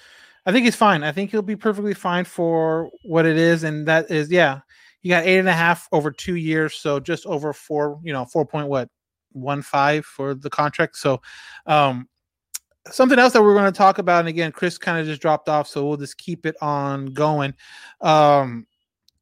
I 0.45 0.53
think 0.53 0.63
he's 0.63 0.75
fine. 0.75 1.03
I 1.03 1.11
think 1.11 1.31
he'll 1.31 1.41
be 1.41 1.57
perfectly 1.57 1.93
fine 1.93 2.23
for 2.23 2.89
what 3.03 3.25
it 3.25 3.35
is, 3.35 3.63
and 3.65 3.85
that 3.89 4.09
is 4.09 4.31
yeah, 4.31 4.61
he 5.01 5.09
got 5.09 5.25
eight 5.25 5.39
and 5.39 5.49
a 5.49 5.53
half 5.53 5.89
over 5.91 6.11
two 6.11 6.35
years, 6.35 6.75
so 6.75 7.01
just 7.01 7.25
over 7.25 7.51
four, 7.51 7.99
you 8.03 8.13
know, 8.13 8.23
four 8.23 8.45
point 8.45 8.69
what 8.69 8.87
one 9.33 9.61
five 9.61 10.05
for 10.05 10.33
the 10.33 10.49
contract. 10.49 10.95
So 10.95 11.21
um 11.65 12.07
something 12.89 13.19
else 13.19 13.33
that 13.33 13.43
we're 13.43 13.53
going 13.53 13.71
to 13.71 13.77
talk 13.77 13.97
about, 13.97 14.19
and 14.19 14.29
again, 14.29 14.53
Chris 14.53 14.77
kind 14.77 14.97
of 14.99 15.05
just 15.05 15.21
dropped 15.21 15.49
off, 15.49 15.67
so 15.67 15.85
we'll 15.85 15.97
just 15.97 16.17
keep 16.17 16.45
it 16.45 16.55
on 16.61 17.07
going. 17.07 17.53
Um 17.99 18.65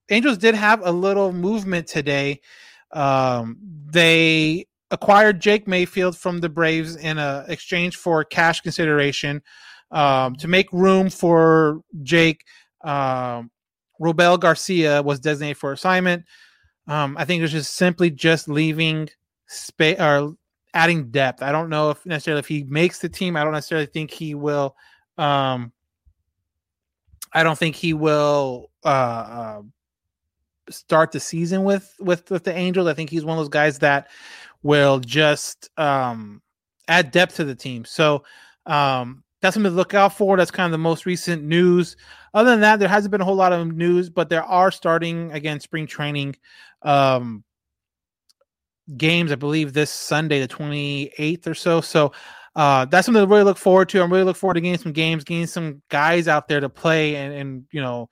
Angels 0.10 0.38
did 0.38 0.56
have 0.56 0.82
a 0.86 0.92
little 0.92 1.34
movement 1.34 1.88
today. 1.88 2.42
Um, 2.92 3.58
they 3.86 4.66
acquired 4.92 5.42
Jake 5.42 5.68
Mayfield 5.68 6.18
from 6.18 6.40
the 6.40 6.50
Braves 6.50 6.96
in 6.96 7.18
a 7.18 7.46
exchange 7.48 7.98
for 7.98 8.24
cash 8.24 8.62
consideration 8.62 9.42
um, 9.92 10.36
to 10.38 10.48
make 10.48 10.72
room 10.72 11.10
for 11.10 11.82
Jake. 12.04 12.44
Um, 12.82 13.52
Robel 14.02 14.40
Garcia 14.40 15.02
was 15.02 15.20
designated 15.20 15.58
for 15.58 15.72
assignment. 15.74 16.24
Um, 16.88 17.18
I 17.18 17.26
think 17.26 17.44
it's 17.44 17.52
just 17.52 17.74
simply 17.74 18.10
just 18.10 18.48
leaving 18.48 19.10
space 19.48 20.00
or 20.00 20.36
adding 20.74 21.10
depth. 21.10 21.42
I 21.42 21.52
don't 21.52 21.70
know 21.70 21.90
if 21.90 22.06
necessarily 22.06 22.40
if 22.40 22.48
he 22.48 22.64
makes 22.64 23.00
the 23.00 23.10
team. 23.10 23.36
I 23.36 23.44
don't 23.44 23.54
necessarily 23.54 23.88
think 23.88 24.12
he 24.12 24.36
will. 24.36 24.76
Um, 25.18 25.74
I 27.34 27.44
don't 27.44 27.58
think 27.58 27.76
he 27.76 27.94
will 27.94 28.72
uh, 28.86 28.88
uh, 28.88 29.62
start 30.70 31.12
the 31.12 31.20
season 31.20 31.64
with, 31.64 31.94
with 32.00 32.30
with 32.30 32.44
the 32.44 32.56
Angels. 32.56 32.88
I 32.88 32.94
think 32.94 33.10
he's 33.10 33.26
one 33.26 33.38
of 33.38 33.44
those 33.44 33.50
guys 33.50 33.80
that 33.80 34.10
will 34.64 35.00
just 35.00 35.70
um, 35.78 36.42
add 36.88 37.12
depth 37.12 37.36
to 37.36 37.46
the 37.46 37.56
team. 37.56 37.86
So 37.86 38.24
um, 38.66 39.24
that's 39.42 39.54
something 39.54 39.72
to 39.72 39.76
look 39.76 39.94
out 39.94 40.18
for. 40.18 40.38
That's 40.38 40.52
kind 40.52 40.66
of 40.66 40.72
the 40.72 40.78
most 40.78 41.06
recent 41.06 41.44
news. 41.44 41.96
Other 42.34 42.52
than 42.52 42.62
that, 42.62 42.80
there 42.80 42.90
hasn't 42.90 43.12
been 43.12 43.22
a 43.22 43.26
whole 43.26 43.36
lot 43.36 43.54
of 43.54 43.68
news, 43.76 44.10
but 44.10 44.30
there 44.30 44.44
are 44.44 44.72
starting 44.72 45.32
again 45.32 45.60
spring 45.60 45.88
training 45.88 46.36
um, 46.82 47.44
games. 48.96 49.32
I 49.32 49.36
believe 49.36 49.74
this 49.74 49.92
Sunday, 49.92 50.40
the 50.40 50.48
twenty 50.48 51.12
eighth 51.18 51.48
or 51.48 51.56
so. 51.56 51.82
So 51.82 52.12
uh, 52.56 52.86
that's 52.86 53.06
something 53.06 53.22
to 53.22 53.28
really 53.28 53.44
look 53.44 53.58
forward 53.58 53.90
to. 53.90 54.02
I'm 54.02 54.12
really 54.12 54.24
look 54.24 54.36
forward 54.36 54.56
to 54.56 54.62
getting 54.62 54.80
some 54.80 54.92
games, 54.92 55.24
getting 55.24 55.48
some 55.48 55.82
guys 55.90 56.28
out 56.28 56.48
there 56.48 56.60
to 56.60 56.70
play, 56.70 57.16
and 57.16 57.34
and 57.34 57.66
you 57.72 57.82
know, 57.82 58.10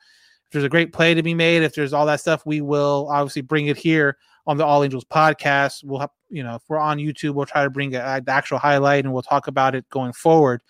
there's 0.55 0.65
a 0.65 0.69
great 0.69 0.93
play 0.93 1.13
to 1.13 1.21
be 1.21 1.33
made, 1.33 1.63
if 1.63 1.75
there's 1.75 1.91
all 1.91 2.05
that 2.05 2.21
stuff, 2.21 2.45
we 2.45 2.61
will 2.61 3.09
obviously 3.11 3.41
bring 3.41 3.67
it 3.67 3.75
here 3.75 4.17
on 4.47 4.55
the 4.55 4.65
All 4.65 4.83
Angels 4.83 5.03
podcast. 5.03 5.83
We'll 5.83 5.99
have, 5.99 6.11
you 6.29 6.43
know, 6.43 6.55
if 6.55 6.61
we're 6.69 6.79
on 6.79 6.97
YouTube, 6.97 7.33
we'll 7.33 7.45
try 7.45 7.63
to 7.63 7.69
bring 7.69 7.93
a, 7.93 8.21
the 8.25 8.31
actual 8.31 8.57
highlight 8.57 9.03
and 9.03 9.13
we'll 9.13 9.21
talk 9.21 9.47
about 9.47 9.75
it 9.75 9.87
going 9.89 10.13
forward. 10.13 10.61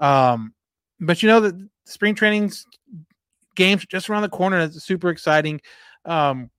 Um, 0.00 0.54
but 0.98 1.22
you 1.22 1.28
know, 1.28 1.38
the 1.38 1.68
spring 1.84 2.16
trainings 2.16 2.66
games 3.54 3.86
just 3.86 4.10
around 4.10 4.22
the 4.22 4.28
corner. 4.28 4.58
It's 4.60 4.84
super 4.84 5.10
exciting. 5.10 5.60
Um, 6.04 6.50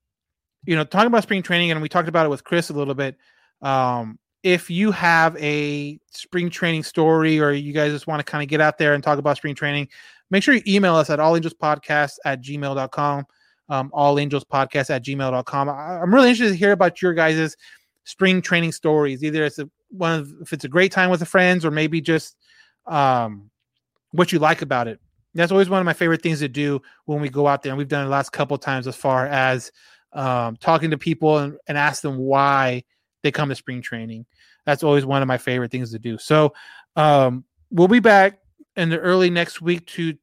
you 0.64 0.76
know, 0.76 0.84
talking 0.84 1.08
about 1.08 1.22
spring 1.22 1.42
training, 1.42 1.70
and 1.70 1.82
we 1.82 1.88
talked 1.88 2.08
about 2.08 2.26
it 2.26 2.30
with 2.30 2.44
Chris 2.44 2.70
a 2.70 2.74
little 2.74 2.94
bit. 2.94 3.16
Um, 3.62 4.18
if 4.42 4.70
you 4.70 4.90
have 4.90 5.36
a 5.36 5.98
spring 6.10 6.48
training 6.48 6.82
story 6.82 7.40
or 7.40 7.52
you 7.52 7.72
guys 7.72 7.92
just 7.92 8.06
want 8.06 8.24
to 8.24 8.30
kind 8.30 8.42
of 8.42 8.48
get 8.48 8.60
out 8.60 8.78
there 8.78 8.94
and 8.94 9.04
talk 9.04 9.18
about 9.18 9.36
spring 9.36 9.54
training, 9.54 9.88
make 10.30 10.42
sure 10.42 10.54
you 10.54 10.62
email 10.66 10.94
us 10.96 11.10
at 11.10 11.18
allangelspodcast 11.18 12.12
at 12.24 12.42
gmail.com. 12.42 13.24
Um, 13.68 13.90
allangelspodcast 13.90 14.90
at 14.90 15.04
gmail.com. 15.04 15.68
I, 15.68 16.00
I'm 16.00 16.12
really 16.12 16.30
interested 16.30 16.52
to 16.52 16.58
hear 16.58 16.72
about 16.72 17.00
your 17.00 17.14
guys' 17.14 17.56
spring 18.04 18.42
training 18.42 18.72
stories. 18.72 19.22
Either 19.22 19.44
it's 19.44 19.58
a, 19.58 19.70
one 19.90 20.20
of, 20.20 20.32
if 20.40 20.52
it's 20.52 20.64
a 20.64 20.68
great 20.68 20.92
time 20.92 21.10
with 21.10 21.20
the 21.20 21.26
friends 21.26 21.64
or 21.64 21.70
maybe 21.70 22.00
just 22.00 22.36
um, 22.86 23.50
what 24.12 24.32
you 24.32 24.38
like 24.38 24.62
about 24.62 24.88
it. 24.88 25.00
That's 25.34 25.52
always 25.52 25.68
one 25.68 25.78
of 25.78 25.86
my 25.86 25.92
favorite 25.92 26.22
things 26.22 26.40
to 26.40 26.48
do 26.48 26.82
when 27.04 27.20
we 27.20 27.28
go 27.28 27.46
out 27.46 27.62
there. 27.62 27.70
And 27.70 27.78
we've 27.78 27.86
done 27.86 28.02
it 28.02 28.06
the 28.06 28.10
last 28.10 28.30
couple 28.30 28.58
times 28.58 28.88
as 28.88 28.96
far 28.96 29.26
as 29.26 29.70
um, 30.12 30.56
talking 30.56 30.90
to 30.90 30.98
people 30.98 31.38
and, 31.38 31.56
and 31.68 31.78
ask 31.78 32.02
them 32.02 32.16
why 32.16 32.82
they 33.22 33.30
come 33.30 33.48
to 33.48 33.54
spring 33.54 33.80
training. 33.80 34.26
That's 34.66 34.82
always 34.82 35.06
one 35.06 35.22
of 35.22 35.28
my 35.28 35.38
favorite 35.38 35.70
things 35.70 35.92
to 35.92 36.00
do. 36.00 36.18
So 36.18 36.52
um, 36.96 37.44
we'll 37.70 37.88
be 37.88 38.00
back 38.00 38.39
in 38.80 38.88
the 38.88 38.98
early 38.98 39.30
next 39.30 39.60
week 39.60 39.86
to 39.86 40.14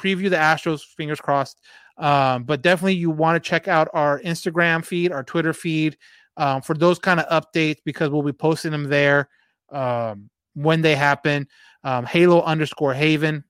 preview 0.00 0.30
the 0.30 0.36
Astros. 0.36 0.82
Fingers 0.84 1.20
crossed. 1.20 1.60
Um, 1.98 2.44
but 2.44 2.62
definitely, 2.62 2.94
you 2.94 3.10
want 3.10 3.42
to 3.42 3.48
check 3.48 3.68
out 3.68 3.88
our 3.92 4.20
Instagram 4.20 4.84
feed, 4.84 5.12
our 5.12 5.24
Twitter 5.24 5.52
feed 5.52 5.96
um, 6.36 6.62
for 6.62 6.74
those 6.74 6.98
kind 6.98 7.20
of 7.20 7.28
updates 7.28 7.78
because 7.84 8.10
we'll 8.10 8.22
be 8.22 8.32
posting 8.32 8.70
them 8.70 8.84
there 8.84 9.28
um, 9.70 10.30
when 10.54 10.80
they 10.80 10.94
happen. 10.94 11.48
Um, 11.82 12.06
Halo 12.06 12.42
underscore 12.42 12.94
Haven. 12.94 13.44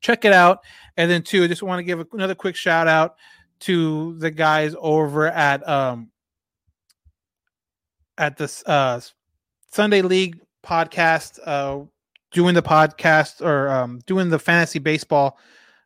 Check 0.00 0.24
it 0.24 0.32
out. 0.32 0.60
And 0.96 1.10
then, 1.10 1.22
too, 1.22 1.44
I 1.44 1.46
just 1.46 1.62
want 1.62 1.80
to 1.80 1.84
give 1.84 2.04
another 2.12 2.34
quick 2.34 2.56
shout 2.56 2.88
out 2.88 3.16
to 3.60 4.18
the 4.18 4.30
guys 4.30 4.74
over 4.78 5.26
at 5.26 5.66
um, 5.68 6.10
at 8.16 8.36
this 8.36 8.62
uh, 8.66 9.00
Sunday 9.70 10.02
League 10.02 10.40
podcast, 10.64 11.38
uh, 11.44 11.84
doing 12.34 12.54
the 12.54 12.62
podcast 12.62 13.40
or 13.40 13.70
um, 13.70 14.00
doing 14.06 14.28
the 14.28 14.38
fantasy 14.38 14.78
baseball 14.78 15.38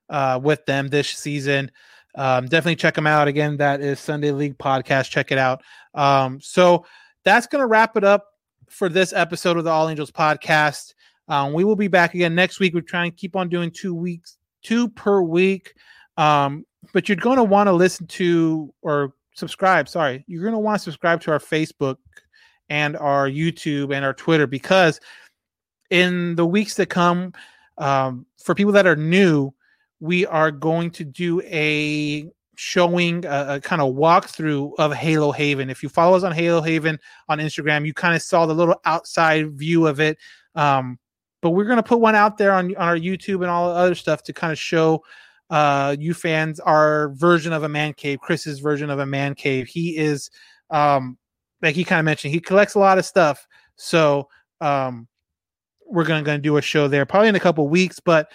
uh, 0.09 0.41
with 0.43 0.65
them 0.67 0.89
this 0.89 1.09
season. 1.09 1.71
Um, 2.17 2.47
definitely 2.47 2.77
check 2.77 2.95
them 2.95 3.07
out. 3.07 3.29
Again, 3.29 3.59
that 3.59 3.81
is 3.81 4.01
Sunday 4.01 4.33
League 4.33 4.59
podcast. 4.59 5.11
Check 5.11 5.31
it 5.31 5.39
out. 5.39 5.63
Um, 5.95 6.41
so 6.41 6.85
that's 7.23 7.47
going 7.47 7.61
to 7.61 7.67
wrap 7.67 7.97
it 7.97 8.03
up 8.03 8.27
for 8.69 8.89
this 8.89 9.13
episode 9.13 9.57
of 9.57 9.65
the 9.65 9.71
All 9.71 9.89
Angels 9.89 10.11
podcast. 10.11 10.95
Um, 11.29 11.53
we 11.53 11.63
will 11.63 11.77
be 11.77 11.89
back 11.89 12.15
again 12.15 12.35
next 12.35 12.59
week. 12.59 12.75
We're 12.75 12.81
trying 12.81 13.11
to 13.11 13.17
keep 13.17 13.37
on 13.37 13.49
doing 13.49 13.71
two 13.71 13.95
weeks, 13.95 14.39
two 14.63 14.89
per 14.89 15.21
week. 15.21 15.75
Um, 16.17 16.65
but 16.93 17.09
you're 17.09 17.17
going 17.17 17.37
to 17.37 17.45
want 17.45 17.69
to 17.69 17.73
listen 17.73 18.07
to 18.07 18.73
or 18.81 19.13
subscribe. 19.35 19.89
Sorry, 19.89 20.25
you're 20.27 20.43
going 20.43 20.55
to 20.55 20.59
want 20.59 20.79
to 20.79 20.85
subscribe 20.85 21.21
to 21.21 21.31
our 21.31 21.39
Facebook 21.39 21.97
and 22.71 22.97
our 22.97 23.29
YouTube 23.29 23.95
and 23.95 24.05
our 24.05 24.15
Twitter 24.15 24.47
because 24.47 25.01
in 25.91 26.35
the 26.37 26.47
weeks 26.47 26.75
that 26.75 26.87
come, 26.87 27.33
um, 27.79 28.27
for 28.43 28.55
people 28.55 28.73
that 28.73 28.87
are 28.87 28.97
new, 28.97 29.53
we 30.01 30.27
are 30.27 30.51
going 30.51 30.91
to 30.93 31.05
do 31.05 31.41
a 31.43 32.31
showing 32.57 33.25
a, 33.25 33.55
a 33.55 33.61
kind 33.61 33.81
of 33.81 33.95
walkthrough 33.95 34.73
of 34.79 34.93
Halo 34.93 35.31
Haven. 35.31 35.71
If 35.71 35.83
you 35.83 35.89
follow 35.89 36.17
us 36.17 36.25
on 36.25 36.33
Halo 36.33 36.61
Haven 36.61 36.99
on 37.29 37.39
Instagram, 37.39 37.87
you 37.87 37.95
kind 37.95 38.17
of 38.17 38.23
saw 38.23 38.47
the 38.47 38.55
little 38.55 38.81
outside 38.85 39.57
view 39.57 39.87
of 39.87 40.01
it. 40.01 40.19
Um, 40.55 40.99
but 41.41 41.51
we're 41.51 41.67
going 41.67 41.77
to 41.77 41.85
put 41.85 42.01
one 42.01 42.17
out 42.17 42.37
there 42.37 42.53
on, 42.53 42.75
on 42.77 42.89
our 42.89 42.97
YouTube 42.97 43.43
and 43.43 43.47
all 43.47 43.69
the 43.69 43.79
other 43.79 43.95
stuff 43.95 44.25
to 44.25 44.33
kind 44.33 44.53
of 44.53 44.59
show 44.59 45.05
uh, 45.51 45.95
you 45.99 46.15
fans 46.15 46.59
our 46.61 47.11
version 47.11 47.53
of 47.53 47.63
a 47.63 47.69
man 47.69 47.95
cave, 47.95 48.19
Chris's 48.21 48.59
version 48.59 48.91
of 48.91 48.99
a 48.99 49.07
man 49.07 49.35
cave. 49.35 49.69
He 49.69 49.97
is, 49.97 50.31
um, 50.71 51.17
like 51.63 51.77
he 51.77 51.85
kind 51.85 52.01
of 52.01 52.05
mentioned, 52.05 52.35
he 52.35 52.41
collects 52.41 52.75
a 52.75 52.81
lot 52.81 52.99
of 52.99 53.07
stuff. 53.07 53.47
So 53.77 54.29
um, 54.61 55.07
we're 55.89 56.05
going 56.05 56.25
to 56.25 56.39
do 56.39 56.57
a 56.57 56.63
show 56.63 56.89
there 56.89 57.07
probably 57.07 57.29
in 57.29 57.37
a 57.37 57.41
couple 57.41 57.67
weeks, 57.69 58.01
but 58.01 58.31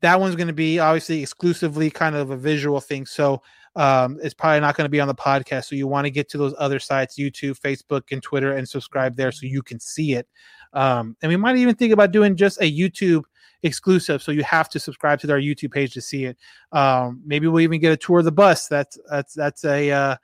that 0.00 0.20
one's 0.20 0.36
going 0.36 0.48
to 0.48 0.52
be 0.52 0.78
obviously 0.78 1.22
exclusively 1.22 1.90
kind 1.90 2.14
of 2.14 2.30
a 2.30 2.36
visual 2.36 2.80
thing. 2.80 3.06
So 3.06 3.42
um, 3.76 4.18
it's 4.22 4.34
probably 4.34 4.60
not 4.60 4.76
going 4.76 4.84
to 4.86 4.90
be 4.90 5.00
on 5.00 5.08
the 5.08 5.14
podcast. 5.14 5.66
So 5.66 5.76
you 5.76 5.86
want 5.86 6.06
to 6.06 6.10
get 6.10 6.28
to 6.30 6.38
those 6.38 6.54
other 6.58 6.78
sites, 6.78 7.18
YouTube, 7.18 7.58
Facebook, 7.60 8.02
and 8.10 8.22
Twitter, 8.22 8.52
and 8.52 8.68
subscribe 8.68 9.16
there 9.16 9.32
so 9.32 9.46
you 9.46 9.62
can 9.62 9.80
see 9.80 10.14
it. 10.14 10.28
Um, 10.72 11.16
and 11.22 11.30
we 11.30 11.36
might 11.36 11.56
even 11.56 11.74
think 11.74 11.92
about 11.92 12.12
doing 12.12 12.36
just 12.36 12.60
a 12.60 12.70
YouTube 12.70 13.22
exclusive, 13.62 14.22
so 14.22 14.32
you 14.32 14.42
have 14.44 14.68
to 14.70 14.78
subscribe 14.78 15.20
to 15.20 15.32
our 15.32 15.38
YouTube 15.38 15.72
page 15.72 15.94
to 15.94 16.00
see 16.00 16.24
it. 16.26 16.36
Um, 16.72 17.22
maybe 17.24 17.46
we'll 17.46 17.60
even 17.60 17.80
get 17.80 17.92
a 17.92 17.96
tour 17.96 18.18
of 18.18 18.24
the 18.24 18.32
bus. 18.32 18.68
That's 18.68 18.98
that's 19.10 19.34
that's 19.34 19.64
a 19.64 19.90
uh, 19.90 20.16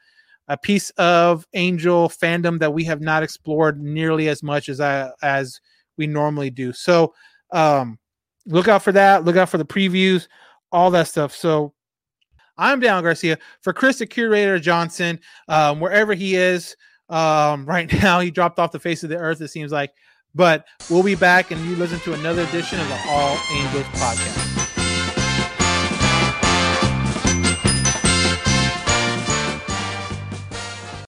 a 0.49 0.59
piece 0.59 0.91
of 0.91 1.47
Angel 1.55 2.09
fandom 2.09 2.59
that 2.59 2.75
we 2.75 2.85
have 2.85 3.01
not 3.01 3.23
explored 3.23 3.81
nearly 3.81 4.29
as 4.29 4.43
much 4.43 4.69
as 4.69 4.81
I 4.81 5.11
as 5.23 5.61
we 5.97 6.07
normally 6.07 6.51
do. 6.51 6.73
So 6.73 7.15
um, 7.53 7.99
look 8.47 8.69
out 8.69 8.83
for 8.83 8.93
that. 8.93 9.25
Look 9.25 9.37
out 9.37 9.49
for 9.49 9.59
the 9.59 9.65
previews, 9.65 10.29
all 10.73 10.91
that 10.93 11.09
stuff. 11.09 11.35
So 11.35 11.75
I'm 12.57 12.81
Dallin 12.81 13.03
Garcia 13.03 13.39
for 13.63 13.73
Chris, 13.73 13.99
the 13.99 14.07
curator 14.07 14.59
Johnson, 14.59 15.21
um, 15.49 15.81
wherever 15.81 16.15
he 16.15 16.37
is 16.37 16.77
um, 17.09 17.67
right 17.67 17.93
now. 17.93 18.21
He 18.21 18.31
dropped 18.31 18.59
off 18.59 18.73
the 18.73 18.81
face 18.81 19.03
of 19.03 19.11
the 19.11 19.17
earth. 19.17 19.41
It 19.41 19.49
seems 19.49 19.73
like. 19.73 19.93
But 20.37 20.67
we'll 20.91 21.05
be 21.05 21.15
back 21.15 21.53
and 21.53 21.65
you 21.65 21.77
listen 21.77 22.01
to 22.01 22.13
another 22.13 22.43
edition 22.43 22.81
of 22.81 22.89
the 22.89 23.01
All 23.07 23.39
Angels 23.53 23.85
podcast. 23.85 24.64